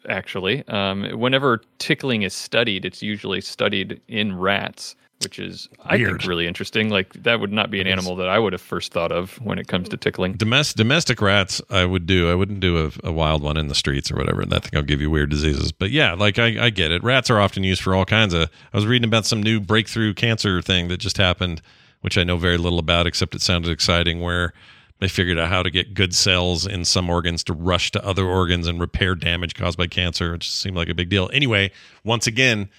[0.08, 6.26] Actually, um, whenever tickling is studied, it's usually studied in rats, which is I think
[6.26, 6.90] really interesting.
[6.90, 9.60] Like that would not be an animal that I would have first thought of when
[9.60, 10.34] it comes to tickling.
[10.34, 12.32] Domestic domestic rats, I would do.
[12.32, 14.42] I wouldn't do a, a wild one in the streets or whatever.
[14.42, 15.72] And that thing will give you weird diseases.
[15.72, 17.04] But yeah, like I, I get it.
[17.04, 18.50] Rats are often used for all kinds of.
[18.74, 21.62] I was reading about some new breakthrough cancer thing that just happened,
[22.02, 24.22] which I know very little about, except it sounded exciting.
[24.22, 24.54] Where
[25.00, 28.26] they figured out how to get good cells in some organs to rush to other
[28.26, 30.38] organs and repair damage caused by cancer.
[30.38, 31.30] Just seemed like a big deal.
[31.34, 31.72] Anyway,
[32.04, 32.70] once again,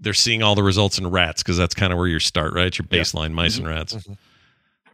[0.00, 2.76] they're seeing all the results in rats because that's kind of where you start, right?
[2.76, 3.96] Your baseline mice and rats.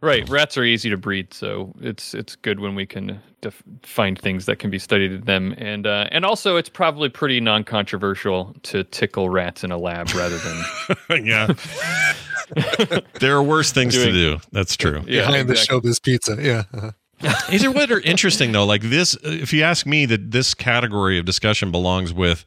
[0.01, 4.19] Right, rats are easy to breed, so it's it's good when we can def- find
[4.19, 8.55] things that can be studied in them, and uh, and also it's probably pretty non-controversial
[8.63, 11.47] to tickle rats in a lab rather than yeah.
[13.19, 14.37] there are worse things to do.
[14.51, 15.03] That's true.
[15.07, 15.25] yeah.
[15.27, 16.37] Behind the showbiz pizza.
[16.39, 16.63] Yeah.
[16.73, 16.91] uh-huh.
[17.49, 18.65] These are what are interesting though.
[18.65, 22.45] Like this, if you ask me, that this category of discussion belongs with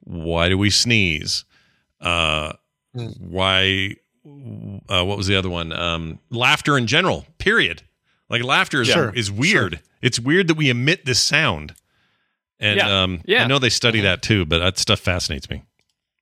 [0.00, 1.44] why do we sneeze?
[2.00, 2.52] Uh,
[2.94, 3.06] Hmm.
[3.18, 3.94] why?
[4.88, 5.72] Uh, what was the other one?
[5.72, 7.26] Um, laughter in general.
[7.38, 7.82] Period.
[8.30, 9.80] Like laughter is, Sure, is weird.
[10.02, 11.74] It's weird that we emit this sound.
[12.58, 13.44] And Yeah, um, yeah.
[13.44, 15.62] I know they study that too, but that stuff fascinates me.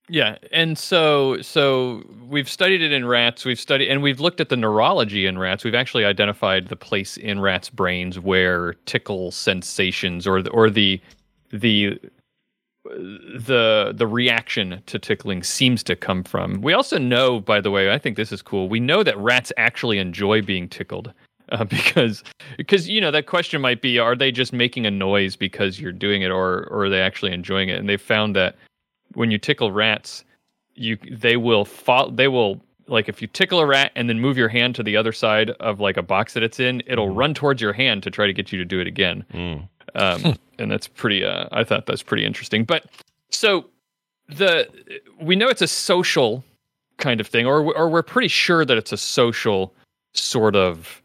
[0.08, 3.44] Yeah, and so so we've studied it in rats.
[3.44, 5.64] We've studied and we've looked at the neurology in rats.
[5.64, 11.00] We've actually identified the place in rats' brains where tickle sensations or the, or the
[11.50, 11.98] the
[12.84, 16.60] the the reaction to tickling seems to come from.
[16.60, 18.68] We also know, by the way, I think this is cool.
[18.68, 21.12] We know that rats actually enjoy being tickled.
[21.50, 22.22] Uh, because
[22.56, 25.92] because you know that question might be are they just making a noise because you're
[25.92, 28.56] doing it or or are they actually enjoying it and they found that
[29.16, 30.24] when you tickle rats,
[30.74, 34.36] you they will fall they will like if you tickle a rat and then move
[34.36, 37.34] your hand to the other side of like a box that it's in, it'll run
[37.34, 39.24] towards your hand to try to get you to do it again.
[39.32, 39.68] Mm.
[39.94, 41.24] Um, and that's pretty.
[41.24, 42.64] Uh, I thought that's pretty interesting.
[42.64, 42.84] But
[43.30, 43.66] so
[44.28, 44.68] the
[45.20, 46.44] we know it's a social
[46.98, 49.74] kind of thing, or or we're pretty sure that it's a social
[50.12, 51.02] sort of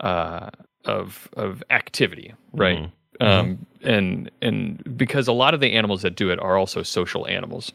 [0.00, 0.50] uh,
[0.84, 2.90] of of activity, right?
[3.22, 7.26] Um, and and because a lot of the animals that do it are also social
[7.26, 7.72] animals.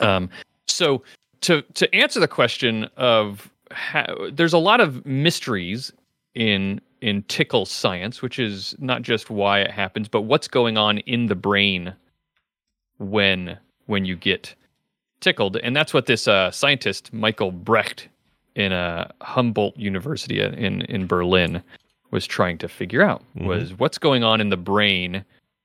[0.00, 0.30] Um,
[0.66, 1.02] so
[1.42, 5.92] to to answer the question of how, there's a lot of mysteries
[6.34, 10.98] in in tickle science, which is not just why it happens, but what's going on
[10.98, 11.94] in the brain
[12.98, 14.54] when when you get
[15.20, 18.08] tickled, and that's what this uh, scientist Michael Brecht
[18.54, 21.62] in uh, Humboldt University in in Berlin
[22.12, 23.46] was trying to figure out Mhm.
[23.46, 25.24] was what's going on in the brain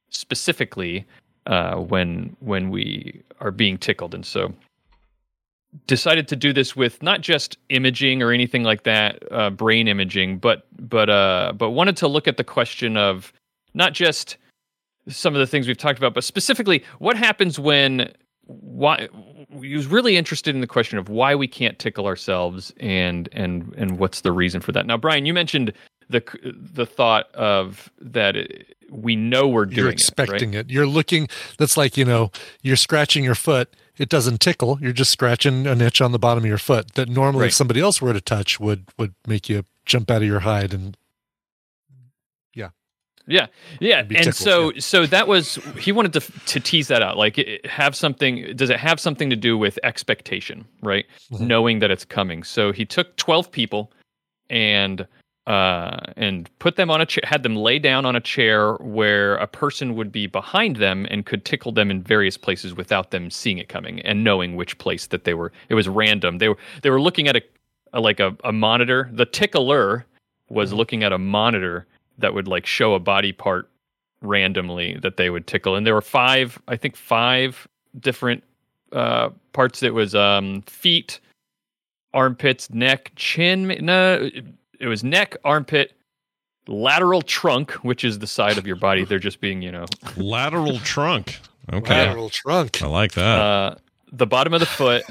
[0.10, 1.06] specifically
[1.46, 4.54] uh, when when we are being tickled, and so
[5.86, 10.40] decided to do this with not just imaging or anything like that, uh, brain imaging,
[10.40, 13.32] but but uh, but wanted to look at the question of
[13.74, 14.38] not just
[15.08, 18.12] some of the things we've talked about, but specifically what happens when
[18.46, 19.08] why
[19.62, 23.74] he was really interested in the question of why we can't tickle ourselves and and
[23.78, 24.86] and what's the reason for that.
[24.86, 25.72] Now, Brian, you mentioned
[26.10, 30.60] the the thought of that it, we know we're doing You're it, expecting right?
[30.60, 30.70] it.
[30.70, 31.28] You're looking.
[31.58, 32.32] That's like you know,
[32.62, 33.76] you're scratching your foot.
[33.98, 34.78] It doesn't tickle.
[34.80, 37.48] You're just scratching an itch on the bottom of your foot that normally, Right.
[37.48, 40.74] if somebody else were to touch, would would make you jump out of your hide
[40.74, 40.96] and
[42.56, 42.70] Yeah,
[43.28, 43.48] yeah,
[43.82, 47.18] yeah and tickled, so so that was he wanted to to tease that out.
[47.18, 48.56] Like, it, have something.
[48.56, 51.06] Does it have something to do with expectation, right?
[51.34, 51.42] Mhm.
[51.42, 52.44] Knowing that it's coming.
[52.46, 53.92] So he took twelve people,
[54.50, 55.06] and
[55.48, 59.36] uh, and put them on a chair, had them lay down on a chair where
[59.38, 63.32] a person would be behind them and could tickle them in various places without them
[63.32, 65.54] seeing it coming and knowing which place that they were.
[65.70, 66.40] It was random.
[66.40, 67.42] They were they were looking at a,
[67.94, 69.10] a like a, a monitor.
[69.14, 70.06] The tickler
[70.50, 71.88] was looking at a monitor
[72.18, 73.70] that would like show a body part
[74.22, 77.66] randomly that they would tickle, and there were five, I think five
[78.02, 78.44] different
[78.92, 79.82] uh, parts.
[79.82, 81.22] It was um, feet,
[82.14, 83.78] armpits, neck, chin.
[83.80, 84.30] No,
[84.80, 85.94] it was neck, armpit,
[86.68, 89.06] lateral trunk, which is the side of your body.
[89.06, 89.86] They're just being, you know,
[90.18, 91.40] Lateral trunk.
[91.72, 92.06] Okay.
[92.08, 92.82] lateral trunk.
[92.82, 93.40] I like that.
[93.40, 93.76] uh,
[94.12, 95.04] the bottom of the foot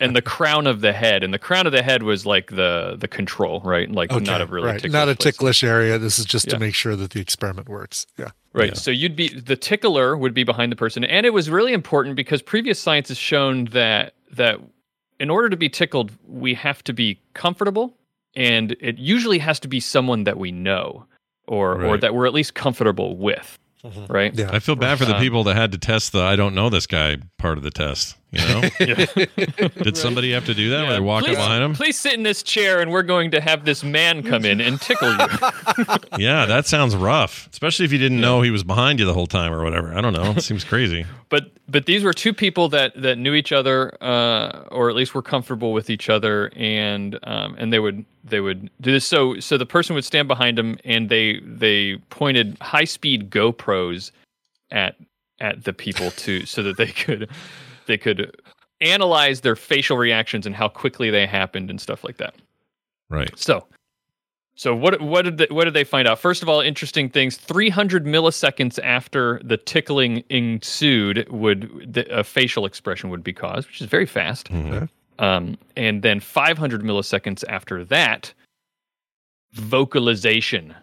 [0.00, 1.22] and the crown of the head.
[1.24, 3.90] And the crown of the head was like the the control, right?
[3.90, 4.74] Like Okay, not a really right.
[4.76, 5.34] ticklish not a place.
[5.34, 5.98] ticklish area.
[5.98, 6.54] This is just Yeah.
[6.54, 8.06] to make sure that the experiment works.
[8.18, 8.30] Yeah.
[8.52, 8.68] Right.
[8.68, 8.74] Yeah.
[8.74, 12.16] So you'd be the tickler would be behind the person, and it was really important
[12.16, 14.58] because previous science has shown that that
[15.18, 17.96] in order to be tickled, we have to be comfortable,
[18.34, 21.06] and it usually has to be someone that we know
[21.46, 23.58] or or that we're at least comfortable with.
[23.84, 24.12] Mm-hmm.
[24.12, 24.34] Right.
[24.34, 24.50] Yeah.
[24.52, 26.86] I feel bad for the people that had to test the I don't know this
[26.86, 28.16] guy part of the test.
[28.32, 28.62] You know?
[29.82, 31.74] Did somebody have to do that where they walk please, up behind him?
[31.74, 34.80] Please sit in this chair, and we're going to have this man come in and
[34.80, 35.26] tickle you.
[36.18, 37.48] Yeah, that sounds rough.
[37.52, 39.94] Especially if you didn't know he was behind you the whole time or whatever.
[39.94, 40.32] I don't know.
[40.32, 41.04] It seems crazy.
[41.28, 45.14] but but these were two people that that knew each other uh, or at least
[45.14, 49.40] were comfortable with each other and um, and they would they would do this so
[49.40, 54.10] so the person would stand behind them and they they pointed high speed GoPros
[54.70, 54.96] at
[55.40, 57.28] at the people to so that they could
[57.86, 58.34] they could
[58.80, 62.34] analyze their facial reactions and how quickly they happened and stuff like that
[63.10, 63.30] Right.
[63.38, 63.66] so,
[64.54, 66.18] so what what did they, what did they find out?
[66.18, 67.36] First of all, interesting things.
[67.36, 73.66] Three hundred milliseconds after the tickling ensued, would the, a facial expression would be caused,
[73.68, 74.50] which is very fast.
[74.50, 74.88] Mhm.
[75.18, 78.32] Um, and then five hundred milliseconds after that,
[79.52, 80.74] vocalization,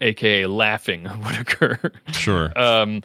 [0.00, 1.78] aka laughing, would occur.
[2.12, 2.52] Sure.
[2.58, 3.02] Um,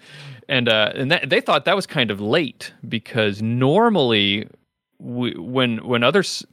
[0.49, 4.47] and uh, and that, they thought that was kind of late because normally,
[4.99, 6.45] we, when when other s-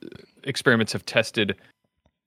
[0.45, 1.57] experiments have tested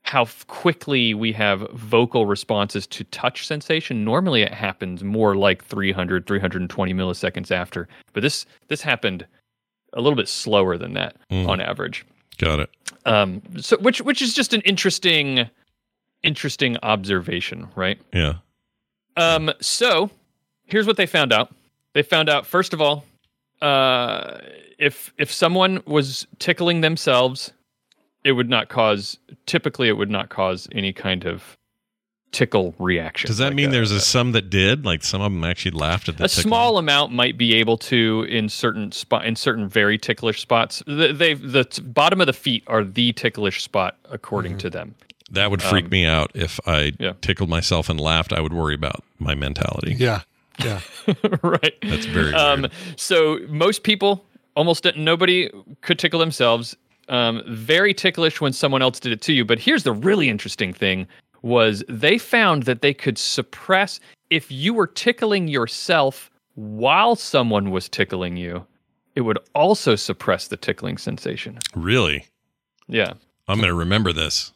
[0.04, 6.26] how quickly we have vocal responses to touch sensation, normally it happens more like 300,
[6.26, 7.88] 320 milliseconds after.
[8.14, 9.26] But this this happened
[9.94, 11.48] a little bit slower than that Mm.
[11.48, 12.06] on average.
[12.38, 12.70] Got it.
[13.06, 15.50] Um, so which which is just an interesting
[16.24, 18.00] interesting observation, right?
[18.14, 18.36] Yeah.
[19.18, 20.10] Um, so
[20.66, 21.54] here's what they found out.
[21.94, 23.06] They found out first of all,
[23.62, 24.38] uh,
[24.78, 27.52] if if someone was tickling themselves,
[28.24, 29.18] it would not cause.
[29.46, 31.58] Typically, it would not cause any kind of
[32.32, 33.28] tickle reaction.
[33.28, 34.86] Does that Like mean a- there's a some that did?
[34.86, 36.44] Like some of them actually laughed at the a tickling?
[36.44, 40.84] small amount might be able to in certain spot in certain very ticklish spots.
[40.86, 44.96] The, they the t- bottom of the feet are the ticklish spot according to them.
[45.32, 47.14] That would freak Um, me out if I yeah.
[47.22, 48.32] tickled myself and laughed.
[48.32, 49.96] I would worry about my mentality.
[49.98, 50.22] Yeah.
[50.64, 50.82] Yeah.
[51.44, 51.76] right.
[51.82, 52.68] That's very um.
[52.96, 54.26] So most people,
[54.56, 55.50] almost nobody,
[55.82, 56.76] could tickle themselves.
[57.08, 59.44] Um, very ticklish when someone else did it to you.
[59.44, 61.08] But here's the really interesting thing:
[61.42, 64.00] was they found that they could suppress
[64.30, 68.66] if you were tickling yourself while someone was tickling you.
[69.16, 71.58] It would also suppress the tickling sensation.
[71.76, 72.26] Really?
[72.88, 73.14] Yeah.
[73.48, 74.54] I'm going to remember this.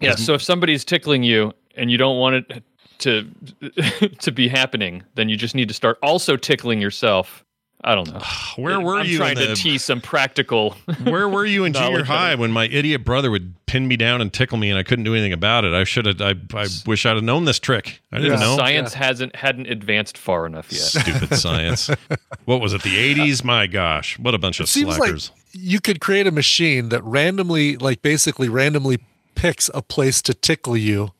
[0.00, 0.14] Yeah.
[0.14, 2.62] So if somebody's tickling you and you don't want it
[2.98, 3.28] to
[4.20, 7.44] to be happening, then you just need to start also tickling yourself.
[7.84, 8.18] I don't know.
[8.20, 10.72] Ah, where were I'm you trying in to the- tease some practical.
[11.04, 14.32] Where were you in junior high when my idiot brother would pin me down and
[14.32, 15.72] tickle me and I couldn't do anything about it?
[15.72, 16.20] I should have.
[16.20, 18.00] I, I wish I'd have known this trick.
[18.10, 18.56] I didn't know.
[18.56, 20.80] Science hasn't hadn't advanced far enough yet.
[20.80, 21.88] Stupid science.
[22.46, 22.82] What was it?
[22.82, 23.44] The eighties?
[23.44, 25.30] My gosh, what a bunch of seems slackers.
[25.30, 28.98] like you could create a machine that randomly, like basically randomly
[29.36, 31.12] picks a place to tickle you.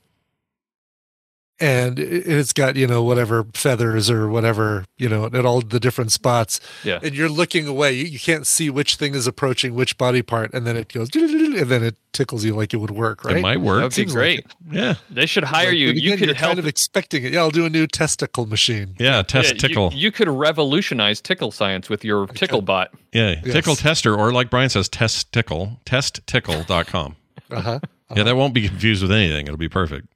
[1.61, 5.81] And it- it's got, you know, whatever feathers or whatever, you know, at all the
[5.81, 6.61] different spots.
[6.85, 7.01] Yeah.
[7.03, 7.93] And you're looking away.
[7.95, 10.55] You, you can't see which thing is approaching which body part.
[10.55, 13.39] And then it goes, and then it tickles you like it would work, right?
[13.39, 13.79] It might work.
[13.79, 14.39] That'd be Seems like great.
[14.41, 14.47] it.
[14.71, 15.89] yeah, They should hire Like, you.
[15.95, 16.51] but You could you're help.
[16.51, 17.33] kind of expecting it.
[17.33, 18.95] Yeah, I'll do a new testicle machine.
[19.01, 19.23] yeah.
[19.23, 19.91] Test yeah, tickle.
[19.93, 22.91] You, could revolutionize tickle science with your tickle bot.
[23.13, 23.53] yeah, Yes.
[23.53, 27.17] tickle tester, or like Brian says, test tickle, testtickle.com.
[27.51, 27.81] Uh-huh.
[28.15, 29.47] Yeah, that won't be confused with anything.
[29.47, 30.07] It'll be perfect.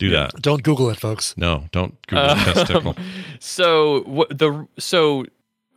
[0.00, 0.32] Do that.
[0.40, 1.36] Don't Google it, folks.
[1.36, 2.96] No, don't Google Uh, test tickle.
[3.38, 5.24] So what the so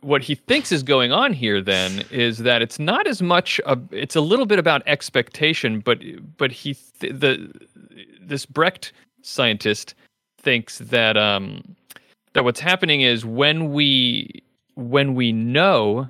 [0.00, 3.78] what he thinks is going on here then is that it's not as much a,
[3.90, 5.98] it's a little bit about expectation but
[6.36, 7.50] but he th- the
[8.20, 8.92] this Brecht
[9.22, 9.94] scientist
[10.38, 11.74] thinks that um
[12.34, 14.42] that what's happening is when we
[14.74, 16.06] when we know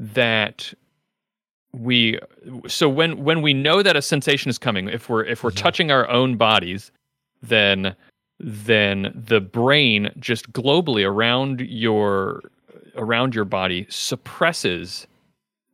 [0.00, 0.74] that
[1.72, 2.18] we
[2.66, 5.90] so when when we know that a sensation is coming if we're if we're touching
[5.92, 6.90] our own bodies
[7.48, 7.94] then
[8.40, 12.42] then the brain just globally around your
[12.96, 15.06] around your body suppresses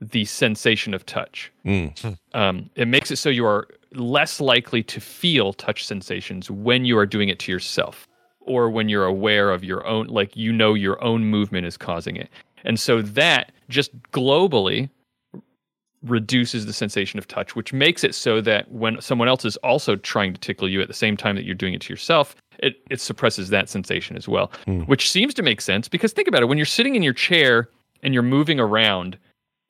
[0.01, 1.52] the sensation of touch.
[1.64, 2.16] Mm.
[2.32, 6.97] Um, it makes it so you are less likely to feel touch sensations when you
[6.97, 8.06] are doing it to yourself
[8.40, 12.16] or when you're aware of your own, like you know your own movement is causing
[12.16, 12.30] it.
[12.64, 14.88] And so that just globally
[16.02, 19.97] reduces the sensation of touch, which makes it so that when someone else is also
[19.97, 22.81] trying to tickle you at the same time that you're doing it to yourself, it,
[22.90, 24.81] it suppresses that sensation as well, hmm.
[24.82, 27.68] which seems to make sense because think about it when you're sitting in your chair
[28.02, 29.18] and you're moving around,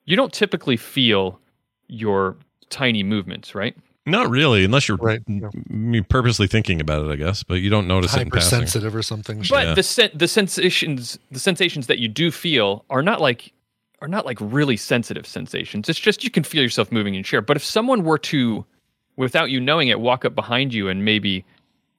[0.05, 1.39] you don't typically feel
[1.87, 2.37] your
[2.69, 3.75] tiny movements, right?
[4.05, 7.43] Not really, unless you're Right, m- m- purposely thinking about it, I guess.
[7.43, 8.57] But you don't notice it in passing.
[8.59, 9.43] Hypersensitive or something.
[9.49, 9.73] But Yeah.
[9.75, 13.53] the sen- the sensations the sensations that you do feel are not like
[14.01, 15.87] are not like really sensitive sensations.
[15.87, 17.41] It's just you can feel yourself moving in your chair.
[17.41, 18.65] But if someone were to,
[19.15, 21.45] without you knowing it, walk up behind you and maybe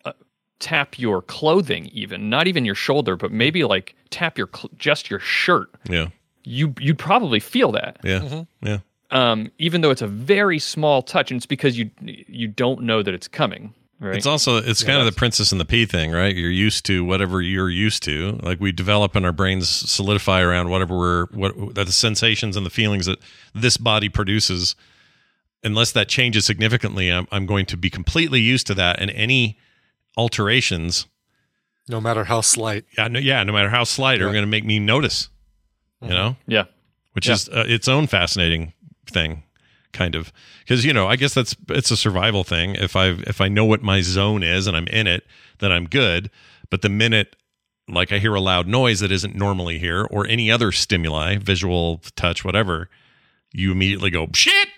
[0.04, 0.12] uh,
[0.58, 5.10] tap your clothing, even not even your shoulder, but maybe like tap your cl- just
[5.10, 6.08] your shirt, Yeah,
[6.44, 7.98] you you'd probably feel that.
[8.02, 8.78] yeah, yeah.
[9.12, 13.02] Um, even though it's a very small touch, and it's because you you don't know
[13.02, 13.74] that it's coming.
[14.04, 14.16] Right.
[14.16, 16.34] It's also it's kind of the princess and the pea thing, right?
[16.34, 18.36] You're used to whatever you're used to.
[18.42, 22.70] Like we develop and our brains solidify around whatever we're what the sensations and the
[22.70, 23.20] feelings that
[23.54, 24.74] this body produces.
[25.62, 29.56] Unless that changes significantly, I'm I'm going to be completely used to that, and any
[30.16, 31.06] alterations,
[31.88, 32.84] no matter how slight.
[32.98, 35.28] yeah, no, yeah, no matter how slight, are going to make me notice.
[36.00, 36.64] You know, yeah.
[37.12, 37.34] which Yeah.
[37.34, 38.72] is uh, its own fascinating
[39.08, 39.44] thing
[39.92, 42.74] kind of because you know i guess that's it's a survival thing.
[42.76, 45.26] If i if i know what my zone is and i'm in it
[45.58, 46.30] then i'm good.
[46.70, 47.36] But the minute
[47.88, 52.00] like i hear a loud noise that isn't normally here or any other stimuli visual
[52.16, 52.88] touch whatever
[53.52, 54.68] you immediately go shit!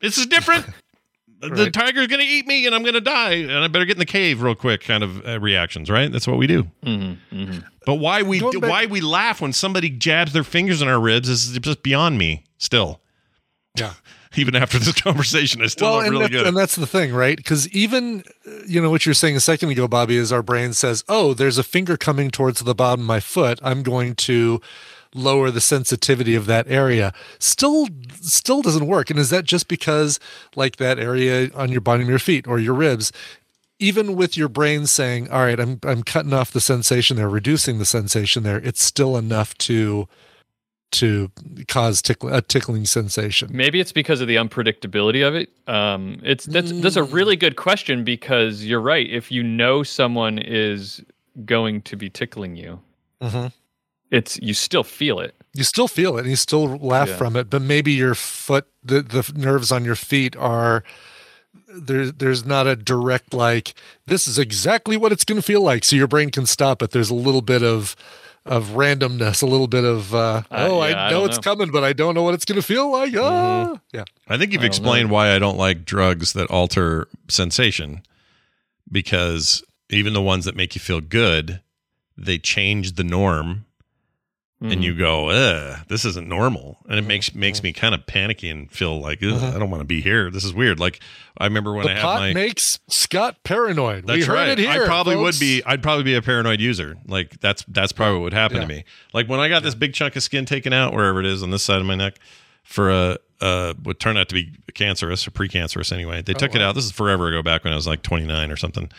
[0.00, 0.66] This is different.
[1.38, 4.06] The tiger's gonna eat me and i'm gonna die and i better get in the
[4.06, 6.10] cave real quick kind of uh, reactions right?
[6.10, 6.64] That's what we do.
[6.82, 7.58] Mm-hmm, mm-hmm.
[7.84, 10.98] but why we do, back- why we laugh when somebody jabs their fingers in our
[10.98, 12.42] ribs is just beyond me.
[12.56, 13.00] Still,
[13.76, 13.92] Yeah.
[14.38, 16.46] even after this conversation, I still well, don't really get it.
[16.46, 17.36] and that's the thing, right?
[17.36, 20.72] Because even, uh, you know, what you're saying a second ago, Bobby, is our brain
[20.72, 23.58] says, oh, there's a finger coming towards the bottom of my foot.
[23.62, 24.60] I'm going to
[25.14, 27.12] lower the sensitivity of that area.
[27.38, 27.88] Still,
[28.20, 29.10] still doesn't work.
[29.10, 30.20] And is that just because,
[30.54, 33.12] like, that area on your bottom of your feet or your ribs,
[33.78, 37.78] even with your brain saying, all right, I'm, I'm cutting off the sensation there, reducing
[37.78, 40.08] the sensation there, it's still enough to
[40.92, 41.30] to
[41.68, 43.50] cause tickle, a tickling sensation.
[43.52, 45.50] Maybe it's because of the unpredictability of it.
[45.66, 49.08] Um, it's that's that's a really good question because you're right.
[49.10, 51.02] If you know someone is
[51.44, 52.80] going to be tickling you,
[53.22, 53.52] Mhm.
[54.10, 55.34] it's you still feel it.
[55.54, 57.16] you still feel it and you still laugh Yeah.
[57.16, 60.84] from it but maybe your foot the, the nerves on your feet are
[61.74, 63.72] there there's not a direct like
[64.06, 66.90] this is exactly what it's going to feel like so your brain can stop it
[66.90, 67.96] there's a little bit of
[68.46, 71.38] of randomness a little bit of uh, Uh, oh yeah, i I know don't it's
[71.38, 71.42] know.
[71.42, 73.74] coming but i don't know what it's going to feel like Mm-hmm.
[73.74, 75.14] ah yeah I think you've I explained know.
[75.14, 78.02] why I don't like drugs that alter sensation,
[78.90, 81.60] because even the ones that make you feel good,
[82.16, 83.65] they change the norm
[84.60, 88.48] and you go, Ugh, this isn't normal, and it makes makes me kind of panicky
[88.48, 90.30] and feel like Ugh, I don't want to be here.
[90.30, 90.80] This is weird.
[90.80, 91.00] Like
[91.36, 94.06] I remember when the I had pot my makes Scott paranoid.
[94.06, 94.48] That's we heard right.
[94.48, 94.84] it here.
[94.84, 95.36] I probably folks.
[95.36, 95.62] would be.
[95.64, 96.96] I'd probably be a paranoid user.
[97.06, 98.84] Like that's that's probably what would happen to me.
[99.12, 101.50] Like when I got this big chunk of skin taken out, wherever it is on
[101.50, 102.18] this side of my neck,
[102.62, 106.22] for a uh, would turn out to be cancerous or precancerous anyway.
[106.22, 106.74] They took it out.
[106.74, 108.90] This is forever ago, back when I was like 29 or something.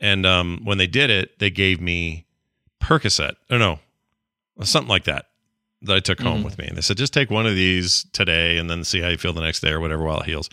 [0.00, 2.26] And um, when they did it, they gave me
[2.80, 3.34] Percocet.
[3.50, 3.78] Oh no,
[4.64, 5.26] something like that
[5.82, 6.44] that I took home mm-hmm.
[6.44, 6.66] with me.
[6.66, 9.32] And they said, just take one of these today and then see how you feel
[9.32, 10.50] the next day or whatever while it heals.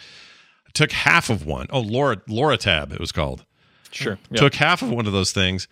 [0.67, 1.67] I took half of one.
[1.71, 3.45] Oh, Laura Loratab, it was called
[3.91, 4.19] Sure.
[4.29, 4.39] Yeah.
[4.39, 5.67] took half of one of those things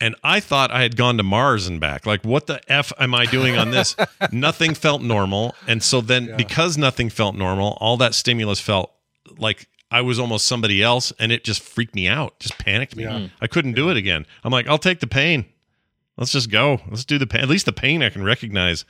[0.00, 2.06] and I thought I had gone to Mars and back.
[2.06, 3.96] Like, what the F am I doing on this?
[4.32, 5.54] nothing felt normal.
[5.66, 8.92] And so then, because nothing felt normal, all that stimulus felt
[9.38, 11.12] like I was almost somebody else.
[11.18, 13.06] And it just freaked me out, just panicked me.
[13.40, 14.24] I couldn't do it again.
[14.44, 15.46] I'm like, I'll take the pain.
[16.18, 16.80] Let's just go.
[16.90, 17.40] Let's do the pain.
[17.40, 18.84] At least the pain I can recognize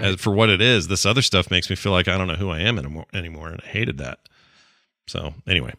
[0.00, 0.88] as, for what it is.
[0.88, 3.06] This other stuff makes me feel like I don't know who I am anymore.
[3.12, 4.20] anymore and I hated that.
[5.06, 5.74] So, anyway.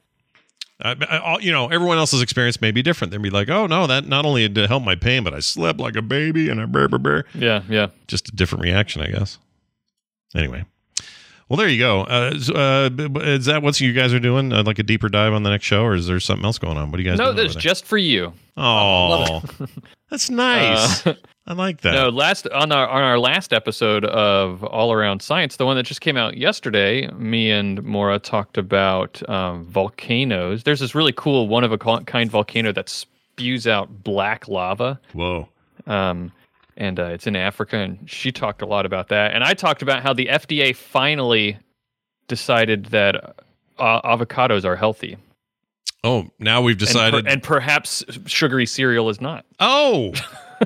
[0.82, 3.12] I, I, all- you know, everyone else's experience may be different.
[3.12, 5.40] They'd be like, "Oh no, that not only did it help my pain, but I
[5.42, 7.26] slept like a baby and I brr, brr, brr.
[7.34, 7.64] Yeah.
[7.70, 7.88] Yeah.
[8.08, 9.38] just a different reaction, I guess."
[10.34, 10.64] Anyway,
[11.50, 12.02] well, there you go.
[12.04, 14.54] Uh, is- uh, is that what you guys are doing?
[14.54, 16.78] Uh, like a deeper dive on the next show, or is there something else going
[16.78, 16.92] on?
[16.92, 17.18] What do you guys?
[17.18, 18.32] No, that's just for you.
[18.56, 19.42] Oh,
[20.10, 21.06] that's nice.
[21.06, 21.16] Uh,
[21.48, 21.94] I like that.
[21.94, 25.84] No, last on our on our last episode of All Around Science, the one that
[25.84, 30.64] just came out yesterday, me and Mora talked about um, volcanoes.
[30.64, 35.50] There's this really cool one of a kind volcano that spews out black lava, Whoa.
[35.88, 36.32] um,
[36.80, 37.78] and uh, it's in Africa.
[37.78, 41.58] And she talked a lot about that, and I talked about how the FDA finally
[42.28, 43.36] decided that
[43.78, 45.18] uh, avocados are healthy,
[46.04, 47.28] Oh, now we've and, per- decided.
[47.28, 49.46] and perhaps sugary cereal is not.
[49.60, 50.14] Oh,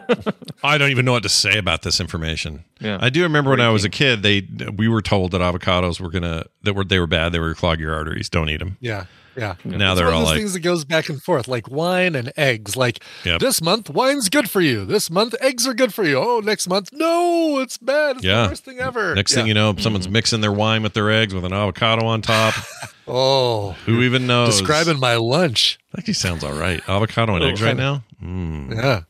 [0.63, 2.63] I don't even know what to say about this information.
[2.79, 2.99] Yeah.
[3.01, 6.09] I do remember when I was a kid, they we were told that avocados were
[6.09, 7.31] gonna that were they were bad.
[7.31, 8.29] They were clog your arteries.
[8.29, 8.77] Don't eat them.
[8.79, 9.05] Yeah.
[9.35, 9.55] Yeah.
[9.65, 11.69] Now It's they're one of all those like, things that goes back and forth, like
[11.69, 12.75] wine and eggs.
[12.77, 13.39] Like Yep.
[13.39, 14.85] this month, wine's good for you.
[14.85, 16.17] This month, eggs are good for you.
[16.19, 18.17] Oh, next month, no, it's bad.
[18.17, 18.43] It's Yeah.
[18.43, 19.15] the worst thing ever.
[19.15, 19.37] next Yeah.
[19.39, 22.53] thing you know, someone's mixing their wine with their eggs with an avocado on top.
[23.07, 24.57] oh, Who even knows?
[24.57, 25.79] describing my lunch.
[25.97, 26.81] Actually, sounds all right.
[26.87, 28.03] Avocado and eggs right now.
[28.23, 28.75] Mm.
[28.75, 29.01] Yeah,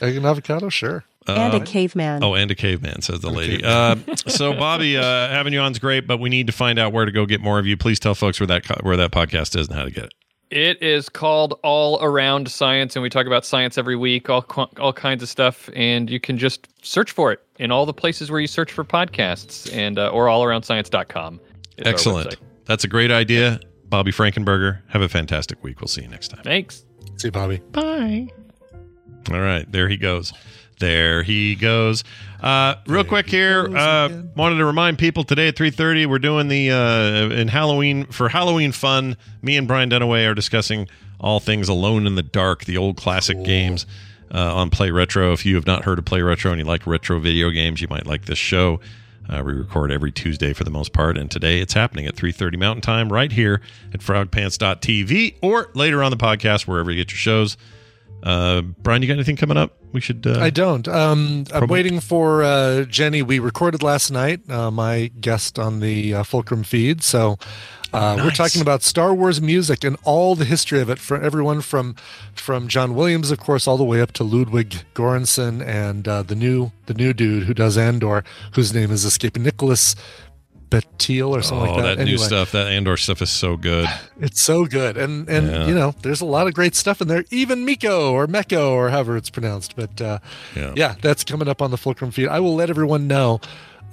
[0.00, 1.04] egg and avocado, sure.
[1.36, 2.22] And a caveman.
[2.22, 3.62] Oh, and a caveman, says the lady.
[3.64, 3.96] Uh,
[4.26, 7.04] so, Bobby, uh, having you on is great, but we need to find out where
[7.04, 7.76] to go get more of you.
[7.76, 10.12] Please tell folks where that co- where that podcast is and how to get it.
[10.50, 14.44] It is called All Around Science, and we talk about science every week, all
[14.78, 15.70] all kinds of stuff.
[15.76, 18.84] And you can just search for it in all the places where you search for
[18.84, 21.40] podcasts, and uh, or allaroundscience.com.
[21.78, 22.36] is our Excellent.
[22.64, 24.80] That's a great idea, Bobby Frankenberger.
[24.88, 25.80] Have a fantastic week.
[25.80, 26.42] We'll see you next time.
[26.42, 26.84] Thanks.
[27.16, 27.58] See you, Bobby.
[27.70, 28.28] Bye.
[29.30, 30.32] All right, there he goes.
[30.80, 32.04] There he goes.
[32.42, 36.48] Uh, real quick here, uh, wanted to remind people today at three thirty we're doing
[36.48, 39.16] the uh, in Halloween for Halloween fun.
[39.42, 40.88] Me and Brian Dunaway are discussing
[41.20, 43.84] all things Alone in the Dark, the old classic games
[44.32, 45.32] uh, on Play Retro.
[45.32, 47.88] If you have not heard of Play Retro and you like retro video games, you
[47.88, 48.80] might like this show.
[49.28, 52.58] Uh, we record every Tuesday for the most part, and today it's happening at 3.30
[52.58, 53.60] Mountain Time right here
[53.94, 57.56] at frogpants.tv or later on the podcast, wherever you get your shows.
[58.22, 59.76] Uh, Brian, you got anything coming up?
[59.92, 60.26] We should.
[60.26, 60.86] Uh, I don't.
[60.86, 63.22] Um, I'm waiting for uh, Jenny.
[63.22, 64.48] We recorded last night.
[64.48, 67.02] Uh, my guest on the uh, Fulcrum feed.
[67.02, 67.38] So
[67.92, 71.60] uh, we're talking about Star Wars music and all the history of it for everyone
[71.60, 71.96] from
[72.34, 76.36] from John Williams, of course, all the way up to Ludwig Göransson and uh, the
[76.36, 78.22] new the new dude who does Andor,
[78.52, 79.96] whose name is escaping Nicholas
[80.70, 81.98] Betil or something oh, like that.
[81.98, 83.86] that new stuff, that Andor stuff is so good.
[84.22, 85.66] It's so good, and and Yeah.
[85.66, 87.24] you know, there's a lot of great stuff in there.
[87.30, 90.18] Even Miko or Meko or however it's pronounced, but uh,
[90.54, 90.72] Yeah.
[90.76, 92.28] yeah, that's coming up on the Fulcrum feed.
[92.28, 93.40] I will let everyone know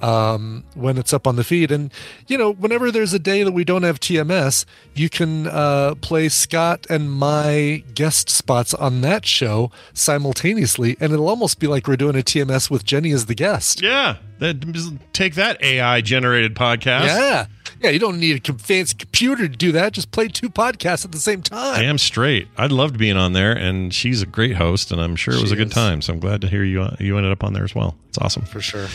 [0.01, 1.91] um, when it's up on the feed, and
[2.27, 6.29] you know, whenever there's a day that we don't have TMS, you can uh, play
[6.29, 11.95] Scott and my guest spots on that show simultaneously, and it'll almost be like we're
[11.97, 13.81] doing a TMS with Jenny as the guest.
[13.81, 17.05] Yeah, that take that AI generated podcast.
[17.07, 17.45] Yeah.
[17.79, 19.93] Yeah, you don't need a fancy computer to do that.
[19.93, 21.79] Just play two podcasts at the same time.
[21.79, 22.47] Damn straight.
[22.57, 25.51] I loved being on there, and she's a great host, and I'm sure it was
[25.51, 25.73] She a good is.
[25.75, 26.01] time.
[26.01, 27.95] So I'm glad to hear you you ended up on there as well.
[28.09, 28.43] It's awesome.
[28.45, 28.87] For sure.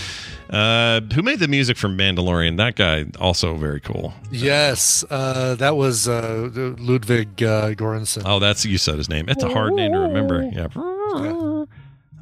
[0.53, 2.59] Uh, who made the music for Mandalorian?
[2.59, 4.13] That guy also very cool.
[4.31, 8.23] Yes, uh, that was uh, Ludwig uh, Göransson.
[8.27, 9.31] Oh, that's you said his name.
[9.31, 10.43] It's a hard name to remember.
[10.43, 10.67] Yeah.
[10.75, 11.65] I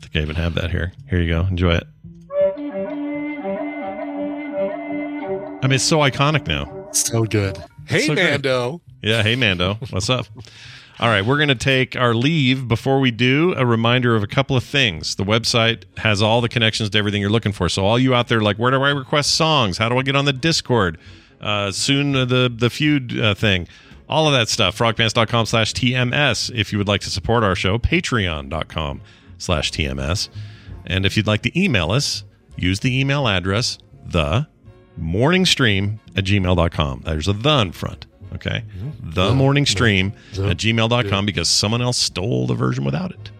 [0.01, 0.93] think I even have that here.
[1.09, 1.40] Here you go.
[1.47, 1.86] Enjoy it.
[5.62, 6.89] I mean, it's so iconic now.
[6.93, 7.59] So good.
[7.86, 8.31] Hey, So great.
[8.31, 8.81] Mando.
[9.02, 9.23] Yeah.
[9.23, 9.74] Hey, Mando.
[9.90, 10.27] What's up?
[11.01, 12.68] All right, we're going to take our leave.
[12.68, 15.14] Before we do, a reminder of a couple of things.
[15.14, 17.70] The website has all the connections to everything you're looking for.
[17.70, 19.78] So, all you out there, like, where do I request songs?
[19.78, 20.98] How do I get on the Discord?
[21.40, 23.66] Uh, soon, the the feud uh, thing,
[24.10, 24.77] all of that stuff.
[24.77, 26.55] Frogpants.com slash TMS.
[26.55, 29.01] If you would like to support our show, Patreon.com
[29.39, 30.28] slash TMS.
[30.85, 32.24] And if you'd like to email us,
[32.56, 34.48] use the email address, the
[34.98, 37.02] morning stream at gmail.com.
[37.06, 38.05] There's a the in front.
[38.35, 38.65] Okay.
[39.02, 43.31] The morning stream at gmail.com because someone else stole the version without it.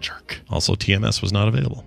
[0.00, 0.40] Jerk.
[0.48, 1.84] Also, TMS was not available.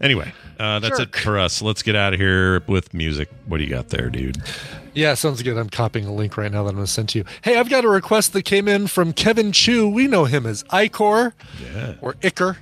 [0.00, 1.60] Anyway, uh, that's it for us.
[1.60, 3.28] Let's get out of here with music.
[3.46, 4.38] What do you got there, dude?
[4.94, 5.56] Yeah, sounds good.
[5.58, 7.24] I'm copying a link right now that I'm going to send to you.
[7.42, 9.88] Hey, I've got a request that came in from Kevin Chu.
[9.88, 11.32] We know him as Icor
[11.62, 11.94] Yeah.
[12.00, 12.56] or Icker.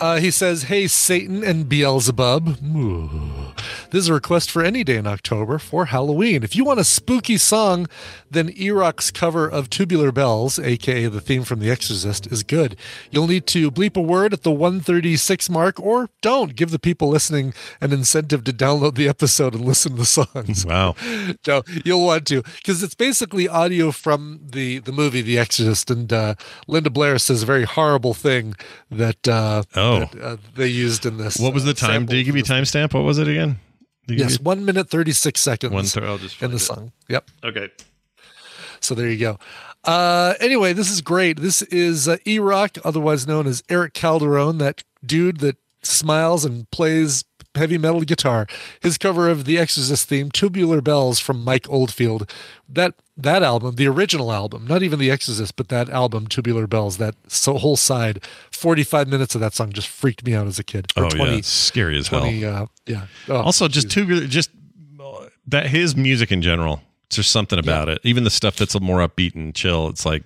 [0.00, 2.62] Uh, he says, Hey, Satan and Beelzebub.
[2.74, 3.52] Ooh.
[3.90, 6.44] This is a request for any day in October for Halloween.
[6.44, 7.88] If you want a spooky song,
[8.30, 12.76] then Erock's cover of Tubular Bells, aka the theme from The Exorcist, is good.
[13.10, 16.54] You'll need to bleep a word at the 136 mark, or don't.
[16.54, 20.64] Give the people listening an incentive to download the episode and listen to the songs.
[20.64, 20.94] Wow.
[21.48, 26.12] no, you'll want to because it's basically audio from the the movie The Exorcist, and
[26.12, 26.34] uh,
[26.68, 28.54] Linda Blair says a very horrible thing
[28.88, 30.00] that uh, Oh.
[30.00, 31.38] that, uh, they used in this.
[31.40, 32.06] What was the uh, time?
[32.06, 32.94] Did you give me timestamp?
[32.94, 33.58] What was it again?
[34.06, 35.72] Yes, one minute thirty six seconds.
[35.72, 36.60] One thir- I'll just in the it.
[36.60, 36.92] song.
[37.08, 37.30] Yep.
[37.44, 37.68] Okay.
[38.80, 39.38] So there you go.
[39.84, 41.40] Uh, anyway, this is great.
[41.40, 46.70] This is uh, E Rock, otherwise known as Eric Calderone, that dude that smiles and
[46.70, 47.24] plays
[47.54, 48.46] heavy metal guitar.
[48.80, 52.30] His cover of the Exorcist theme, "Tubular Bells" from Mike Oldfield.
[52.68, 56.96] That that album, the original album, not even the Exorcist, but that album, "Tubular Bells,"
[56.98, 60.64] that so whole side, forty-five minutes of that song just freaked me out as a
[60.64, 60.92] kid.
[60.96, 61.40] Or Oh, yeah.
[61.42, 62.20] Scary as hell.
[62.20, 63.06] 20, uh, yeah.
[63.28, 64.06] Oh, also, just geez.
[64.06, 64.50] two, just
[65.46, 66.82] that his music in general.
[67.14, 67.98] There's something about it.
[68.04, 69.88] Even the stuff that's a more upbeat and chill.
[69.88, 70.22] It's like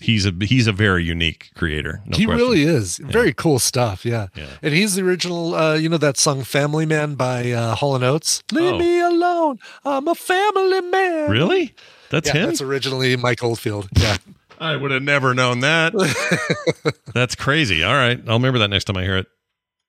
[0.00, 2.00] he's a he's a very unique creator.
[2.06, 2.36] No he question.
[2.46, 4.28] really is very cool stuff yeah.
[4.36, 4.46] Yeah.
[4.62, 8.04] and he's the original uh you know that song family man by uh hall and
[8.04, 8.78] oates leave Oh.
[8.78, 11.74] me alone i'm a family man Really?
[12.10, 12.46] That's yeah, him.
[12.46, 14.16] that's originally mike oldfield yeah
[14.60, 15.92] I would have never known that.
[17.12, 17.82] that's crazy.
[17.82, 19.26] All right, I'll remember that next time I hear it.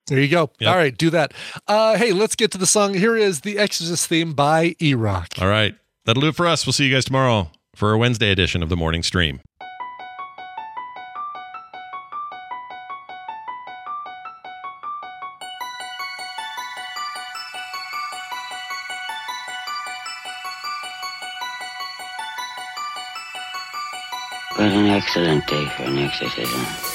[0.08, 0.70] there you go Yep.
[0.70, 1.34] all right do that
[1.68, 5.48] uh hey let's get to the song here is the exorcist theme by e-rock All
[5.48, 5.76] right,
[6.06, 6.66] that'll do it for us.
[6.66, 9.40] We'll see you guys tomorrow for a Wednesday edition of the morning stream.
[24.96, 26.95] Excellent day for an exorcism.